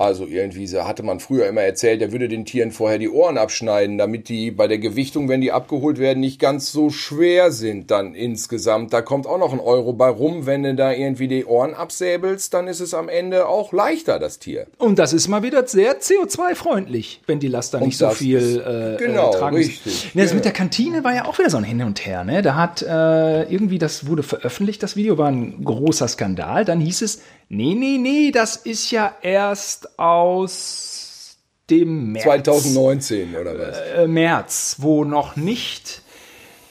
also 0.00 0.26
irgendwie 0.26 0.66
hatte 0.78 1.02
man 1.02 1.20
früher 1.20 1.46
immer 1.46 1.60
erzählt, 1.60 2.00
er 2.00 2.10
würde 2.10 2.26
den 2.26 2.46
Tieren 2.46 2.70
vorher 2.72 2.98
die 2.98 3.10
Ohren 3.10 3.36
abschneiden, 3.36 3.98
damit 3.98 4.30
die 4.30 4.50
bei 4.50 4.66
der 4.66 4.78
Gewichtung, 4.78 5.28
wenn 5.28 5.42
die 5.42 5.52
abgeholt 5.52 5.98
werden, 5.98 6.20
nicht 6.20 6.40
ganz 6.40 6.72
so 6.72 6.88
schwer 6.88 7.52
sind 7.52 7.90
dann 7.90 8.14
insgesamt. 8.14 8.94
Da 8.94 9.02
kommt 9.02 9.26
auch 9.26 9.38
noch 9.38 9.52
ein 9.52 9.60
Euro 9.60 9.92
bei 9.92 10.08
rum. 10.08 10.46
Wenn 10.46 10.62
du 10.62 10.74
da 10.74 10.90
irgendwie 10.90 11.28
die 11.28 11.44
Ohren 11.44 11.74
absäbelst, 11.74 12.54
dann 12.54 12.66
ist 12.66 12.80
es 12.80 12.94
am 12.94 13.10
Ende 13.10 13.46
auch 13.46 13.74
leichter, 13.74 14.18
das 14.18 14.38
Tier. 14.38 14.66
Und 14.78 14.98
das 14.98 15.12
ist 15.12 15.28
mal 15.28 15.42
wieder 15.42 15.66
sehr 15.66 16.00
CO2-freundlich, 16.00 17.20
wenn 17.26 17.38
die 17.38 17.48
Laster 17.48 17.78
nicht 17.80 17.98
so 17.98 18.08
viel 18.08 18.96
äh, 18.98 19.04
genau, 19.04 19.34
äh, 19.34 19.36
tragen. 19.36 19.56
Richtig. 19.56 20.14
Ja, 20.14 20.22
das 20.22 20.32
mit 20.32 20.46
der 20.46 20.52
Kantine 20.52 21.04
war 21.04 21.14
ja 21.14 21.26
auch 21.26 21.38
wieder 21.38 21.50
so 21.50 21.58
ein 21.58 21.64
Hin 21.64 21.82
und 21.82 22.06
Her. 22.06 22.24
Ne? 22.24 22.40
Da 22.40 22.54
hat 22.54 22.80
äh, 22.80 23.42
irgendwie, 23.52 23.78
das 23.78 24.06
wurde 24.06 24.22
veröffentlicht, 24.22 24.82
das 24.82 24.96
Video 24.96 25.18
war 25.18 25.28
ein 25.28 25.62
großer 25.62 26.08
Skandal. 26.08 26.64
Dann 26.64 26.80
hieß 26.80 27.02
es, 27.02 27.20
Nee, 27.52 27.74
nee, 27.74 27.98
nee, 27.98 28.30
das 28.30 28.54
ist 28.54 28.92
ja 28.92 29.16
erst 29.22 29.98
aus 29.98 31.36
dem 31.68 32.12
März. 32.12 32.22
2019 32.22 33.34
oder 33.34 33.58
was? 33.58 33.76
Äh, 33.76 34.06
März, 34.06 34.76
wo 34.78 35.04
noch 35.04 35.34
nicht 35.34 36.02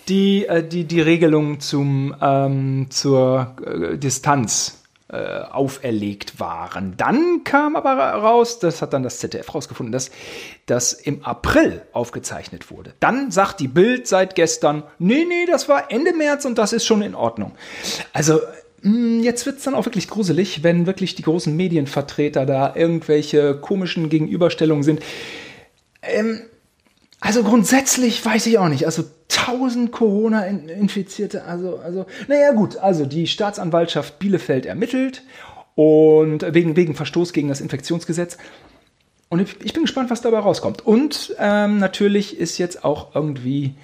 die, 0.08 0.46
äh, 0.46 0.66
die, 0.66 0.86
die 0.86 1.02
Regelungen 1.02 1.60
zum, 1.60 2.16
ähm, 2.22 2.88
zur 2.92 3.58
äh, 3.66 3.98
Distanz 3.98 4.80
äh, 5.10 5.18
auferlegt 5.18 6.40
waren. 6.40 6.96
Dann 6.96 7.44
kam 7.44 7.76
aber 7.76 7.96
raus, 7.96 8.60
das 8.60 8.82
hat 8.82 8.94
dann 8.94 9.04
das 9.04 9.20
ZDF 9.20 9.54
rausgefunden, 9.54 9.92
dass 9.92 10.12
das 10.66 10.94
im 10.94 11.26
April 11.26 11.82
aufgezeichnet 11.92 12.72
wurde. 12.72 12.94
Dann 13.02 13.32
sagt 13.32 13.60
die 13.60 13.68
Bild 13.68 14.08
seit 14.08 14.36
gestern, 14.36 14.84
nee, 14.98 15.26
nee, 15.28 15.46
das 15.46 15.68
war 15.68 15.92
Ende 15.92 16.14
März 16.14 16.46
und 16.46 16.58
das 16.58 16.72
ist 16.72 16.86
schon 16.86 17.02
in 17.02 17.16
Ordnung. 17.16 17.52
Also 18.14 18.40
jetzt 18.84 19.46
wird 19.46 19.58
es 19.58 19.64
dann 19.64 19.76
auch 19.76 19.86
wirklich 19.86 20.08
gruselig, 20.08 20.64
wenn 20.64 20.86
wirklich 20.86 21.16
die 21.16 21.24
großen 21.24 21.56
Medienvertreter 21.56 22.46
da 22.46 22.76
irgendwelche 22.76 23.56
komischen 23.56 24.10
Gegenüberstellungen 24.10 24.84
sind. 24.84 25.02
Ähm, 26.02 26.42
also 27.20 27.44
grundsätzlich 27.44 28.24
weiß 28.26 28.46
ich 28.48 28.58
auch 28.58 28.70
nicht. 28.70 28.86
Also 28.86 29.04
1000 29.30 29.92
Corona-Infizierte, 29.92 31.44
also, 31.44 31.78
also, 31.78 32.06
naja, 32.28 32.54
gut. 32.54 32.78
Also 32.78 33.06
die 33.06 33.28
Staatsanwaltschaft 33.28 34.20
Bielefeld 34.20 34.66
ermittelt 34.66 35.24
und 35.76 36.54
wegen, 36.54 36.76
wegen 36.76 36.96
Verstoß 36.96 37.34
gegen 37.34 37.50
das 37.50 37.62
Infektionsgesetz. 37.62 38.38
Und 39.30 39.42
ich, 39.42 39.56
ich 39.64 39.74
bin 39.74 39.84
gespannt, 39.84 40.10
was 40.10 40.22
dabei 40.22 40.40
rauskommt. 40.40 40.86
Und 40.86 41.36
ähm, 41.40 41.78
natürlich 41.78 42.40
ist 42.40 42.58
jetzt 42.58 42.84
auch 42.84 43.14
irgendwie 43.16 43.76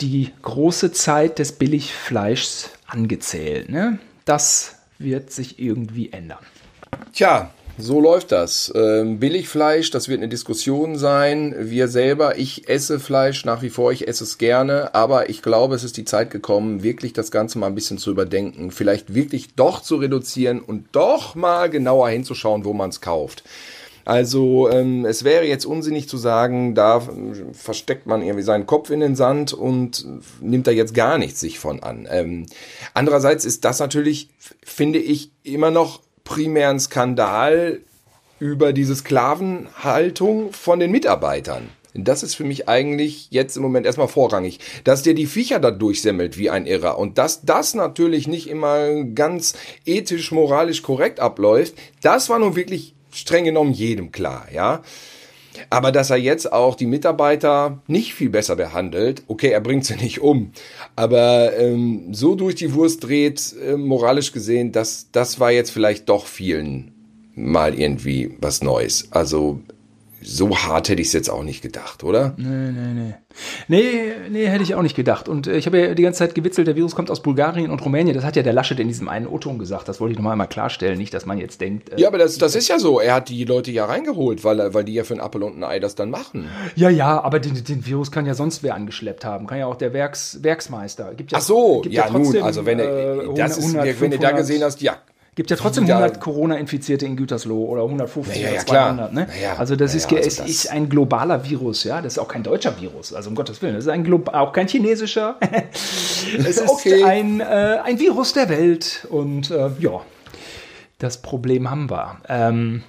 die 0.00 0.30
große 0.42 0.92
Zeit 0.92 1.38
des 1.38 1.52
Billigfleischs 1.52 2.70
angezählt. 2.86 3.68
Ne? 3.68 3.98
Das 4.24 4.76
wird 4.98 5.30
sich 5.30 5.58
irgendwie 5.58 6.12
ändern. 6.12 6.38
Tja, 7.12 7.50
so 7.76 8.00
läuft 8.00 8.30
das. 8.30 8.72
Ähm, 8.76 9.18
Billigfleisch, 9.18 9.90
das 9.90 10.08
wird 10.08 10.20
eine 10.20 10.28
Diskussion 10.28 10.96
sein. 10.96 11.54
Wir 11.58 11.88
selber, 11.88 12.38
ich 12.38 12.68
esse 12.68 13.00
Fleisch 13.00 13.44
nach 13.44 13.62
wie 13.62 13.70
vor, 13.70 13.90
ich 13.90 14.06
esse 14.06 14.22
es 14.22 14.38
gerne, 14.38 14.94
aber 14.94 15.28
ich 15.28 15.42
glaube, 15.42 15.74
es 15.74 15.82
ist 15.82 15.96
die 15.96 16.04
Zeit 16.04 16.30
gekommen, 16.30 16.84
wirklich 16.84 17.12
das 17.12 17.32
Ganze 17.32 17.58
mal 17.58 17.66
ein 17.66 17.74
bisschen 17.74 17.98
zu 17.98 18.12
überdenken. 18.12 18.70
Vielleicht 18.70 19.14
wirklich 19.14 19.54
doch 19.56 19.82
zu 19.82 19.96
reduzieren 19.96 20.60
und 20.60 20.86
doch 20.92 21.34
mal 21.34 21.68
genauer 21.68 22.08
hinzuschauen, 22.10 22.64
wo 22.64 22.72
man 22.72 22.90
es 22.90 23.00
kauft. 23.00 23.42
Also 24.04 24.68
ähm, 24.70 25.04
es 25.06 25.24
wäre 25.24 25.44
jetzt 25.46 25.64
unsinnig 25.64 26.08
zu 26.08 26.16
sagen, 26.16 26.74
da 26.74 27.02
versteckt 27.52 28.06
man 28.06 28.22
irgendwie 28.22 28.42
seinen 28.42 28.66
Kopf 28.66 28.90
in 28.90 29.00
den 29.00 29.16
Sand 29.16 29.52
und 29.52 30.06
nimmt 30.40 30.66
da 30.66 30.70
jetzt 30.70 30.94
gar 30.94 31.18
nichts 31.18 31.40
sich 31.40 31.58
von 31.58 31.82
an. 31.82 32.06
Ähm, 32.10 32.46
andererseits 32.92 33.44
ist 33.44 33.64
das 33.64 33.78
natürlich, 33.78 34.28
finde 34.62 34.98
ich, 34.98 35.30
immer 35.42 35.70
noch 35.70 36.00
primär 36.24 36.70
ein 36.70 36.80
Skandal 36.80 37.80
über 38.40 38.72
diese 38.72 38.94
Sklavenhaltung 38.94 40.52
von 40.52 40.80
den 40.80 40.90
Mitarbeitern. 40.90 41.70
Das 41.94 42.24
ist 42.24 42.34
für 42.34 42.44
mich 42.44 42.68
eigentlich 42.68 43.28
jetzt 43.30 43.56
im 43.56 43.62
Moment 43.62 43.86
erstmal 43.86 44.08
vorrangig. 44.08 44.58
Dass 44.82 45.04
der 45.04 45.14
die 45.14 45.26
Viecher 45.26 45.60
da 45.60 45.70
durchsemmelt 45.70 46.36
wie 46.36 46.50
ein 46.50 46.66
Irrer 46.66 46.98
und 46.98 47.18
dass 47.18 47.42
das 47.42 47.74
natürlich 47.74 48.26
nicht 48.26 48.48
immer 48.48 49.04
ganz 49.04 49.54
ethisch, 49.86 50.32
moralisch 50.32 50.82
korrekt 50.82 51.20
abläuft, 51.20 51.74
das 52.02 52.28
war 52.28 52.40
nun 52.40 52.56
wirklich 52.56 52.94
streng 53.14 53.44
genommen 53.44 53.72
jedem 53.72 54.12
klar, 54.12 54.48
ja. 54.52 54.82
Aber 55.70 55.92
dass 55.92 56.10
er 56.10 56.16
jetzt 56.16 56.52
auch 56.52 56.74
die 56.74 56.86
Mitarbeiter 56.86 57.80
nicht 57.86 58.14
viel 58.14 58.28
besser 58.28 58.56
behandelt, 58.56 59.22
okay, 59.28 59.50
er 59.50 59.60
bringt 59.60 59.84
sie 59.84 59.94
nicht 59.94 60.20
um, 60.20 60.50
aber 60.96 61.56
ähm, 61.56 62.12
so 62.12 62.34
durch 62.34 62.56
die 62.56 62.74
Wurst 62.74 63.04
dreht, 63.04 63.54
äh, 63.64 63.76
moralisch 63.76 64.32
gesehen, 64.32 64.72
das, 64.72 65.08
das 65.12 65.38
war 65.38 65.52
jetzt 65.52 65.70
vielleicht 65.70 66.08
doch 66.08 66.26
vielen 66.26 66.90
mal 67.34 67.78
irgendwie 67.78 68.36
was 68.40 68.62
Neues. 68.62 69.08
Also 69.10 69.60
so 70.24 70.56
hart 70.56 70.88
hätte 70.88 71.02
ich 71.02 71.08
es 71.08 71.12
jetzt 71.12 71.28
auch 71.28 71.42
nicht 71.42 71.62
gedacht, 71.62 72.02
oder? 72.02 72.34
Nee, 72.36 72.72
nee, 72.72 72.94
nee. 72.94 73.14
Nee, 73.68 74.12
nee, 74.30 74.46
hätte 74.46 74.62
ich 74.62 74.74
auch 74.74 74.82
nicht 74.82 74.96
gedacht. 74.96 75.28
Und 75.28 75.46
äh, 75.46 75.56
ich 75.56 75.66
habe 75.66 75.78
ja 75.78 75.94
die 75.94 76.02
ganze 76.02 76.20
Zeit 76.20 76.34
gewitzelt, 76.34 76.66
der 76.66 76.76
Virus 76.76 76.94
kommt 76.94 77.10
aus 77.10 77.20
Bulgarien 77.20 77.70
und 77.70 77.84
Rumänien. 77.84 78.14
Das 78.14 78.24
hat 78.24 78.36
ja 78.36 78.42
der 78.42 78.52
Laschet 78.52 78.78
in 78.80 78.88
diesem 78.88 79.08
einen 79.08 79.26
O-Ton 79.26 79.58
gesagt. 79.58 79.88
Das 79.88 80.00
wollte 80.00 80.12
ich 80.12 80.18
nochmal 80.18 80.32
einmal 80.32 80.48
klarstellen. 80.48 80.98
Nicht, 80.98 81.12
dass 81.12 81.26
man 81.26 81.38
jetzt 81.38 81.60
denkt. 81.60 81.92
Äh, 81.92 82.00
ja, 82.00 82.08
aber 82.08 82.18
das, 82.18 82.38
das 82.38 82.54
ist 82.54 82.68
ja 82.68 82.78
so. 82.78 83.00
Er 83.00 83.14
hat 83.14 83.28
die 83.28 83.44
Leute 83.44 83.70
ja 83.70 83.84
reingeholt, 83.84 84.44
weil, 84.44 84.72
weil 84.72 84.84
die 84.84 84.94
ja 84.94 85.04
für 85.04 85.14
ein 85.14 85.20
Apfel 85.20 85.42
und 85.42 85.58
ein 85.58 85.64
Ei 85.64 85.78
das 85.78 85.94
dann 85.94 86.10
machen. 86.10 86.48
Ja, 86.74 86.88
ja, 86.88 87.20
aber 87.20 87.40
den, 87.40 87.62
den 87.64 87.84
Virus 87.84 88.10
kann 88.10 88.24
ja 88.24 88.34
sonst 88.34 88.62
wer 88.62 88.74
angeschleppt 88.74 89.24
haben. 89.24 89.46
Kann 89.46 89.58
ja 89.58 89.66
auch 89.66 89.76
der 89.76 89.92
Werks, 89.92 90.38
Werksmeister. 90.42 91.14
Gibt 91.14 91.32
ja, 91.32 91.38
Ach 91.38 91.42
so, 91.42 91.82
ja, 91.84 91.90
ja 91.90 92.02
trotzdem, 92.08 92.40
nun, 92.40 92.42
also 92.42 92.64
wenn, 92.64 92.78
er, 92.78 93.18
äh, 93.18 93.34
das 93.34 93.58
100, 93.58 93.86
ist, 93.86 94.00
wenn 94.00 94.10
du 94.10 94.18
da 94.18 94.30
gesehen 94.32 94.62
hast, 94.62 94.80
ja, 94.80 94.96
Gibt 95.34 95.50
ja 95.50 95.56
trotzdem 95.56 95.84
100 95.84 96.20
Corona-Infizierte 96.20 97.06
in 97.06 97.16
Gütersloh 97.16 97.64
oder 97.64 97.82
150 97.82 98.36
ja, 98.36 98.50
ja, 98.50 98.60
oder 98.60 98.66
200. 98.66 99.12
Ne? 99.12 99.26
Ja, 99.42 99.56
also 99.56 99.74
das 99.74 99.94
ist, 99.94 100.06
also 100.06 100.16
es 100.16 100.36
das 100.36 100.48
ist 100.48 100.70
ein 100.70 100.88
globaler 100.88 101.44
Virus, 101.44 101.82
ja. 101.82 102.00
Das 102.00 102.12
ist 102.14 102.18
auch 102.18 102.28
kein 102.28 102.44
deutscher 102.44 102.80
Virus, 102.80 103.12
also 103.12 103.30
um 103.30 103.34
Gottes 103.34 103.60
Willen. 103.60 103.74
Das 103.74 103.84
ist 103.84 103.90
ein 103.90 104.04
Glo 104.04 104.22
auch 104.32 104.52
kein 104.52 104.68
chinesischer. 104.68 105.36
es 106.38 106.58
ist 106.58 106.68
okay. 106.68 107.02
ein, 107.02 107.40
äh, 107.40 107.44
ein 107.84 107.98
Virus 107.98 108.32
der 108.32 108.48
Welt 108.48 109.08
und 109.10 109.50
äh, 109.50 109.70
ja, 109.80 110.02
das 110.98 111.20
Problem 111.20 111.68
haben 111.68 111.90
wir. 111.90 112.18
Ähm, 112.28 112.84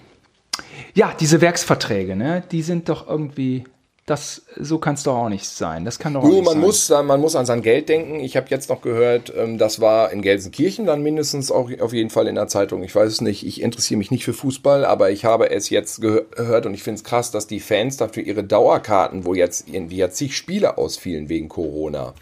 ja, 0.94 1.14
diese 1.20 1.42
Werksverträge, 1.42 2.16
ne, 2.16 2.44
die 2.52 2.62
sind 2.62 2.90
doch 2.90 3.08
irgendwie 3.08 3.64
das, 4.06 4.44
so 4.56 4.78
kann 4.78 4.94
es 4.94 5.02
doch 5.02 5.16
auch 5.16 5.30
nicht 5.30 5.48
sein. 5.48 5.84
Das 5.84 5.98
kann 5.98 6.14
doch 6.14 6.22
auch 6.22 6.30
du, 6.30 6.36
nicht 6.36 6.46
man 6.46 6.54
sein. 6.54 6.62
Muss, 6.62 6.90
man 6.90 7.20
muss 7.20 7.36
an 7.36 7.48
sein 7.48 7.64
Geld 7.64 7.90
denken. 7.90 8.20
Ich 8.20 8.38
habe 8.38 8.46
jetzt 8.52 8.70
noch 8.70 8.82
gehört, 8.82 9.34
ähm, 9.36 9.58
das 9.58 9.82
war 9.82 10.12
in 10.12 10.22
Gelsenkirchen 10.22 10.86
dann 10.86 11.02
mindestens 11.02 11.52
auch 11.52 11.72
auf 11.80 11.92
jeden 11.92 12.12
Fall 12.12 12.28
in 12.28 12.36
der 12.36 12.48
Zeitung. 12.48 12.84
Ich 12.84 12.94
weiß 12.94 13.12
es 13.12 13.22
nicht, 13.22 13.46
ich 13.46 13.62
interessiere 13.62 13.98
mich 13.98 14.12
nicht 14.12 14.24
für 14.24 14.34
Fußball, 14.34 14.86
aber 14.86 15.10
ich 15.10 15.26
habe 15.26 15.50
es 15.50 15.72
jetzt 15.72 16.02
gehört 16.02 16.68
und 16.68 16.76
ich 16.76 16.84
finde 16.84 17.00
es 17.00 17.04
krass, 17.04 17.32
dass 17.32 17.48
die 17.48 17.60
Fans 17.60 17.98
dafür 17.98 18.22
ihre 18.22 18.44
Dauerkarten, 18.44 19.26
wo 19.26 19.34
jetzt 19.34 19.68
irgendwie 19.68 19.98
ja 19.98 20.12
zig 20.12 20.38
Spiele 20.38 20.78
ausfielen 20.78 21.28
wegen 21.28 21.50
Corona, 21.50 22.14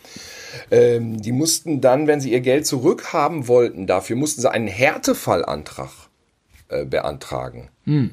ähm, 0.71 1.21
die 1.21 1.33
mussten 1.33 1.81
dann, 1.81 2.07
wenn 2.07 2.21
sie 2.21 2.31
ihr 2.31 2.41
Geld 2.41 2.65
zurückhaben 2.65 3.49
wollten, 3.49 3.87
dafür 3.87 4.15
mussten 4.15 4.39
sie 4.39 4.49
einen 4.49 4.67
Härtefallantrag 4.67 5.91
äh, 6.69 6.85
beantragen. 6.85 7.67
Hm. 7.83 8.11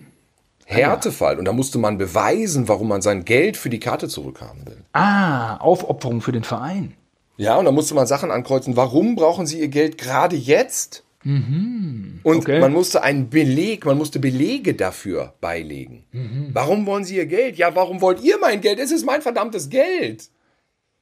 Härtefall. 0.71 1.39
Und 1.39 1.45
da 1.45 1.53
musste 1.53 1.79
man 1.79 1.99
beweisen, 1.99 2.69
warum 2.69 2.89
man 2.89 3.03
sein 3.03 3.25
Geld 3.25 3.57
für 3.57 3.71
die 3.71 3.81
Karte 3.81 4.09
zurückhaben 4.09 4.67
will. 4.67 4.85
Ah, 4.93 5.57
Aufopferung 5.57 6.21
für 6.21 6.33
den 6.33 6.45
Verein. 6.45 6.95
Ja, 7.37 7.57
und 7.57 7.65
da 7.65 7.73
musste 7.73 7.95
man 7.95 8.07
Sachen 8.07 8.31
ankreuzen. 8.31 8.77
Warum 8.77 9.17
brauchen 9.17 9.47
Sie 9.47 9.61
Ihr 9.61 9.69
Geld 9.69 9.99
gerade 9.99 10.37
jetzt? 10.37 11.05
Mhm. 11.25 12.21
Und 12.23 12.39
okay. 12.39 12.61
man 12.61 12.73
musste 12.73 13.03
einen 13.03 13.29
Beleg, 13.29 13.85
man 13.85 13.99
musste 13.99 14.21
Belege 14.21 14.75
dafür 14.75 15.35
beilegen. 15.41 16.05
Mhm. 16.13 16.51
Warum 16.53 16.87
wollen 16.87 17.05
Sie 17.05 17.17
Ihr 17.17 17.27
Geld? 17.27 17.57
Ja, 17.57 17.75
warum 17.75 18.01
wollt 18.01 18.23
ihr 18.23 18.39
mein 18.39 18.61
Geld? 18.61 18.79
Es 18.79 18.91
ist 18.91 19.05
mein 19.05 19.23
verdammtes 19.23 19.69
Geld. 19.69 20.29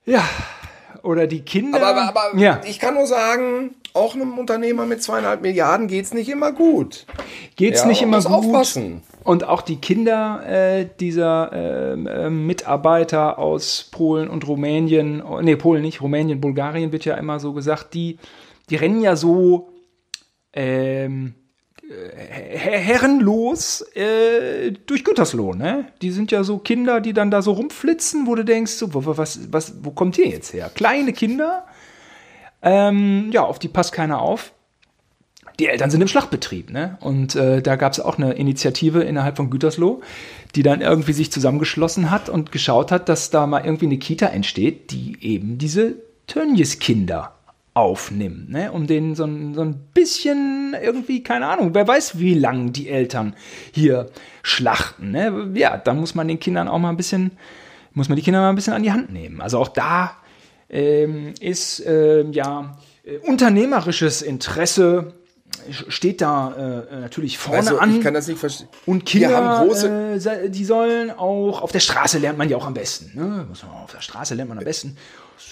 Ja, 0.07 0.29
oder 1.03 1.26
die 1.26 1.40
Kinder. 1.40 1.78
Aber, 1.80 2.03
aber, 2.03 2.26
aber 2.26 2.38
ja. 2.38 2.61
ich 2.64 2.78
kann 2.78 2.94
nur 2.94 3.07
sagen, 3.07 3.74
auch 3.94 4.14
einem 4.14 4.38
Unternehmer 4.38 4.86
mit 4.86 5.03
zweieinhalb 5.03 5.42
Milliarden 5.42 5.88
geht 5.88 6.05
es 6.05 6.14
nicht 6.14 6.28
immer 6.28 6.53
gut. 6.53 7.07
Geht 7.57 7.74
es 7.74 7.80
ja, 7.82 7.86
nicht 7.86 8.03
immer 8.03 8.18
gut. 8.22 8.32
Aufpassen. 8.32 9.03
Und 9.24 9.44
auch 9.44 9.62
die 9.62 9.76
Kinder 9.76 10.42
äh, 10.46 10.88
dieser 11.01 11.53
äh, 11.53 11.92
äh, 11.92 12.30
Mitarbeiter 12.30 13.38
aus 13.38 13.88
Polen 13.90 14.28
und 14.28 14.46
Rumänien, 14.46 15.22
nee, 15.42 15.57
Polen 15.57 15.82
nicht, 15.82 16.01
Rumänien, 16.01 16.40
Bulgarien 16.40 16.92
wird 16.92 17.05
ja 17.05 17.14
immer 17.14 17.40
so 17.40 17.53
gesagt, 17.53 17.94
die, 17.94 18.18
die 18.70 18.76
rennen 18.76 19.03
ja 19.03 19.16
so 19.16 19.68
ähm, 20.53 21.34
herrenlos 21.91 23.82
äh, 23.95 24.72
durch 24.86 25.05
Gütersloh, 25.05 25.55
ne? 25.55 25.86
Die 26.03 26.11
sind 26.11 26.30
ja 26.30 26.45
so 26.45 26.59
Kinder, 26.59 27.01
die 27.01 27.12
dann 27.12 27.30
da 27.30 27.41
so 27.41 27.53
rumflitzen, 27.53 28.26
wo 28.26 28.34
du 28.34 28.45
denkst, 28.45 28.72
so, 28.72 28.89
was, 28.93 29.53
was, 29.53 29.74
wo 29.82 29.91
kommt 29.91 30.18
ihr 30.18 30.28
jetzt 30.28 30.53
her? 30.53 30.70
Kleine 30.74 31.12
Kinder, 31.12 31.64
ähm, 32.62 33.30
ja, 33.32 33.43
auf 33.43 33.59
die 33.59 33.68
passt 33.68 33.93
keiner 33.93 34.20
auf. 34.20 34.53
Die 35.59 35.66
Eltern 35.66 35.91
sind 35.91 36.03
im 36.03 36.09
Schlachtbetrieb, 36.09 36.70
ne? 36.70 36.99
Und 37.01 37.34
äh, 37.34 37.62
da 37.62 37.76
gab 37.76 37.93
es 37.93 38.01
auch 38.01 38.18
eine 38.18 38.34
Initiative 38.34 39.03
innerhalb 39.03 39.36
von 39.36 39.51
Gütersloh, 39.51 40.03
die 40.55 40.62
dann 40.62 40.80
irgendwie 40.80 41.12
sich 41.12 41.32
zusammengeschlossen 41.32 42.11
hat 42.11 42.28
und 42.28 42.53
geschaut 42.53 42.93
hat, 42.93 43.09
dass 43.09 43.30
da 43.30 43.47
mal 43.47 43.64
irgendwie 43.64 43.86
eine 43.86 43.99
Kita 43.99 44.26
entsteht, 44.26 44.93
die 44.93 45.16
eben 45.20 45.59
diese 45.59 45.97
Tönnies-Kinder 46.26 47.38
aufnimmt, 47.79 48.51
ne? 48.51 48.72
um 48.72 48.87
denen 48.87 49.14
so 49.14 49.24
ein, 49.24 49.55
so 49.55 49.62
ein 49.62 49.74
bisschen 49.95 50.74
irgendwie, 50.83 51.22
keine 51.22 51.47
Ahnung, 51.47 51.74
wer 51.74 51.87
weiß, 51.87 52.18
wie 52.18 52.35
lang 52.35 52.72
die 52.72 52.89
Eltern 52.89 53.35
hier 53.72 54.11
schlachten. 54.43 55.12
Ne? 55.12 55.53
Ja, 55.55 55.76
da 55.76 55.95
muss 55.95 56.14
man 56.14 56.26
den 56.26 56.41
Kindern 56.41 56.66
auch 56.66 56.79
mal 56.79 56.91
ein 56.91 56.97
bisschen, 56.97 57.33
muss 57.93 58.09
man 58.09 58.16
die 58.16 58.22
Kinder 58.22 58.41
mal 58.41 58.51
ein 58.51 58.57
bisschen 58.57 58.74
an 58.74 58.83
die 58.83 58.93
Hand 58.93 59.12
nehmen. 59.12 59.41
Also 59.41 59.59
auch 59.59 59.68
da 59.68 60.16
ähm, 60.68 61.35
ist 61.41 61.83
ähm, 61.87 62.33
ja 62.33 62.76
äh, 63.05 63.18
unternehmerisches 63.18 64.22
Interesse 64.22 65.14
steht 65.89 66.20
da 66.20 66.85
äh, 66.91 67.01
natürlich 67.01 67.39
vorne 67.39 67.59
also, 67.59 67.79
an. 67.79 67.97
Ich 67.97 68.03
kann 68.03 68.14
das 68.14 68.26
nicht 68.26 68.39
verstehen. 68.39 68.68
Und 68.87 69.05
Kinder, 69.07 69.66
äh, 69.66 70.51
die 70.51 70.64
sollen 70.64 71.11
auch, 71.11 71.62
auf 71.62 71.72
der 71.72 71.81
Straße 71.81 72.18
lernt 72.18 72.39
man 72.39 72.49
ja 72.49 72.57
auch 72.57 72.66
am 72.66 72.74
besten. 72.74 73.18
Ne? 73.18 73.47
Auf 73.83 73.93
der 73.93 74.01
Straße 74.01 74.35
lernt 74.35 74.49
man 74.49 74.59
am 74.59 74.64
besten. 74.64 74.97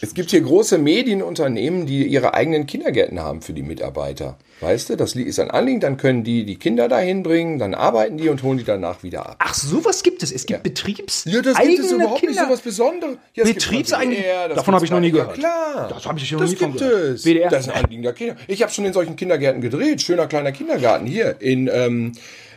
Es 0.01 0.15
gibt 0.15 0.31
hier 0.31 0.41
große 0.41 0.79
Medienunternehmen, 0.79 1.87
die 1.87 2.07
ihre 2.07 2.35
eigenen 2.35 2.67
Kindergärten 2.67 3.21
haben 3.21 3.43
für 3.43 3.53
die 3.53 3.63
Mitarbeiter. 3.63 4.37
Weißt 4.61 4.89
du, 4.89 4.97
das 4.97 5.15
ist 5.15 5.39
ein 5.39 5.51
Anliegen, 5.51 5.81
dann 5.81 5.99
können 5.99 6.25
die 6.25 6.45
die 6.47 6.57
Kinder 6.57 6.89
dahin 6.89 7.23
bringen, 7.23 7.59
dann 7.59 7.75
arbeiten 7.75 8.17
die 8.17 8.31
und 8.31 8.43
holen 8.43 8.57
die 8.57 8.65
danach 8.65 9.03
wieder 9.03 9.27
ab. 9.27 9.37
Ach, 9.39 9.53
sowas 9.53 10.03
gibt 10.03 10.23
es. 10.23 10.33
Es 10.33 10.47
gibt 10.47 10.59
ja. 10.59 10.63
Betriebs 10.63 11.25
Ja, 11.27 11.43
das 11.43 11.59
gibt 11.59 11.79
es 11.79 11.93
überhaupt 11.93 12.21
Kinder. 12.21 12.35
nicht 12.35 12.43
so 12.43 12.53
was 12.53 12.61
Besonderes. 12.61 13.17
Ja, 13.35 13.45
Betriebseigene 13.45 14.17
Davon 14.55 14.75
habe 14.75 14.85
ich 14.85 14.91
noch 14.91 15.01
nie 15.01 15.11
gehört. 15.11 15.37
Ja, 15.37 15.75
klar. 15.75 15.89
Das 15.89 16.07
habe 16.07 16.19
ich 16.19 16.33
noch 16.33 16.41
das 16.41 16.51
nie 16.51 16.57
gibt 16.57 16.81
es. 16.81 17.25
WDR. 17.25 17.51
Das 17.51 17.67
ist 17.67 17.73
ein 17.73 17.85
Anliegen 17.85 18.03
der 18.03 18.15
Kinder. 18.15 18.37
Ich 18.47 18.63
habe 18.63 18.73
schon 18.73 18.87
in 18.87 18.95
solchen 18.95 19.17
Kindergärten 19.17 19.61
gedreht. 19.61 20.01
Schöner 20.01 20.27
kleiner 20.27 20.53
Kindergarten 20.53 21.07
hier 21.07 21.37
in 21.41 21.69
ähm, 21.73 22.13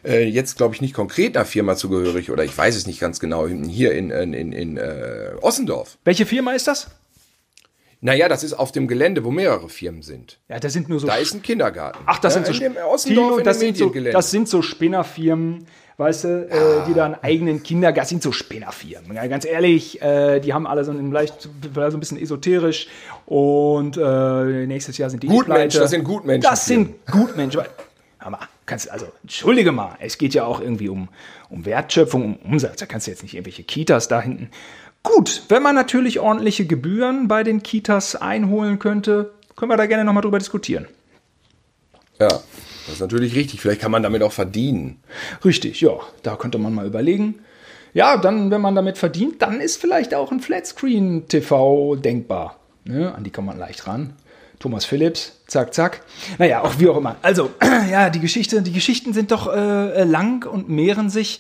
äh, 0.06 0.24
jetzt 0.24 0.58
glaube 0.58 0.76
ich 0.76 0.82
nicht 0.82 0.94
konkret 0.94 1.36
einer 1.36 1.46
Firma 1.46 1.76
zugehörig 1.76 2.32
oder 2.32 2.46
ich 2.46 2.58
weiß 2.58 2.76
es 2.76 2.88
nicht 2.88 3.00
ganz 3.02 3.20
genau 3.20 3.48
hier 3.48 3.92
in 3.94 4.10
in 4.10 4.34
in, 4.34 4.52
in 4.54 4.78
äh, 4.78 5.32
Ossendorf. 5.42 5.98
Welche 6.06 6.26
Firma 6.26 6.54
ist 6.54 6.68
das? 6.68 6.88
Naja, 8.02 8.30
das 8.30 8.44
ist 8.44 8.54
auf 8.54 8.72
dem 8.72 8.88
Gelände, 8.88 9.26
wo 9.26 9.32
mehrere 9.32 9.68
Firmen 9.68 10.04
sind. 10.04 10.40
Ja, 10.48 10.60
da 10.60 10.70
sind 10.70 10.88
nur 10.88 11.02
so. 11.02 11.08
Da 11.08 11.16
ist 11.16 11.34
ein 11.34 11.42
Kindergarten. 11.42 12.00
Ach, 12.06 12.20
das 12.20 12.36
ja, 12.36 12.44
sind 12.44 12.56
so. 12.56 12.64
In 12.64 12.74
dem 12.74 12.84
Ossendorf, 12.84 13.44
das, 13.44 13.60
sind 13.60 13.76
so 13.78 13.90
das 13.90 14.32
sind 14.32 14.48
so 14.48 14.62
Spinnerfirmen, 14.62 15.66
weißt 15.98 16.24
du, 16.24 16.28
äh, 16.50 16.56
ja. 16.56 16.84
äh, 16.84 16.88
die 16.88 16.94
da 16.94 17.06
einen 17.06 17.16
eigenen 17.16 17.62
Kindergarten, 17.62 18.00
das 18.00 18.10
sind 18.10 18.24
so 18.24 18.32
Spinnerfirmen. 18.32 19.16
Ja, 19.16 19.28
ganz 19.28 19.44
ehrlich, 19.44 20.02
äh, 20.02 20.40
die 20.40 20.54
haben 20.54 20.66
alle 20.66 20.86
so 20.86 20.92
ein 20.92 21.12
leicht, 21.12 21.42
so 21.42 21.50
ein 21.82 22.00
bisschen 22.00 22.18
esoterisch 22.18 22.88
und 23.26 23.98
äh, 23.98 24.66
nächstes 24.66 24.98
Jahr 24.98 25.10
sind 25.10 25.24
die 25.24 25.28
Gutmenschen, 25.28 25.82
das 25.82 25.92
sind 25.92 26.06
Gutmenschen. 26.06 26.50
Das 26.50 26.66
sind 26.66 27.06
Gutmenschen. 27.06 27.62
Aber 28.20 28.40
kannst 28.66 28.90
also 28.92 29.08
entschuldige 29.24 29.72
mal, 29.72 29.96
es 30.00 30.18
geht 30.18 30.34
ja 30.34 30.46
auch 30.46 30.62
irgendwie 30.62 30.90
um, 30.90 31.10
um 31.50 31.66
Wertschöpfung, 31.66 32.38
um 32.44 32.54
Umsatz. 32.54 32.80
Da 32.80 32.86
kannst 32.86 33.08
du 33.08 33.12
jetzt 33.12 33.24
nicht 33.24 33.34
irgendwelche 33.34 33.64
Kitas 33.64 34.08
da 34.08 34.22
hinten 34.22 34.52
Gut, 35.04 35.44
wenn 35.48 35.64
man 35.64 35.76
natürlich 35.76 36.20
ordentliche 36.20 36.66
Gebühren 36.66 37.28
bei 37.28 37.44
den 37.44 37.64
Kitas 37.64 38.16
einholen 38.16 38.80
könnte, 38.80 39.32
können 39.56 39.72
wir 39.72 39.78
da 39.78 39.86
gerne 39.86 40.04
nochmal 40.04 40.22
drüber 40.22 40.40
diskutieren. 40.40 40.88
Ja, 42.20 42.28
das 42.28 42.96
ist 42.96 43.00
natürlich 43.00 43.36
richtig. 43.36 43.62
Vielleicht 43.62 43.82
kann 43.82 43.92
man 43.92 44.04
damit 44.04 44.24
auch 44.24 44.32
verdienen. 44.32 45.02
Richtig, 45.46 45.80
ja, 45.82 45.92
da 46.24 46.36
könnte 46.36 46.58
man 46.58 46.74
mal 46.74 46.86
überlegen. 46.86 47.36
Ja, 47.94 48.18
dann, 48.18 48.52
wenn 48.52 48.62
man 48.62 48.76
damit 48.76 48.98
verdient, 48.98 49.42
dann 49.42 49.62
ist 49.62 49.78
vielleicht 49.78 50.14
auch 50.14 50.32
ein 50.32 50.42
Flatscreen-TV 50.42 51.96
denkbar. 51.96 52.60
Ne? 52.84 53.14
An 53.14 53.24
die 53.24 53.32
kommt 53.32 53.48
man 53.48 53.58
leicht 53.58 53.88
ran. 53.88 54.14
Thomas 54.60 54.84
Phillips, 54.84 55.42
zack, 55.48 55.74
zack. 55.74 56.02
Naja, 56.38 56.62
auch 56.62 56.80
wie 56.80 56.90
auch 56.90 56.98
immer. 56.98 57.16
Also, 57.22 57.52
ja, 57.90 58.10
die 58.10 58.20
Geschichte, 58.20 58.62
die 58.62 58.74
Geschichten 58.74 59.14
sind 59.14 59.32
doch 59.32 59.48
äh, 59.54 60.04
lang 60.04 60.46
und 60.46 60.70
mehren 60.70 61.10
sich. 61.10 61.40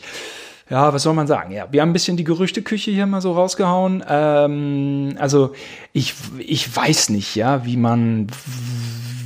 Ja, 0.70 0.93
was 0.93 1.03
soll 1.03 1.13
man 1.15 1.26
sagen? 1.26 1.51
Ja, 1.51 1.67
wir 1.72 1.82
haben 1.82 1.89
ein 1.89 1.93
bisschen 1.93 2.15
die 2.15 2.24
Gerüchteküche 2.24 2.91
hier 2.91 3.07
mal 3.07 3.22
so 3.22 3.32
rausgehauen. 3.32 4.03
Ähm, 4.07 5.15
also, 5.17 5.53
ich, 5.93 6.13
ich 6.38 6.76
weiß 6.76 7.09
nicht, 7.09 7.36
ja, 7.36 7.65
wie 7.65 7.78
man, 7.78 8.28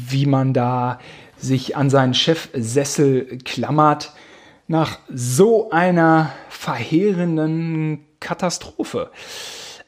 wie 0.07 0.25
man 0.25 0.53
da 0.53 0.99
sich 1.37 1.75
an 1.75 1.89
seinen 1.89 2.13
Chefsessel 2.13 3.39
klammert 3.43 4.13
nach 4.67 4.99
so 5.13 5.69
einer 5.71 6.31
verheerenden 6.49 8.05
Katastrophe. 8.21 9.11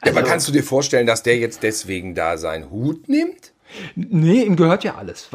Also, 0.02 0.14
ja, 0.14 0.22
aber 0.22 0.30
kannst 0.30 0.50
du 0.50 0.52
dir 0.52 0.64
vorstellen, 0.64 1.08
dass 1.08 1.24
der 1.24 1.38
jetzt 1.38 1.64
deswegen 1.64 2.16
da 2.16 2.38
seinen 2.38 2.70
Hut 2.70 3.08
nimmt? 3.08 3.54
Nee, 3.96 4.44
ihm 4.44 4.56
gehört 4.56 4.84
ja 4.84 4.96
alles. 4.96 5.30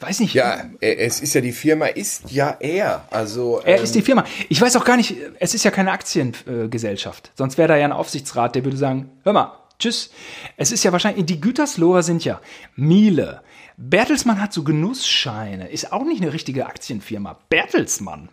Weiß 0.00 0.20
nicht. 0.20 0.34
Ja, 0.34 0.64
es 0.80 1.20
ist 1.20 1.34
ja 1.34 1.40
die 1.40 1.52
Firma, 1.52 1.86
ist 1.86 2.30
ja 2.30 2.56
er. 2.60 3.04
Also 3.10 3.60
er 3.64 3.78
ähm, 3.78 3.84
ist 3.84 3.94
die 3.94 4.02
Firma. 4.02 4.24
Ich 4.48 4.60
weiß 4.60 4.76
auch 4.76 4.84
gar 4.84 4.96
nicht. 4.96 5.16
Es 5.38 5.54
ist 5.54 5.64
ja 5.64 5.70
keine 5.70 5.92
Aktiengesellschaft. 5.92 7.30
Sonst 7.36 7.58
wäre 7.58 7.68
da 7.68 7.76
ja 7.76 7.84
ein 7.84 7.92
Aufsichtsrat, 7.92 8.54
der 8.54 8.64
würde 8.64 8.76
sagen: 8.76 9.10
Hör 9.22 9.32
mal, 9.32 9.52
tschüss. 9.78 10.10
Es 10.56 10.72
ist 10.72 10.84
ja 10.84 10.92
wahrscheinlich 10.92 11.26
die 11.26 11.40
Gütersloher 11.40 12.02
sind 12.02 12.24
ja 12.24 12.40
Miele, 12.76 13.42
Bertelsmann 13.76 14.40
hat 14.40 14.52
so 14.52 14.62
Genussscheine, 14.62 15.68
ist 15.68 15.92
auch 15.92 16.04
nicht 16.04 16.22
eine 16.22 16.32
richtige 16.32 16.66
Aktienfirma. 16.66 17.40
Bertelsmann. 17.48 18.28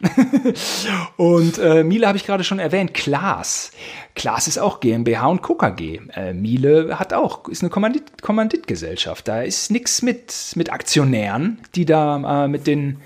und 1.18 1.58
äh, 1.58 1.84
Miele 1.84 2.08
habe 2.08 2.18
ich 2.18 2.28
gerade 2.28 2.44
schon 2.44 2.60
erwähnt, 2.60 2.94
Klaas. 2.94 3.72
Klaas 4.14 4.48
ist 4.48 4.60
auch 4.60 4.82
GmbH 4.82 5.26
und 5.26 5.42
KKG. 5.42 6.00
Äh, 6.14 6.34
Miele 6.34 7.00
hat 7.00 7.14
auch, 7.14 7.48
ist 7.48 7.64
eine 7.64 7.72
Kommandit 7.72 8.22
Kommanditgesellschaft. 8.22 9.28
Da 9.28 9.42
ist 9.42 9.72
nichts 9.72 10.04
mit, 10.04 10.36
mit 10.56 10.72
Aktionären, 10.72 11.60
die 11.74 11.86
da 11.86 12.44
äh, 12.44 12.48
mit 12.48 12.68
den 12.68 13.02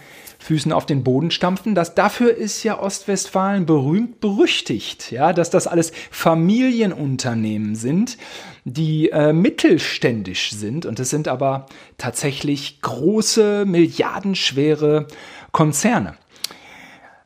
Füßen 0.45 0.71
auf 0.71 0.85
den 0.85 1.03
Boden 1.03 1.31
stampfen. 1.31 1.73
Das, 1.73 1.95
dafür 1.95 2.35
ist 2.35 2.61
ja 2.63 2.79
Ostwestfalen 2.79 3.65
berühmt 3.65 4.19
berüchtigt, 4.19 5.11
ja, 5.11 5.33
dass 5.33 5.49
das 5.49 5.65
alles 5.65 5.91
Familienunternehmen 6.11 7.75
sind, 7.75 8.19
die 8.63 9.09
äh, 9.09 9.33
mittelständisch 9.33 10.51
sind. 10.51 10.85
Und 10.85 10.99
es 10.99 11.09
sind 11.09 11.27
aber 11.27 11.65
tatsächlich 11.97 12.79
große, 12.81 13.65
milliardenschwere 13.65 15.07
Konzerne. 15.51 16.15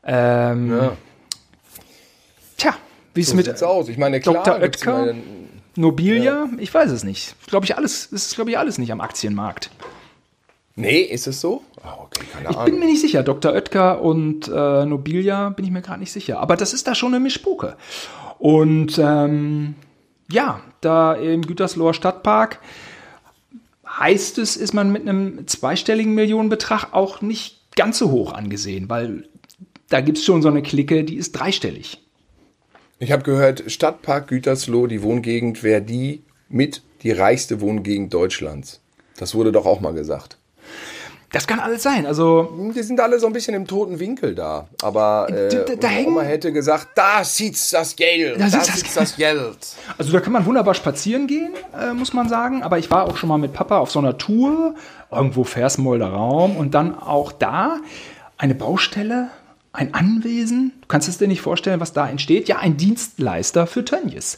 Ähm, 0.05 0.71
ja. 0.71 0.97
Tja, 2.55 2.75
wie 3.13 3.21
es 3.21 3.31
so 3.31 3.35
mit 3.35 3.61
aus? 3.61 3.89
Ich 3.89 3.97
meine, 3.97 4.21
klar, 4.21 4.45
Dr. 4.45 4.61
Oetker, 4.61 5.13
Nobilia, 5.75 6.23
ja. 6.23 6.49
ich 6.57 6.73
weiß 6.73 6.89
es 6.89 7.03
nicht. 7.03 7.35
Glaube 7.47 7.65
ich 7.65 7.75
alles, 7.75 8.05
ist 8.05 8.35
glaube 8.35 8.51
ich 8.51 8.57
alles 8.57 8.77
nicht 8.77 8.93
am 8.93 9.01
Aktienmarkt. 9.01 9.71
Nee, 10.79 11.01
ist 11.01 11.27
es 11.27 11.41
so? 11.41 11.61
Oh, 11.83 12.03
okay, 12.05 12.23
keine 12.31 12.49
ich 12.49 12.55
Ahnung. 12.55 12.71
bin 12.71 12.79
mir 12.79 12.85
nicht 12.85 13.01
sicher. 13.01 13.21
Dr. 13.21 13.51
Oetker 13.51 14.01
und 14.01 14.47
äh, 14.47 14.85
Nobilia 14.85 15.49
bin 15.49 15.65
ich 15.65 15.71
mir 15.71 15.81
gerade 15.81 15.99
nicht 15.99 16.13
sicher. 16.13 16.39
Aber 16.39 16.55
das 16.55 16.73
ist 16.73 16.87
da 16.87 16.95
schon 16.95 17.13
eine 17.13 17.21
Mischpoke. 17.21 17.75
Und 18.37 18.97
ähm, 18.97 19.75
ja, 20.31 20.61
da 20.79 21.15
im 21.15 21.41
Gütersloher 21.41 21.93
Stadtpark 21.93 22.59
heißt 23.85 24.37
es, 24.37 24.55
ist 24.55 24.73
man 24.73 24.93
mit 24.93 25.01
einem 25.01 25.45
zweistelligen 25.47 26.13
Millionenbetrag 26.15 26.93
auch 26.93 27.19
nicht 27.21 27.75
ganz 27.75 27.97
so 27.97 28.09
hoch 28.09 28.31
angesehen, 28.31 28.87
weil 28.87 29.27
da 29.89 29.99
gibt 29.99 30.17
es 30.19 30.23
schon 30.23 30.41
so 30.41 30.47
eine 30.47 30.61
Clique, 30.61 31.03
die 31.03 31.17
ist 31.17 31.33
dreistellig. 31.33 32.01
Ich 32.99 33.11
habe 33.11 33.23
gehört, 33.23 33.69
Stadtpark 33.69 34.29
Gütersloh, 34.29 34.87
die 34.87 35.03
Wohngegend, 35.03 35.61
wäre 35.61 35.81
die 35.81 36.23
mit 36.47 36.83
die 37.03 37.11
reichste 37.11 37.59
Wohngegend 37.59 38.13
Deutschlands. 38.13 38.79
Das 39.17 39.35
wurde 39.35 39.51
doch 39.51 39.65
auch 39.65 39.81
mal 39.81 39.93
gesagt. 39.93 40.38
Das 41.31 41.45
kann 41.45 41.59
alles 41.59 41.83
sein. 41.83 42.07
Also 42.07 42.71
die 42.75 42.81
sind 42.81 42.99
alle 42.99 43.19
so 43.19 43.27
ein 43.27 43.33
bisschen 43.33 43.53
im 43.53 43.67
toten 43.67 43.99
Winkel 43.99 44.33
da. 44.33 44.67
Aber 44.81 45.27
äh, 45.29 45.49
da, 45.49 45.75
da 45.75 45.87
Oma 46.07 46.21
hätte 46.21 46.51
gesagt, 46.51 46.89
da 46.95 47.23
sitzt 47.23 47.71
das 47.73 47.95
Geld, 47.95 48.39
da, 48.39 48.49
da 48.49 48.61
sitzt 48.61 48.97
das, 48.97 49.15
Geld. 49.15 49.57
Also 49.97 50.11
da 50.11 50.21
kann 50.21 50.33
man 50.33 50.45
wunderbar 50.45 50.73
spazieren 50.73 51.27
gehen, 51.27 51.53
äh, 51.79 51.93
muss 51.93 52.13
man 52.13 52.29
sagen. 52.29 52.63
Aber 52.63 52.79
ich 52.79 52.89
war 52.89 53.05
auch 53.05 53.17
schon 53.17 53.29
mal 53.29 53.37
mit 53.37 53.53
Papa 53.53 53.77
auf 53.77 53.91
so 53.91 53.99
einer 53.99 54.17
Tour, 54.17 54.73
irgendwo 55.11 55.43
Versmolder 55.43 56.07
Raum 56.07 56.57
und 56.57 56.73
dann 56.73 56.97
auch 56.97 57.31
da 57.31 57.77
eine 58.37 58.55
Baustelle, 58.55 59.29
ein 59.71 59.93
Anwesen. 59.93 60.73
Du 60.81 60.87
kannst 60.87 61.07
es 61.09 61.19
dir 61.19 61.27
nicht 61.27 61.41
vorstellen, 61.41 61.79
was 61.79 61.93
da 61.93 62.09
entsteht. 62.09 62.47
Ja, 62.47 62.57
ein 62.57 62.77
Dienstleister 62.77 63.67
für 63.67 63.85
Tönnies. 63.85 64.37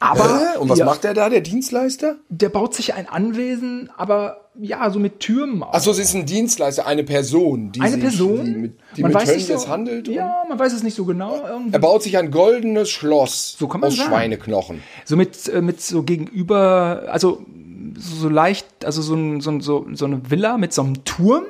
Aber 0.00 0.54
Hä? 0.54 0.58
und 0.58 0.68
was 0.68 0.78
ja, 0.78 0.84
macht 0.84 1.02
der 1.02 1.12
da, 1.12 1.28
der 1.28 1.40
Dienstleister? 1.40 2.16
Der 2.28 2.50
baut 2.50 2.74
sich 2.74 2.94
ein 2.94 3.08
Anwesen, 3.08 3.90
aber 3.96 4.48
ja, 4.60 4.88
so 4.90 5.00
mit 5.00 5.18
Türmen. 5.18 5.64
Achso, 5.64 5.90
es 5.90 5.98
ist 5.98 6.14
ein 6.14 6.24
Dienstleister, 6.24 6.86
eine 6.86 7.02
Person, 7.02 7.72
die 7.72 7.80
eine 7.80 7.92
sich, 7.92 8.02
Person, 8.02 8.44
die 8.44 8.50
mit, 8.52 8.78
die 8.96 9.02
man 9.02 9.12
mit 9.12 9.20
weiß 9.20 9.28
Tönnies 9.28 9.46
so, 9.48 9.68
handelt. 9.68 10.06
Ja, 10.06 10.44
man 10.48 10.58
weiß 10.58 10.72
es 10.72 10.84
nicht 10.84 10.94
so 10.94 11.04
genau. 11.04 11.44
Irgendwie. 11.44 11.72
Er 11.72 11.80
baut 11.80 12.02
sich 12.04 12.16
ein 12.16 12.30
goldenes 12.30 12.90
Schloss 12.90 13.56
so 13.58 13.66
kann 13.66 13.80
man 13.80 13.88
aus 13.88 13.96
sagen. 13.96 14.10
Schweineknochen. 14.10 14.82
So 15.04 15.16
mit, 15.16 15.48
äh, 15.48 15.60
mit 15.62 15.80
so 15.80 16.04
gegenüber, 16.04 17.04
also 17.08 17.44
so 17.96 18.28
leicht, 18.28 18.84
also 18.84 19.02
so, 19.02 19.14
ein, 19.14 19.40
so, 19.40 19.58
so, 19.60 19.86
so 19.92 20.04
eine 20.04 20.30
Villa 20.30 20.58
mit 20.58 20.72
so 20.72 20.82
einem 20.82 21.04
Turm, 21.04 21.44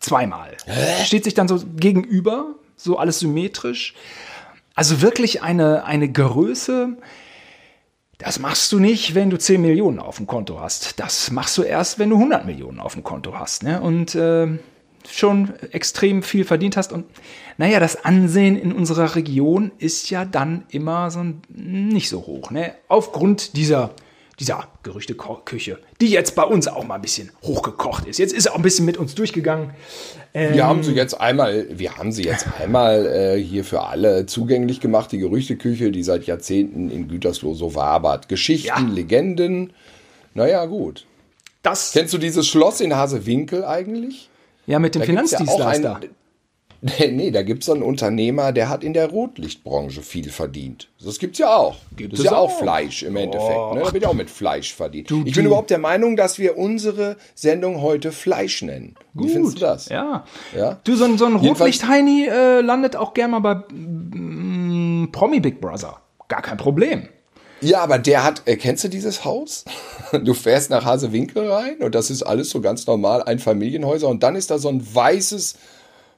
zweimal. 0.00 0.56
Hä? 0.66 1.04
Steht 1.04 1.24
sich 1.24 1.34
dann 1.34 1.48
so 1.48 1.60
gegenüber, 1.76 2.54
so 2.76 2.96
alles 2.96 3.18
symmetrisch. 3.20 3.94
Also 4.74 5.02
wirklich 5.02 5.42
eine, 5.42 5.84
eine 5.84 6.10
Größe, 6.10 6.96
das 8.18 8.38
machst 8.38 8.70
du 8.72 8.78
nicht, 8.78 9.14
wenn 9.14 9.30
du 9.30 9.38
10 9.38 9.60
Millionen 9.60 9.98
auf 9.98 10.16
dem 10.16 10.26
Konto 10.26 10.60
hast. 10.60 11.00
Das 11.00 11.30
machst 11.30 11.58
du 11.58 11.62
erst, 11.62 11.98
wenn 11.98 12.10
du 12.10 12.16
100 12.16 12.44
Millionen 12.46 12.80
auf 12.80 12.94
dem 12.94 13.02
Konto 13.02 13.38
hast. 13.38 13.62
Ne? 13.62 13.80
Und 13.80 14.14
äh, 14.14 14.46
schon 15.10 15.52
extrem 15.72 16.22
viel 16.22 16.44
verdient 16.44 16.76
hast. 16.76 16.92
Und 16.92 17.06
naja, 17.56 17.80
das 17.80 18.04
Ansehen 18.04 18.56
in 18.56 18.72
unserer 18.72 19.16
Region 19.16 19.72
ist 19.78 20.10
ja 20.10 20.24
dann 20.24 20.64
immer 20.70 21.10
so 21.10 21.24
nicht 21.48 22.08
so 22.08 22.26
hoch. 22.26 22.50
Ne? 22.50 22.74
Aufgrund 22.88 23.56
dieser 23.56 23.90
dieser 24.40 24.66
Gerüchteküche, 24.82 25.78
die 26.00 26.08
jetzt 26.08 26.34
bei 26.34 26.42
uns 26.42 26.66
auch 26.66 26.84
mal 26.84 26.96
ein 26.96 27.02
bisschen 27.02 27.30
hochgekocht 27.42 28.06
ist. 28.06 28.18
Jetzt 28.18 28.32
ist 28.32 28.46
er 28.46 28.52
auch 28.52 28.56
ein 28.56 28.62
bisschen 28.62 28.84
mit 28.84 28.96
uns 28.96 29.14
durchgegangen. 29.14 29.70
Ähm, 30.32 30.54
wir 30.54 30.66
haben 30.66 30.82
sie 30.82 30.92
jetzt 30.92 31.20
einmal, 31.20 31.66
wir 31.70 31.96
haben 31.96 32.12
sie 32.12 32.24
jetzt 32.24 32.46
einmal 32.60 33.06
äh, 33.06 33.42
hier 33.42 33.64
für 33.64 33.82
alle 33.82 34.26
zugänglich 34.26 34.80
gemacht, 34.80 35.12
die 35.12 35.18
Gerüchteküche, 35.18 35.90
die 35.90 36.02
seit 36.02 36.24
Jahrzehnten 36.24 36.90
in 36.90 37.08
Gütersloh 37.08 37.54
so 37.54 37.74
wabert. 37.74 38.28
Geschichten, 38.28 38.88
ja. 38.88 38.94
Legenden. 38.94 39.72
Naja, 40.34 40.64
gut. 40.66 41.06
Das 41.62 41.92
Kennst 41.92 42.12
du 42.12 42.18
dieses 42.18 42.46
Schloss 42.46 42.80
in 42.80 42.94
Hasewinkel 42.94 43.64
eigentlich? 43.64 44.28
Ja, 44.66 44.78
mit 44.78 44.94
dem 44.94 45.00
da 45.00 45.06
Finanzdienstleister. 45.06 46.00
Ja 46.02 46.08
Nee, 47.10 47.30
da 47.30 47.42
gibt 47.42 47.62
es 47.62 47.70
einen 47.70 47.82
Unternehmer, 47.82 48.52
der 48.52 48.68
hat 48.68 48.84
in 48.84 48.92
der 48.92 49.08
Rotlichtbranche 49.08 50.02
viel 50.02 50.28
verdient. 50.30 50.88
Das 51.02 51.18
gibt 51.18 51.34
es 51.34 51.38
ja 51.38 51.56
auch. 51.56 51.76
Gibt 51.96 52.12
das 52.12 52.20
ist 52.20 52.26
ja 52.26 52.32
auch, 52.32 52.50
auch 52.50 52.58
Fleisch 52.58 53.02
im 53.02 53.16
Endeffekt. 53.16 53.74
Ne? 53.74 53.82
Da 53.84 53.92
wird 53.92 54.06
auch 54.06 54.14
mit 54.14 54.28
Fleisch 54.28 54.74
verdient. 54.74 55.10
Du, 55.10 55.22
ich 55.24 55.34
bin 55.34 55.46
überhaupt 55.46 55.70
der 55.70 55.78
Meinung, 55.78 56.16
dass 56.16 56.38
wir 56.38 56.58
unsere 56.58 57.16
Sendung 57.34 57.80
heute 57.80 58.12
Fleisch 58.12 58.62
nennen. 58.62 58.96
Wie 59.14 59.28
findest 59.28 59.56
du 59.56 59.60
das? 59.60 59.88
Ja. 59.88 60.24
ja? 60.54 60.78
Du, 60.84 60.94
so, 60.94 61.16
so 61.16 61.24
ein 61.24 61.36
Rotlicht-Heini 61.36 62.26
äh, 62.26 62.60
landet 62.60 62.96
auch 62.96 63.14
gerne 63.14 63.38
mal 63.38 63.40
bei 63.40 63.74
mm, 63.74 65.10
Promi 65.10 65.40
Big 65.40 65.60
Brother. 65.60 66.00
Gar 66.28 66.42
kein 66.42 66.58
Problem. 66.58 67.08
Ja, 67.60 67.80
aber 67.80 67.98
der 67.98 68.24
hat, 68.24 68.42
äh, 68.44 68.56
kennst 68.56 68.84
du 68.84 68.88
dieses 68.88 69.24
Haus? 69.24 69.64
Du 70.22 70.34
fährst 70.34 70.70
nach 70.70 70.84
Hasewinkel 70.84 71.50
rein 71.50 71.78
und 71.78 71.94
das 71.94 72.10
ist 72.10 72.22
alles 72.22 72.50
so 72.50 72.60
ganz 72.60 72.86
normal, 72.86 73.22
ein 73.24 73.40
Familienhäuser 73.40 74.06
und 74.06 74.22
dann 74.22 74.36
ist 74.36 74.50
da 74.50 74.58
so 74.58 74.68
ein 74.68 74.94
weißes 74.94 75.56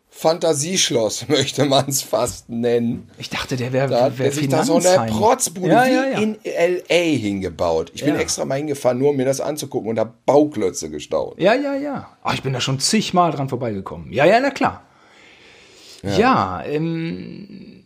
Fantasieschloss, 0.09 1.29
möchte 1.29 1.67
man 1.67 1.89
es 1.89 2.03
fast 2.03 2.49
nennen. 2.49 3.11
Ich 3.19 3.29
dachte, 3.29 3.57
der 3.57 3.73
wäre 3.73 3.91
wär, 3.91 4.19
wär 4.19 4.33
sich 4.33 4.49
da 4.49 4.65
so 4.65 4.77
eine 4.77 5.13
Protzbude 5.13 5.69
ja, 5.69 5.87
ja, 5.87 6.09
ja. 6.09 6.19
in 6.19 6.43
L.A. 6.43 7.17
hingebaut. 7.19 7.93
Ich 7.95 8.03
bin 8.03 8.17
extra 8.17 8.45
mal 8.45 8.57
hingefahren, 8.57 8.99
nur 8.99 9.11
um 9.11 9.17
mir 9.17 9.27
das 9.27 9.41
anzugucken 9.41 9.91
und 9.91 9.99
habe 9.99 10.15
Bauklötze 10.25 10.89
gestaunt. 10.89 11.39
Ja, 11.39 11.55
ja, 11.55 11.75
ja. 11.75 12.17
Ach, 12.23 12.35
ich 12.35 12.43
bin 12.43 12.53
da 12.53 12.61
schon 12.61 12.81
zigmal 12.81 13.31
dran 13.33 13.49
vorbeigekommen. 13.49 14.11
Ja, 14.11 14.25
ja, 14.25 14.41
na 14.41 14.51
klar. 14.51 14.85
Ja, 16.03 16.19
ja 16.19 16.65
ähm, 16.65 17.85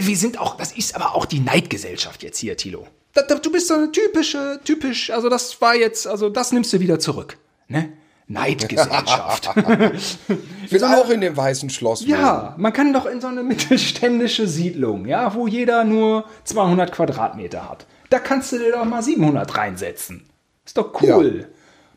wir 0.00 0.16
sind 0.16 0.40
auch, 0.40 0.56
das 0.56 0.72
ist 0.72 0.94
aber 0.94 1.14
auch 1.14 1.24
die 1.24 1.40
Neidgesellschaft 1.40 2.22
jetzt 2.22 2.38
hier, 2.38 2.56
Tilo. 2.56 2.86
Du 3.14 3.52
bist 3.52 3.68
so 3.68 3.74
eine 3.74 3.92
typische, 3.92 4.60
typisch, 4.64 5.10
also 5.10 5.28
das 5.28 5.60
war 5.60 5.74
jetzt, 5.74 6.06
also 6.06 6.30
das 6.30 6.52
nimmst 6.52 6.72
du 6.72 6.80
wieder 6.80 6.98
zurück. 6.98 7.36
Ne? 7.68 7.92
Neidgesellschaft. 8.32 9.50
will 9.56 10.80
so 10.80 10.86
auch 10.86 11.10
in 11.10 11.20
dem 11.20 11.36
weißen 11.36 11.70
Schloss 11.70 12.04
Ja, 12.06 12.54
man 12.56 12.72
kann 12.72 12.92
doch 12.92 13.06
in 13.06 13.20
so 13.20 13.28
eine 13.28 13.42
mittelständische 13.42 14.46
Siedlung, 14.48 15.06
ja, 15.06 15.34
wo 15.34 15.46
jeder 15.46 15.84
nur 15.84 16.24
200 16.44 16.92
Quadratmeter 16.92 17.68
hat. 17.68 17.86
Da 18.10 18.18
kannst 18.18 18.52
du 18.52 18.58
dir 18.58 18.72
doch 18.72 18.84
mal 18.84 19.02
700 19.02 19.56
reinsetzen. 19.56 20.24
Ist 20.64 20.76
doch 20.76 21.00
cool. 21.02 21.40
Ja. 21.40 21.46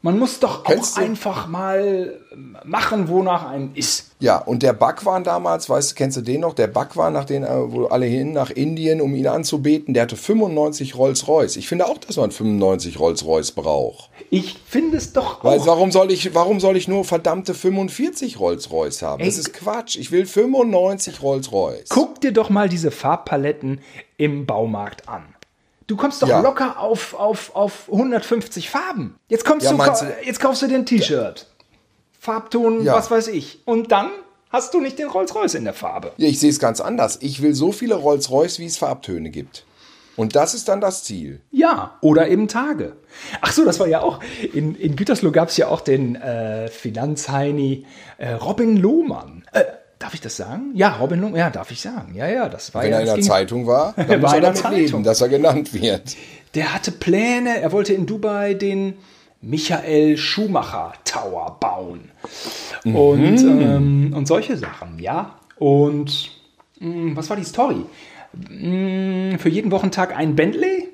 Man 0.05 0.19
muss 0.19 0.39
doch 0.39 0.63
Kennst 0.63 0.97
auch 0.97 0.99
du? 0.99 1.05
einfach 1.07 1.47
mal 1.47 2.19
machen, 2.63 3.07
wonach 3.07 3.49
einem 3.49 3.71
ist. 3.73 4.11
Ja, 4.19 4.37
und 4.37 4.61
der 4.61 4.73
Bhagwan 4.73 5.23
damals, 5.23 5.67
weißt 5.67 5.91
du, 5.91 5.95
kennst 5.95 6.15
du 6.17 6.21
den 6.21 6.41
noch? 6.41 6.53
Der 6.53 6.67
Bhagwan, 6.67 7.11
nach 7.11 7.25
den, 7.25 7.43
äh, 7.43 7.71
wo 7.71 7.85
alle 7.85 8.05
hin 8.05 8.31
nach 8.31 8.51
Indien, 8.51 9.01
um 9.01 9.15
ihn 9.15 9.25
anzubeten, 9.25 9.95
der 9.95 10.03
hatte 10.03 10.15
95 10.15 10.95
Rolls-Royce. 10.95 11.55
Ich 11.55 11.67
finde 11.67 11.87
auch, 11.87 11.97
dass 11.97 12.17
man 12.17 12.29
95 12.29 12.99
Rolls-Royce 12.99 13.53
braucht. 13.53 14.11
Ich 14.35 14.57
finde 14.67 14.97
es 14.97 15.13
doch 15.13 15.43
Weil 15.43 15.59
auch. 15.59 15.67
warum 15.67 15.91
soll 15.91 16.11
ich, 16.11 16.33
warum 16.33 16.59
soll 16.59 16.75
ich 16.77 16.87
nur 16.87 17.05
verdammte 17.05 17.53
45 17.53 18.39
Rolls-Royce 18.39 19.01
haben? 19.01 19.23
das 19.23 19.35
Ey, 19.35 19.39
ist 19.41 19.53
Quatsch. 19.53 19.95
Ich 19.97 20.11
will 20.11 20.25
95 20.25 21.21
Rolls-Royce. 21.21 21.89
Guck 21.89 22.21
dir 22.21 22.31
doch 22.33 22.49
mal 22.49 22.67
diese 22.69 22.91
Farbpaletten 22.91 23.79
im 24.17 24.45
Baumarkt 24.45 25.07
an. 25.07 25.23
Du 25.87 25.95
kommst 25.95 26.21
doch 26.21 26.27
Ja. 26.27 26.41
locker 26.41 26.79
auf, 26.79 27.13
auf, 27.13 27.55
auf 27.55 27.87
150 27.91 28.69
Farben. 28.69 29.15
Jetzt 29.29 29.45
kommst 29.45 29.65
Ja, 29.65 29.71
du, 29.73 29.77
du- 29.77 30.25
jetzt 30.25 30.39
kaufst 30.39 30.61
du 30.63 30.67
dir 30.67 30.75
ein 30.75 30.85
T-Shirt. 30.85 31.47
Farbton, 32.19 32.83
Ja. 32.83 32.93
was 32.95 33.11
weiß 33.11 33.27
ich. 33.27 33.59
Und 33.65 33.91
dann 33.91 34.09
hast 34.49 34.73
du 34.73 34.81
nicht 34.81 34.97
den 34.99 35.07
Rolls-Royce 35.09 35.55
in 35.55 35.63
der 35.63 35.73
Farbe. 35.73 36.11
Ja, 36.17 36.27
ich 36.27 36.39
sehe 36.39 36.49
es 36.49 36.59
ganz 36.59 36.81
anders. 36.81 37.19
Ich 37.21 37.41
will 37.41 37.53
so 37.53 37.71
viele 37.71 37.95
Rolls-Royce, 37.95 38.59
wie 38.59 38.65
es 38.65 38.77
Farbtöne 38.77 39.29
gibt. 39.29 39.65
Und 40.15 40.35
das 40.35 40.53
ist 40.53 40.69
dann 40.69 40.79
das 40.81 41.03
Ziel. 41.03 41.41
Ja, 41.51 41.97
oder 42.01 42.27
eben 42.29 42.47
Tage. 42.47 42.93
Ach 43.41 43.51
so, 43.51 43.65
das 43.65 43.79
war 43.79 43.87
ja 43.87 44.01
auch, 44.01 44.19
in, 44.53 44.75
in 44.75 44.95
Gütersloh 44.95 45.31
gab 45.31 45.49
es 45.49 45.57
ja 45.57 45.67
auch 45.67 45.81
den 45.81 46.15
äh, 46.15 46.67
Finanzheini 46.69 47.85
äh, 48.17 48.31
Robin 48.33 48.77
Lohmann. 48.77 49.43
Äh, 49.51 49.63
darf 49.99 50.13
ich 50.13 50.21
das 50.21 50.37
sagen? 50.37 50.71
Ja, 50.73 50.95
Robin 50.97 51.19
Lohmann, 51.21 51.39
ja, 51.39 51.49
darf 51.49 51.71
ich 51.71 51.81
sagen. 51.81 52.15
Ja, 52.15 52.27
ja, 52.27 52.47
das 52.49 52.73
war 52.73 52.83
Wenn 52.83 52.91
ja. 52.91 52.95
er 52.97 53.01
in 53.01 53.05
der 53.07 53.15
ging- 53.15 53.23
Zeitung 53.25 53.67
war, 53.67 53.93
dann 53.97 54.07
War 54.09 54.17
muss 54.19 54.31
er 54.31 54.37
in 54.37 54.41
der 54.41 54.51
damit 54.51 54.57
Zeitung. 54.63 54.77
leben, 54.79 55.03
dass 55.03 55.21
er 55.21 55.29
genannt 55.29 55.73
wird. 55.73 56.15
Der 56.53 56.73
hatte 56.73 56.91
Pläne, 56.93 57.59
er 57.61 57.71
wollte 57.73 57.93
in 57.93 58.05
Dubai 58.05 58.53
den 58.53 58.93
Michael 59.41 60.17
Schumacher 60.17 60.93
Tower 61.03 61.57
bauen. 61.59 62.09
Und, 62.83 63.37
ähm, 63.41 64.13
und 64.15 64.27
solche 64.27 64.57
Sachen, 64.57 64.97
ja. 64.99 65.35
Und 65.57 66.31
mh, 66.79 67.15
was 67.15 67.29
war 67.29 67.37
die 67.37 67.43
Story? 67.43 67.85
Mh, 68.49 69.37
für 69.37 69.49
jeden 69.49 69.71
Wochentag 69.71 70.15
ein 70.15 70.35
Bentley 70.35 70.89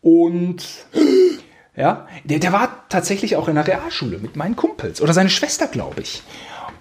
und 0.00 0.64
ja, 1.76 2.06
der, 2.24 2.38
der 2.38 2.52
war 2.52 2.88
tatsächlich 2.88 3.36
auch 3.36 3.48
in 3.48 3.54
der 3.54 3.66
Realschule 3.66 4.18
mit 4.18 4.36
meinen 4.36 4.56
Kumpels 4.56 5.00
oder 5.00 5.12
seine 5.12 5.30
Schwester, 5.30 5.66
glaube 5.66 6.02
ich. 6.02 6.22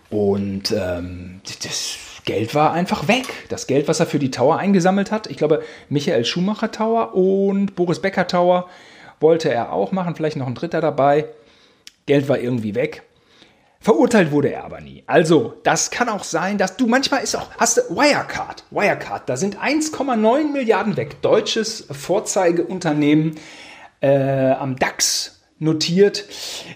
Und 0.09 0.71
ähm, 0.71 1.41
das 1.63 1.97
Geld 2.25 2.55
war 2.55 2.71
einfach 2.73 3.07
weg. 3.07 3.25
Das 3.49 3.67
Geld, 3.67 3.87
was 3.87 3.99
er 3.99 4.05
für 4.05 4.19
die 4.19 4.31
Tower 4.31 4.57
eingesammelt 4.57 5.11
hat, 5.11 5.27
ich 5.27 5.37
glaube, 5.37 5.63
Michael 5.89 6.25
Schumacher 6.25 6.71
Tower 6.71 7.15
und 7.15 7.75
Boris 7.75 7.99
Becker 7.99 8.27
Tower 8.27 8.69
wollte 9.19 9.51
er 9.51 9.73
auch 9.73 9.91
machen, 9.91 10.15
vielleicht 10.15 10.37
noch 10.37 10.47
ein 10.47 10.55
dritter 10.55 10.81
dabei. 10.81 11.25
Geld 12.05 12.27
war 12.29 12.37
irgendwie 12.37 12.75
weg. 12.75 13.03
Verurteilt 13.83 14.31
wurde 14.31 14.49
er 14.49 14.63
aber 14.63 14.79
nie. 14.79 15.03
Also, 15.07 15.55
das 15.63 15.91
kann 15.91 16.07
auch 16.07 16.23
sein, 16.23 16.57
dass 16.57 16.77
du 16.77 16.87
manchmal 16.87 17.21
ist 17.21 17.35
auch, 17.35 17.49
hast 17.57 17.75
du 17.75 17.81
Wirecard, 17.89 18.63
Wirecard, 18.71 19.27
da 19.27 19.35
sind 19.35 19.57
1,9 19.57 20.53
Milliarden 20.53 20.95
weg. 20.95 21.21
Deutsches 21.21 21.85
Vorzeigeunternehmen 21.91 23.35
äh, 23.99 24.51
am 24.51 24.77
DAX 24.77 25.41
notiert. 25.59 26.23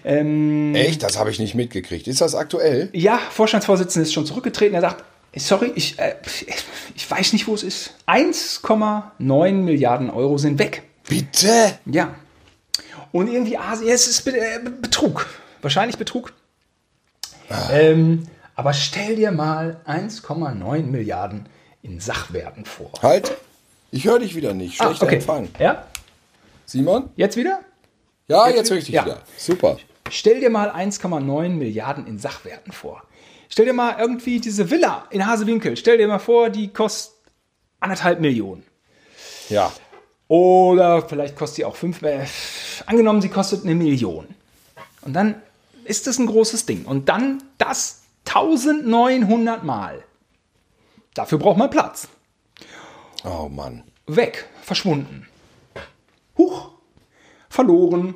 Ähm, 0.04 0.74
Echt? 0.74 1.02
Das 1.02 1.18
habe 1.18 1.30
ich 1.30 1.38
nicht 1.38 1.54
mitgekriegt. 1.54 2.08
Ist 2.08 2.20
das 2.20 2.34
aktuell? 2.34 2.90
ja, 2.92 3.18
Vorstandsvorsitzender 3.30 4.02
ist 4.02 4.12
schon 4.12 4.26
zurückgetreten. 4.26 4.74
Er 4.74 4.82
sagt, 4.82 5.02
sorry, 5.34 5.72
ich, 5.76 5.98
äh, 5.98 6.16
ich 6.94 7.10
weiß 7.10 7.32
nicht, 7.32 7.46
wo 7.46 7.54
es 7.54 7.62
ist. 7.62 7.94
1,9 8.06 9.52
Milliarden 9.52 10.10
Euro 10.10 10.36
sind 10.36 10.58
weg. 10.58 10.82
Bitte? 11.08 11.78
Ja. 11.86 12.14
Und 13.12 13.32
irgendwie 13.32 13.56
Asien, 13.56 13.88
es 13.88 14.06
ist 14.08 14.28
äh, 14.28 14.60
Betrug. 14.82 15.26
Wahrscheinlich 15.62 15.96
Betrug. 15.96 16.34
Ähm, 17.70 18.26
aber 18.54 18.72
stell 18.72 19.16
dir 19.16 19.30
mal 19.30 19.80
1,9 19.86 20.82
Milliarden 20.82 21.46
in 21.82 22.00
Sachwerten 22.00 22.64
vor. 22.64 22.90
Halt. 23.02 23.36
Ich 23.90 24.04
höre 24.04 24.18
dich 24.18 24.34
wieder 24.34 24.52
nicht. 24.52 24.76
Schlechter 24.76 25.08
Empfang. 25.08 25.48
Ja, 25.58 25.86
Simon? 26.66 27.08
jetzt 27.16 27.36
wieder? 27.36 27.60
Ja, 28.26 28.46
Jetzt 28.48 28.56
jetzt 28.56 28.70
höre 28.70 28.76
ich 28.76 28.84
dich 28.84 28.94
ja. 28.94 29.06
wieder. 29.06 29.22
Super. 29.38 29.78
Stell 30.10 30.40
dir 30.40 30.50
mal 30.50 30.70
1,9 30.70 31.48
Milliarden 31.48 32.06
in 32.06 32.18
Sachwerten 32.18 32.72
vor. 32.72 33.02
Stell 33.48 33.64
dir 33.64 33.72
mal 33.72 33.96
irgendwie 33.98 34.38
diese 34.38 34.70
Villa 34.70 35.06
in 35.10 35.26
Hasewinkel. 35.26 35.78
Stell 35.78 35.96
dir 35.96 36.06
mal 36.06 36.18
vor, 36.18 36.50
die 36.50 36.68
kostet 36.68 37.14
anderthalb 37.80 38.20
Millionen. 38.20 38.64
Ja. 39.48 39.72
Oder 40.28 41.08
vielleicht 41.08 41.36
kostet 41.36 41.56
sie 41.56 41.64
auch 41.64 41.76
fünf. 41.76 42.02
Äh, 42.02 42.26
angenommen, 42.84 43.22
sie 43.22 43.30
kostet 43.30 43.64
eine 43.64 43.74
Million. 43.74 44.26
Und 45.00 45.14
dann 45.14 45.40
ist 45.88 46.06
das 46.06 46.18
ein 46.18 46.26
großes 46.26 46.66
Ding. 46.66 46.84
Und 46.84 47.08
dann 47.08 47.42
das 47.58 48.02
1900 48.26 49.64
Mal. 49.64 50.04
Dafür 51.14 51.38
braucht 51.38 51.58
man 51.58 51.70
Platz. 51.70 52.08
Oh 53.24 53.48
Mann. 53.48 53.82
Weg, 54.06 54.46
verschwunden. 54.62 55.26
Huch, 56.36 56.70
verloren. 57.48 58.14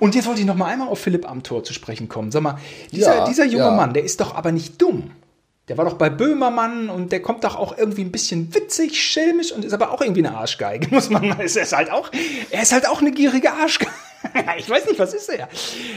Und 0.00 0.14
jetzt 0.14 0.26
wollte 0.26 0.40
ich 0.40 0.46
noch 0.46 0.56
mal 0.56 0.66
einmal 0.66 0.88
auf 0.88 0.98
Philipp 0.98 1.28
Amthor 1.28 1.62
zu 1.62 1.72
sprechen 1.72 2.08
kommen. 2.08 2.30
Sag 2.32 2.42
mal, 2.42 2.58
dieser, 2.90 3.16
Ja, 3.16 3.24
dieser 3.26 3.44
junge 3.44 3.64
ja. 3.64 3.70
Mann, 3.70 3.94
der 3.94 4.02
ist 4.04 4.20
doch 4.20 4.34
aber 4.34 4.50
nicht 4.50 4.80
dumm. 4.80 5.12
Der 5.68 5.76
war 5.76 5.84
doch 5.84 5.94
bei 5.94 6.08
Böhmermann 6.08 6.88
und 6.88 7.12
der 7.12 7.20
kommt 7.20 7.44
doch 7.44 7.54
auch 7.54 7.76
irgendwie 7.76 8.00
ein 8.00 8.10
bisschen 8.10 8.54
witzig, 8.54 9.02
schelmisch 9.02 9.52
und 9.52 9.66
ist 9.66 9.74
aber 9.74 9.92
auch 9.92 10.00
irgendwie 10.00 10.24
eine 10.26 10.36
Arschgeige, 10.36 10.88
muss 10.94 11.10
man 11.10 11.28
mal. 11.28 11.40
Er 11.40 11.44
ist 11.44 11.72
halt 11.72 11.90
auch, 11.90 12.10
er 12.50 12.62
ist 12.62 12.72
halt 12.72 12.88
auch 12.88 13.00
eine 13.02 13.12
gierige 13.12 13.52
Arschgeige. 13.52 13.92
Ich 14.58 14.68
weiß 14.68 14.86
nicht, 14.86 14.98
was 14.98 15.14
ist 15.14 15.28
er? 15.28 15.48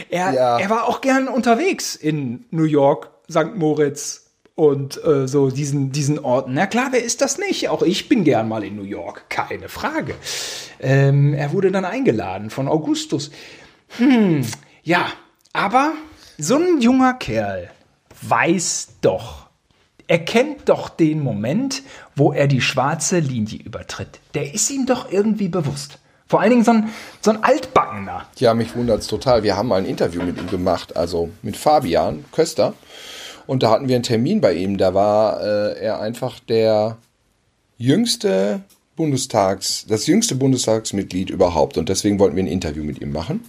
Er, 0.09 0.33
Ja. 0.33 0.59
er 0.59 0.69
war 0.69 0.87
auch 0.87 1.01
gern 1.01 1.27
unterwegs 1.27 1.95
in 1.95 2.45
New 2.51 2.63
York, 2.65 3.09
St. 3.29 3.55
Moritz 3.55 4.27
und 4.55 5.03
äh, 5.03 5.27
so 5.27 5.49
diesen, 5.49 5.91
diesen 5.91 6.19
Orten. 6.19 6.53
Na 6.53 6.67
klar, 6.67 6.89
wer 6.91 7.03
ist 7.03 7.21
das 7.21 7.37
nicht? 7.37 7.69
Auch 7.69 7.81
ich 7.81 8.09
bin 8.09 8.23
gern 8.23 8.47
mal 8.47 8.63
in 8.63 8.75
New 8.75 8.83
York, 8.83 9.25
keine 9.29 9.69
Frage. 9.69 10.15
Ähm, 10.79 11.33
er 11.33 11.53
wurde 11.53 11.71
dann 11.71 11.85
eingeladen 11.85 12.49
von 12.49 12.67
Augustus. 12.67 13.31
Hm, 13.97 14.45
ja, 14.83 15.05
aber 15.53 15.93
so 16.37 16.57
ein 16.57 16.81
junger 16.81 17.13
Kerl 17.13 17.69
weiß 18.21 18.89
doch, 19.01 19.47
er 20.07 20.19
kennt 20.19 20.67
doch 20.69 20.89
den 20.89 21.21
Moment, 21.23 21.83
wo 22.15 22.33
er 22.33 22.47
die 22.47 22.61
schwarze 22.61 23.19
Linie 23.19 23.59
übertritt. 23.63 24.19
Der 24.33 24.53
ist 24.53 24.69
ihm 24.69 24.85
doch 24.85 25.11
irgendwie 25.11 25.47
bewusst. 25.47 25.99
Vor 26.31 26.39
allen 26.39 26.51
Dingen 26.51 26.63
so 26.63 26.71
ein, 26.71 26.89
so 27.19 27.31
ein 27.31 27.43
Altbackener. 27.43 28.25
Ja, 28.37 28.53
mich 28.53 28.73
wundert 28.73 29.01
es 29.01 29.07
total. 29.07 29.43
Wir 29.43 29.57
haben 29.57 29.67
mal 29.67 29.81
ein 29.81 29.85
Interview 29.85 30.23
mit 30.23 30.37
ihm 30.37 30.47
gemacht, 30.47 30.95
also 30.95 31.29
mit 31.41 31.57
Fabian 31.57 32.23
Köster. 32.31 32.73
Und 33.47 33.63
da 33.63 33.69
hatten 33.69 33.89
wir 33.89 33.95
einen 33.95 34.03
Termin 34.03 34.39
bei 34.39 34.53
ihm. 34.53 34.77
Da 34.77 34.93
war 34.93 35.41
äh, 35.41 35.77
er 35.77 35.99
einfach 35.99 36.39
der 36.39 36.97
jüngste 37.77 38.61
Bundestags, 38.95 39.85
das 39.89 40.07
jüngste 40.07 40.35
Bundestagsmitglied 40.35 41.29
überhaupt. 41.29 41.77
Und 41.77 41.89
deswegen 41.89 42.17
wollten 42.17 42.37
wir 42.37 42.43
ein 42.43 42.47
Interview 42.47 42.85
mit 42.85 43.01
ihm 43.01 43.11
machen. 43.11 43.43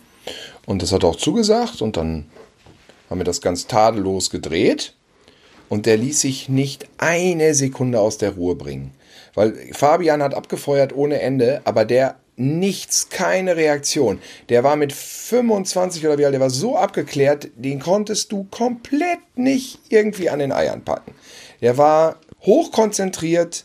Und 0.66 0.82
das 0.82 0.90
hat 0.90 1.04
er 1.04 1.10
auch 1.10 1.16
zugesagt. 1.16 1.82
Und 1.82 1.96
dann 1.96 2.26
haben 3.08 3.20
wir 3.20 3.24
das 3.24 3.40
ganz 3.40 3.68
tadellos 3.68 4.28
gedreht. 4.28 4.94
Und 5.68 5.86
der 5.86 5.98
ließ 5.98 6.20
sich 6.20 6.48
nicht 6.48 6.88
eine 6.98 7.54
Sekunde 7.54 8.00
aus 8.00 8.18
der 8.18 8.32
Ruhe 8.32 8.56
bringen. 8.56 8.90
Weil 9.34 9.54
Fabian 9.72 10.20
hat 10.20 10.34
abgefeuert 10.34 10.92
ohne 10.92 11.20
Ende, 11.20 11.60
aber 11.64 11.84
der 11.84 12.16
nichts, 12.42 13.08
keine 13.08 13.56
Reaktion. 13.56 14.20
Der 14.48 14.64
war 14.64 14.76
mit 14.76 14.92
25 14.92 16.04
oder 16.04 16.18
wie 16.18 16.24
alt, 16.24 16.34
der 16.34 16.40
war 16.40 16.50
so 16.50 16.76
abgeklärt, 16.76 17.48
den 17.56 17.80
konntest 17.80 18.32
du 18.32 18.44
komplett 18.50 19.20
nicht 19.36 19.80
irgendwie 19.88 20.28
an 20.28 20.40
den 20.40 20.52
Eiern 20.52 20.84
packen. 20.84 21.14
Der 21.60 21.78
war 21.78 22.16
hochkonzentriert 22.42 23.64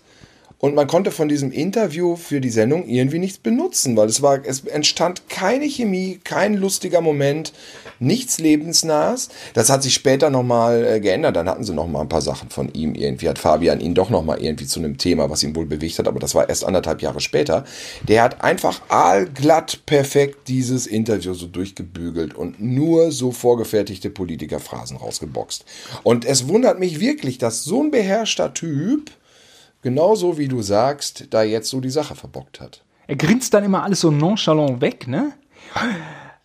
und 0.60 0.74
man 0.74 0.88
konnte 0.88 1.12
von 1.12 1.28
diesem 1.28 1.52
Interview 1.52 2.16
für 2.16 2.42
die 2.42 2.50
Sendung 2.50 2.88
irgendwie 2.88 3.20
nichts 3.20 3.38
benutzen, 3.38 3.96
weil 3.96 4.08
es 4.08 4.24
war, 4.24 4.40
es 4.44 4.66
entstand 4.66 5.30
keine 5.30 5.66
Chemie, 5.66 6.20
kein 6.24 6.56
lustiger 6.56 7.02
Moment, 7.02 7.54
nichts 8.00 8.40
lebensnahes. 8.40 9.30
Das 9.54 9.70
hat 9.70 9.84
sich 9.84 9.94
später 9.94 10.32
nochmal 10.32 10.86
äh, 10.86 11.00
geändert. 11.00 11.36
Dann 11.36 11.48
hatten 11.48 11.64
sie 11.64 11.74
nochmal 11.74 12.02
ein 12.02 12.10
paar 12.10 12.22
Sachen 12.22 12.50
von 12.50 12.74
ihm. 12.74 12.96
Irgendwie 12.96 13.30
hat 13.30 13.38
Fabian 13.38 13.80
ihn 13.80 13.94
doch 13.94 14.10
nochmal 14.10 14.42
irgendwie 14.42 14.66
zu 14.66 14.80
einem 14.80 14.98
Thema, 14.98 15.30
was 15.30 15.44
ihn 15.44 15.56
wohl 15.56 15.66
bewegt 15.66 16.00
hat, 16.00 16.08
aber 16.08 16.20
das 16.20 16.34
war 16.34 16.50
erst 16.50 16.66
anderthalb 16.66 17.04
Jahre 17.04 17.20
später. 17.20 17.64
Der 18.08 18.24
hat 18.24 18.44
einfach 18.44 18.82
aalglatt 18.90 19.86
perfekt 19.86 20.48
dieses 20.48 20.88
Interview 20.88 21.36
so 21.36 21.46
durchgebügelt 21.46 22.34
und 22.34 22.60
nur 22.60 23.12
so 23.12 23.32
vorgefertigte 23.32 24.10
Politikerphrasen 24.10 24.98
rausgeboxt. 24.98 25.66
Und 26.02 26.26
es 26.26 26.48
wundert 26.48 26.80
mich 26.80 27.00
wirklich, 27.00 27.38
dass 27.38 27.64
so 27.64 27.84
ein 27.84 27.92
beherrschter 27.92 28.54
Typ 28.54 29.12
genauso 29.82 30.38
wie 30.38 30.48
du 30.48 30.62
sagst, 30.62 31.28
da 31.32 31.44
jetzt 31.44 31.70
so 31.70 31.80
die 31.82 31.90
Sache 31.90 32.16
verbockt 32.16 32.60
hat. 32.60 32.84
Er 33.08 33.16
grinst 33.16 33.54
dann 33.54 33.64
immer 33.64 33.84
alles 33.84 34.02
so 34.02 34.12
nonchalant 34.12 34.82
weg, 34.82 35.08
ne? 35.08 35.34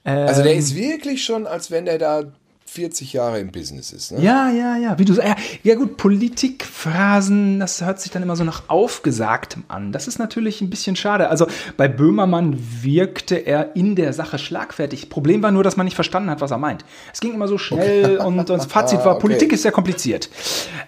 Also 0.04 0.42
der 0.42 0.54
ist 0.54 0.74
wirklich 0.74 1.24
schon, 1.24 1.46
als 1.46 1.70
wenn 1.70 1.84
der 1.84 1.98
da 1.98 2.24
40 2.72 3.12
Jahre 3.12 3.38
im 3.38 3.52
Business 3.52 3.92
ist. 3.92 4.12
Ne? 4.12 4.22
Ja, 4.22 4.50
ja, 4.50 4.76
ja. 4.78 4.98
Wie 4.98 5.04
du 5.04 5.12
sagst, 5.12 5.28
ja, 5.28 5.36
ja 5.62 5.74
gut, 5.74 5.96
Politikphrasen, 5.98 7.60
das 7.60 7.84
hört 7.84 8.00
sich 8.00 8.10
dann 8.12 8.22
immer 8.22 8.34
so 8.34 8.44
nach 8.44 8.62
Aufgesagtem 8.68 9.64
an. 9.68 9.92
Das 9.92 10.08
ist 10.08 10.18
natürlich 10.18 10.60
ein 10.62 10.70
bisschen 10.70 10.96
schade. 10.96 11.28
Also 11.28 11.46
bei 11.76 11.86
Böhmermann 11.88 12.56
wirkte 12.82 13.34
er 13.36 13.76
in 13.76 13.94
der 13.94 14.12
Sache 14.14 14.38
schlagfertig. 14.38 15.10
Problem 15.10 15.42
war 15.42 15.50
nur, 15.50 15.62
dass 15.62 15.76
man 15.76 15.84
nicht 15.84 15.96
verstanden 15.96 16.30
hat, 16.30 16.40
was 16.40 16.50
er 16.50 16.58
meint. 16.58 16.84
Es 17.12 17.20
ging 17.20 17.34
immer 17.34 17.46
so 17.48 17.58
schnell 17.58 18.16
und, 18.18 18.38
und 18.38 18.48
das 18.48 18.64
Fazit 18.66 19.00
Ah, 19.00 19.04
war, 19.04 19.12
okay. 19.16 19.20
Politik 19.22 19.52
ist 19.52 19.62
sehr 19.62 19.72
kompliziert. 19.72 20.30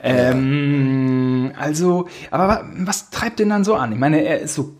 Ähm, 0.03 1.53
also, 1.59 2.09
aber 2.31 2.49
wa- 2.49 2.65
was 2.79 3.11
treibt 3.11 3.39
den 3.39 3.51
dann 3.51 3.65
so 3.65 3.75
an? 3.75 3.93
Ich 3.93 3.99
meine, 3.99 4.25
er 4.25 4.41
ist 4.41 4.55
so 4.55 4.75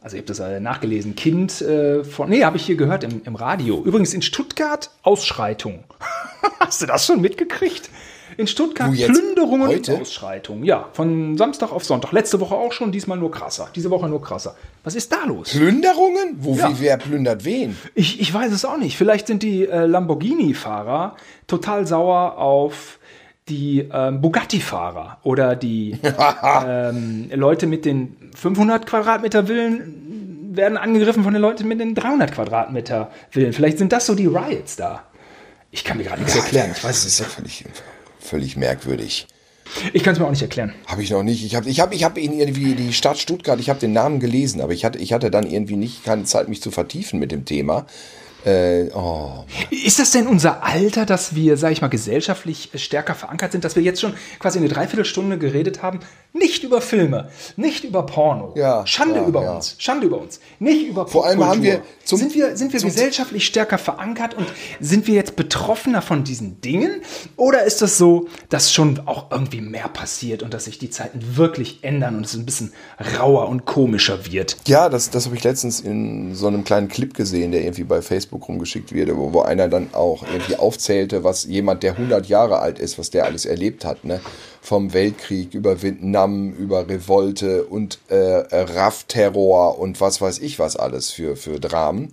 also 0.00 0.16
ich 0.16 0.22
habe 0.22 0.28
das 0.28 0.38
äh, 0.38 0.60
nachgelesen, 0.60 1.16
Kind 1.16 1.60
äh, 1.60 2.04
von, 2.04 2.28
nee, 2.28 2.44
habe 2.44 2.56
ich 2.56 2.66
hier 2.66 2.76
gehört 2.76 3.04
im, 3.04 3.22
im 3.24 3.34
Radio. 3.34 3.82
Übrigens 3.82 4.14
in 4.14 4.22
Stuttgart 4.22 4.90
Ausschreitung. 5.02 5.84
Hast 6.60 6.82
du 6.82 6.86
das 6.86 7.06
schon 7.06 7.20
mitgekriegt? 7.20 7.90
In 8.36 8.46
Stuttgart 8.46 8.92
Plünderungen 8.92 9.66
heute? 9.66 9.94
und 9.94 10.02
Ausschreitungen. 10.02 10.64
Ja, 10.64 10.88
von 10.92 11.36
Samstag 11.36 11.72
auf 11.72 11.84
Sonntag. 11.84 12.12
Letzte 12.12 12.38
Woche 12.38 12.54
auch 12.54 12.70
schon, 12.70 12.92
diesmal 12.92 13.18
nur 13.18 13.32
krasser. 13.32 13.68
Diese 13.74 13.90
Woche 13.90 14.08
nur 14.08 14.22
krasser. 14.22 14.54
Was 14.84 14.94
ist 14.94 15.12
da 15.12 15.24
los? 15.24 15.50
Plünderungen? 15.50 16.36
Wo, 16.38 16.54
ja. 16.54 16.70
wie, 16.70 16.80
wer 16.80 16.98
plündert 16.98 17.44
wen? 17.44 17.76
Ich, 17.96 18.20
ich 18.20 18.32
weiß 18.32 18.52
es 18.52 18.64
auch 18.64 18.76
nicht. 18.76 18.96
Vielleicht 18.96 19.26
sind 19.26 19.42
die 19.42 19.66
äh, 19.66 19.86
Lamborghini-Fahrer 19.86 21.16
total 21.48 21.84
sauer 21.88 22.38
auf 22.38 22.97
die 23.48 23.88
ähm, 23.92 24.20
Bugatti-Fahrer 24.20 25.18
oder 25.22 25.56
die 25.56 25.98
ähm, 26.66 27.30
Leute 27.34 27.66
mit 27.66 27.84
den 27.84 28.16
500 28.34 28.86
Quadratmeter 28.86 29.46
Villen 29.46 30.54
werden 30.56 30.76
angegriffen 30.76 31.24
von 31.24 31.32
den 31.32 31.42
Leuten 31.42 31.68
mit 31.68 31.80
den 31.80 31.94
300 31.94 32.32
Quadratmeter 32.32 33.10
Villen. 33.30 33.52
Vielleicht 33.52 33.78
sind 33.78 33.92
das 33.92 34.06
so 34.06 34.14
die 34.14 34.26
Riots 34.26 34.76
da. 34.76 35.04
Ich 35.70 35.84
kann 35.84 35.98
mir 35.98 36.04
gerade 36.04 36.20
nichts 36.20 36.34
ja, 36.34 36.42
erklären. 36.42 36.72
Ich 36.74 36.82
weiß 36.82 37.02
das 37.02 37.06
ist 37.06 37.20
ja 37.20 37.26
völlig, 37.26 37.64
völlig 38.20 38.56
merkwürdig. 38.56 39.26
Ich 39.92 40.02
kann 40.02 40.14
es 40.14 40.18
mir 40.18 40.26
auch 40.26 40.30
nicht 40.30 40.42
erklären. 40.42 40.74
Habe 40.86 41.02
ich 41.02 41.10
noch 41.10 41.22
nicht. 41.22 41.44
Ich 41.44 41.54
habe 41.54 41.68
ich 41.68 41.80
hab, 41.80 41.92
ich 41.92 42.04
hab 42.04 42.16
irgendwie 42.16 42.74
die 42.74 42.92
Stadt 42.92 43.18
Stuttgart, 43.18 43.60
ich 43.60 43.68
habe 43.68 43.78
den 43.78 43.92
Namen 43.92 44.18
gelesen, 44.18 44.60
aber 44.60 44.72
ich 44.72 44.84
hatte, 44.84 44.98
ich 44.98 45.12
hatte 45.12 45.30
dann 45.30 45.46
irgendwie 45.46 45.76
nicht 45.76 46.04
keine 46.04 46.24
Zeit, 46.24 46.48
mich 46.48 46.62
zu 46.62 46.70
vertiefen 46.70 47.18
mit 47.18 47.32
dem 47.32 47.44
Thema. 47.44 47.86
Äh, 48.44 48.90
oh. 48.94 49.44
Ist 49.70 49.98
das 49.98 50.12
denn 50.12 50.26
unser 50.26 50.62
Alter, 50.62 51.04
dass 51.06 51.34
wir, 51.34 51.56
sag 51.56 51.72
ich 51.72 51.80
mal, 51.80 51.88
gesellschaftlich 51.88 52.70
stärker 52.74 53.14
verankert 53.14 53.52
sind, 53.52 53.64
dass 53.64 53.74
wir 53.74 53.82
jetzt 53.82 54.00
schon 54.00 54.14
quasi 54.38 54.58
eine 54.58 54.68
Dreiviertelstunde 54.68 55.38
geredet 55.38 55.82
haben, 55.82 56.00
nicht 56.32 56.62
über 56.62 56.80
Filme, 56.80 57.30
nicht 57.56 57.84
über 57.84 58.04
Porno. 58.04 58.52
Ja, 58.56 58.86
Schande 58.86 59.16
ja, 59.16 59.26
über 59.26 59.42
ja. 59.42 59.56
uns, 59.56 59.76
Schande 59.78 60.06
über 60.06 60.20
uns, 60.20 60.40
nicht 60.58 60.86
über 60.86 61.06
Vor 61.06 61.26
allem 61.26 61.42
haben 61.44 61.62
wir 61.62 61.82
zum, 62.04 62.18
sind 62.18 62.34
wir 62.34 62.56
sind 62.56 62.72
wir 62.72 62.80
gesellschaftlich 62.80 63.46
stärker 63.46 63.78
verankert 63.78 64.34
und 64.34 64.46
sind 64.78 65.06
wir 65.06 65.14
jetzt 65.14 65.36
betroffener 65.36 66.02
von 66.02 66.24
diesen 66.24 66.60
Dingen 66.60 67.02
oder 67.36 67.64
ist 67.64 67.82
das 67.82 67.98
so, 67.98 68.28
dass 68.50 68.72
schon 68.72 69.00
auch 69.06 69.30
irgendwie 69.30 69.60
mehr 69.60 69.88
passiert 69.88 70.42
und 70.42 70.54
dass 70.54 70.66
sich 70.66 70.78
die 70.78 70.90
Zeiten 70.90 71.36
wirklich 71.36 71.82
ändern 71.82 72.16
und 72.16 72.26
es 72.26 72.34
ein 72.34 72.46
bisschen 72.46 72.72
rauer 73.18 73.48
und 73.48 73.64
komischer 73.64 74.30
wird? 74.30 74.56
Ja, 74.66 74.88
das 74.88 75.10
das 75.10 75.26
habe 75.26 75.36
ich 75.36 75.44
letztens 75.44 75.80
in 75.80 76.34
so 76.34 76.46
einem 76.46 76.62
kleinen 76.62 76.88
Clip 76.88 77.14
gesehen, 77.14 77.52
der 77.52 77.62
irgendwie 77.62 77.84
bei 77.84 78.02
Facebook 78.02 78.37
Facebook 78.38 78.48
rumgeschickt 78.48 78.92
wird, 78.92 79.16
wo, 79.16 79.32
wo 79.32 79.40
einer 79.42 79.68
dann 79.68 79.94
auch 79.94 80.22
irgendwie 80.22 80.56
aufzählte, 80.56 81.24
was 81.24 81.44
jemand, 81.44 81.82
der 81.82 81.92
100 81.92 82.26
Jahre 82.26 82.58
alt 82.60 82.78
ist, 82.78 82.98
was 82.98 83.10
der 83.10 83.24
alles 83.24 83.46
erlebt 83.46 83.84
hat, 83.84 84.04
ne? 84.04 84.20
Vom 84.60 84.92
Weltkrieg 84.92 85.54
über 85.54 85.82
Vietnam, 85.82 86.52
über 86.52 86.88
Revolte 86.88 87.64
und 87.64 87.98
äh, 88.08 88.42
RAF-Terror 88.50 89.78
und 89.78 90.00
was 90.00 90.20
weiß 90.20 90.40
ich 90.40 90.58
was 90.58 90.76
alles 90.76 91.10
für, 91.10 91.36
für 91.36 91.58
Dramen. 91.58 92.10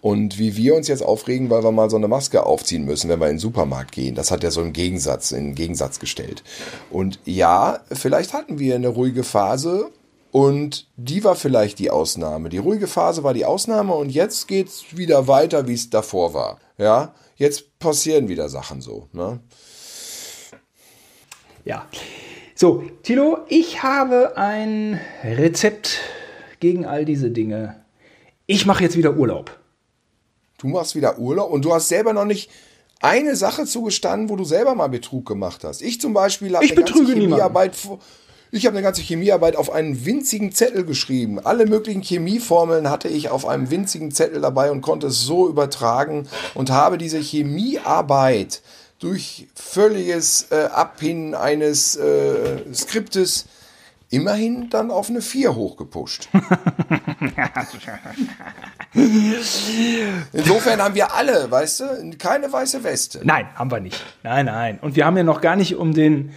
Und 0.00 0.36
wie 0.36 0.56
wir 0.56 0.74
uns 0.74 0.88
jetzt 0.88 1.04
aufregen, 1.04 1.48
weil 1.48 1.62
wir 1.62 1.70
mal 1.70 1.88
so 1.88 1.96
eine 1.96 2.08
Maske 2.08 2.44
aufziehen 2.44 2.84
müssen, 2.84 3.08
wenn 3.08 3.20
wir 3.20 3.28
in 3.28 3.34
den 3.34 3.38
Supermarkt 3.38 3.92
gehen. 3.92 4.16
Das 4.16 4.32
hat 4.32 4.42
ja 4.42 4.50
so 4.50 4.60
einen 4.60 4.72
Gegensatz, 4.72 5.30
in 5.30 5.54
Gegensatz 5.54 6.00
gestellt. 6.00 6.42
Und 6.90 7.20
ja, 7.24 7.78
vielleicht 7.92 8.32
hatten 8.32 8.58
wir 8.58 8.74
eine 8.74 8.88
ruhige 8.88 9.22
Phase, 9.22 9.90
und 10.32 10.88
die 10.96 11.22
war 11.24 11.36
vielleicht 11.36 11.78
die 11.78 11.90
Ausnahme. 11.90 12.48
Die 12.48 12.56
ruhige 12.56 12.86
Phase 12.86 13.22
war 13.22 13.34
die 13.34 13.44
Ausnahme 13.44 13.92
und 13.92 14.08
jetzt 14.08 14.48
geht's 14.48 14.96
wieder 14.96 15.28
weiter, 15.28 15.68
wie 15.68 15.74
es 15.74 15.90
davor 15.90 16.32
war. 16.32 16.58
Ja, 16.78 17.14
jetzt 17.36 17.78
passieren 17.78 18.28
wieder 18.28 18.48
Sachen 18.48 18.80
so. 18.80 19.08
Ne? 19.12 19.40
Ja. 21.66 21.86
So, 22.54 22.82
Tilo, 23.02 23.40
ich 23.48 23.82
habe 23.82 24.38
ein 24.38 24.98
Rezept 25.22 25.98
gegen 26.60 26.86
all 26.86 27.04
diese 27.04 27.30
Dinge. 27.30 27.84
Ich 28.46 28.64
mache 28.64 28.84
jetzt 28.84 28.96
wieder 28.96 29.14
Urlaub. 29.16 29.60
Du 30.56 30.68
machst 30.68 30.96
wieder 30.96 31.18
Urlaub 31.18 31.50
und 31.50 31.62
du 31.62 31.74
hast 31.74 31.88
selber 31.88 32.14
noch 32.14 32.24
nicht 32.24 32.50
eine 33.00 33.36
Sache 33.36 33.66
zugestanden, 33.66 34.30
wo 34.30 34.36
du 34.36 34.44
selber 34.44 34.74
mal 34.74 34.88
Betrug 34.88 35.26
gemacht 35.26 35.62
hast. 35.64 35.82
Ich 35.82 36.00
zum 36.00 36.14
Beispiel 36.14 36.56
habe 36.56 36.64
eine 36.64 36.74
ganze 36.74 37.04
Chemiearbeit 37.04 37.76
ich 38.54 38.66
habe 38.66 38.76
eine 38.76 38.84
ganze 38.84 39.00
Chemiearbeit 39.00 39.56
auf 39.56 39.72
einen 39.72 40.04
winzigen 40.04 40.52
Zettel 40.52 40.84
geschrieben. 40.84 41.40
Alle 41.40 41.64
möglichen 41.64 42.02
Chemieformeln 42.02 42.90
hatte 42.90 43.08
ich 43.08 43.30
auf 43.30 43.46
einem 43.46 43.70
winzigen 43.70 44.10
Zettel 44.10 44.42
dabei 44.42 44.70
und 44.70 44.82
konnte 44.82 45.06
es 45.06 45.22
so 45.22 45.48
übertragen 45.48 46.28
und 46.52 46.70
habe 46.70 46.98
diese 46.98 47.18
Chemiearbeit 47.18 48.60
durch 48.98 49.48
völliges 49.54 50.48
äh, 50.50 50.66
Abpinnen 50.66 51.34
eines 51.34 51.96
äh, 51.96 52.58
Skriptes 52.74 53.46
immerhin 54.10 54.68
dann 54.68 54.90
auf 54.90 55.08
eine 55.08 55.22
4 55.22 55.54
hochgepusht. 55.54 56.28
Insofern 60.34 60.82
haben 60.82 60.94
wir 60.94 61.14
alle, 61.14 61.50
weißt 61.50 61.80
du, 61.80 62.10
keine 62.18 62.52
weiße 62.52 62.84
Weste. 62.84 63.22
Nein, 63.24 63.46
haben 63.54 63.70
wir 63.70 63.80
nicht. 63.80 64.04
Nein, 64.22 64.44
nein. 64.44 64.78
Und 64.82 64.94
wir 64.94 65.06
haben 65.06 65.16
ja 65.16 65.22
noch 65.22 65.40
gar 65.40 65.56
nicht 65.56 65.74
um 65.76 65.94
den 65.94 66.34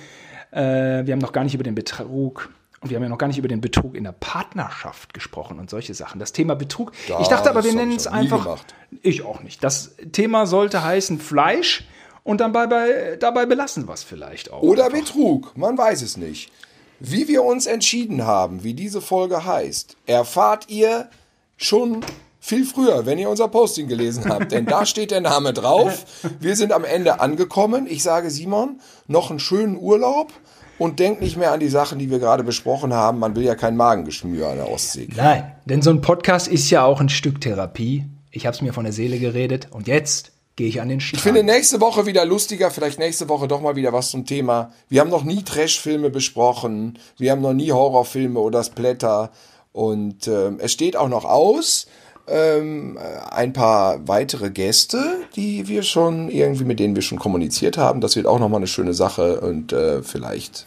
äh, 0.55 1.05
wir 1.05 1.11
haben 1.11 1.19
noch 1.19 1.33
gar 1.33 1.43
nicht 1.43 1.53
über 1.53 1.63
den 1.63 1.75
Betrug 1.75 2.49
und 2.79 2.89
wir 2.89 2.95
haben 2.97 3.03
ja 3.03 3.09
noch 3.09 3.17
gar 3.17 3.27
nicht 3.27 3.37
über 3.37 3.47
den 3.47 3.61
Betrug 3.61 3.95
in 3.95 4.03
der 4.03 4.13
Partnerschaft 4.13 5.13
gesprochen 5.13 5.59
und 5.59 5.69
solche 5.69 5.93
Sachen. 5.93 6.19
Das 6.19 6.31
Thema 6.31 6.55
Betrug. 6.55 6.91
Da, 7.07 7.19
ich 7.19 7.27
dachte 7.27 7.49
aber, 7.49 7.63
wir 7.63 7.73
nennen 7.73 7.95
es 7.95 8.07
einfach. 8.07 8.59
Ich 9.01 9.23
auch 9.23 9.41
nicht. 9.41 9.63
Das 9.63 9.95
Thema 10.11 10.45
sollte 10.45 10.83
heißen 10.83 11.19
Fleisch 11.19 11.85
und 12.23 12.41
dann 12.41 12.51
bei, 12.53 13.17
dabei 13.19 13.45
belassen 13.45 13.87
wir 13.87 13.93
es 13.93 14.03
vielleicht 14.03 14.51
auch. 14.51 14.61
Oder 14.61 14.85
einfach. 14.85 14.99
Betrug. 14.99 15.57
Man 15.57 15.77
weiß 15.77 16.01
es 16.01 16.15
nicht. 16.15 16.51
Wie 16.99 17.27
wir 17.27 17.43
uns 17.43 17.65
entschieden 17.65 18.25
haben, 18.25 18.63
wie 18.63 18.73
diese 18.73 19.01
Folge 19.01 19.45
heißt, 19.45 19.97
erfahrt 20.05 20.69
ihr 20.69 21.09
schon 21.57 22.01
viel 22.45 22.63
früher, 22.65 23.05
wenn 23.05 23.17
ihr 23.17 23.29
unser 23.29 23.47
Posting 23.47 23.87
gelesen 23.87 24.25
habt. 24.29 24.51
Denn 24.51 24.65
da 24.65 24.85
steht 24.85 25.11
der 25.11 25.21
Name 25.21 25.51
drauf. 25.51 26.05
Wir 26.39 26.55
sind 26.55 26.71
am 26.71 26.85
Ende 26.85 27.19
angekommen. 27.19 27.87
Ich 27.89 28.03
sage 28.03 28.29
Simon, 28.29 28.79
noch 29.07 29.31
einen 29.31 29.39
schönen 29.39 29.77
Urlaub 29.77 30.31
und 30.77 30.99
denkt 30.99 31.21
nicht 31.21 31.37
mehr 31.37 31.51
an 31.51 31.59
die 31.59 31.69
Sachen, 31.69 31.97
die 31.97 32.11
wir 32.11 32.19
gerade 32.19 32.43
besprochen 32.43 32.93
haben. 32.93 33.19
Man 33.19 33.35
will 33.35 33.43
ja 33.43 33.55
kein 33.55 33.75
Magengeschmür 33.75 34.49
an 34.49 34.57
der 34.57 34.69
Ostsee. 34.69 35.07
Nein, 35.15 35.51
denn 35.65 35.81
so 35.81 35.89
ein 35.89 36.01
Podcast 36.01 36.47
ist 36.47 36.69
ja 36.69 36.85
auch 36.85 37.01
ein 37.01 37.09
Stück 37.09 37.41
Therapie. 37.41 38.05
Ich 38.29 38.45
habe 38.45 38.55
es 38.55 38.61
mir 38.61 38.73
von 38.73 38.83
der 38.83 38.93
Seele 38.93 39.17
geredet 39.17 39.69
und 39.71 39.87
jetzt 39.87 40.33
gehe 40.55 40.67
ich 40.67 40.81
an 40.81 40.89
den 40.89 40.99
Strand. 40.99 41.17
Ich 41.17 41.23
finde 41.23 41.43
nächste 41.43 41.81
Woche 41.81 42.05
wieder 42.05 42.25
lustiger, 42.25 42.69
vielleicht 42.69 42.99
nächste 42.99 43.27
Woche 43.27 43.47
doch 43.47 43.61
mal 43.61 43.75
wieder 43.75 43.91
was 43.91 44.11
zum 44.11 44.25
Thema. 44.25 44.71
Wir 44.87 45.01
haben 45.01 45.09
noch 45.09 45.23
nie 45.23 45.43
Trash-Filme 45.43 46.09
besprochen, 46.09 46.99
wir 47.17 47.31
haben 47.31 47.41
noch 47.41 47.53
nie 47.53 47.71
Horrorfilme 47.71 48.39
oder 48.39 48.63
Splatter 48.63 49.31
und 49.71 50.27
äh, 50.27 50.51
es 50.59 50.73
steht 50.73 50.95
auch 50.95 51.09
noch 51.09 51.25
aus 51.25 51.87
ähm, 52.27 52.97
ein 53.29 53.53
paar 53.53 54.07
weitere 54.07 54.49
Gäste, 54.49 55.25
die 55.35 55.67
wir 55.67 55.83
schon 55.83 56.29
irgendwie, 56.29 56.65
mit 56.65 56.79
denen 56.79 56.95
wir 56.95 57.01
schon 57.01 57.19
kommuniziert 57.19 57.77
haben. 57.77 58.01
Das 58.01 58.15
wird 58.15 58.25
auch 58.27 58.39
nochmal 58.39 58.59
eine 58.59 58.67
schöne 58.67 58.93
Sache 58.93 59.41
und 59.41 59.73
äh, 59.73 60.01
vielleicht 60.01 60.65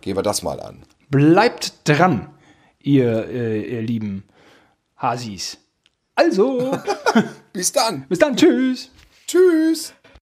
gehen 0.00 0.16
wir 0.16 0.22
das 0.22 0.42
mal 0.42 0.60
an. 0.60 0.82
Bleibt 1.10 1.88
dran, 1.88 2.28
ihr, 2.80 3.28
äh, 3.28 3.60
ihr 3.60 3.82
lieben 3.82 4.24
Hasis. 4.96 5.58
Also. 6.14 6.78
Bis 7.52 7.72
dann. 7.72 8.06
Bis 8.08 8.18
dann. 8.18 8.36
Tschüss. 8.36 8.90
Tschüss. 9.26 9.94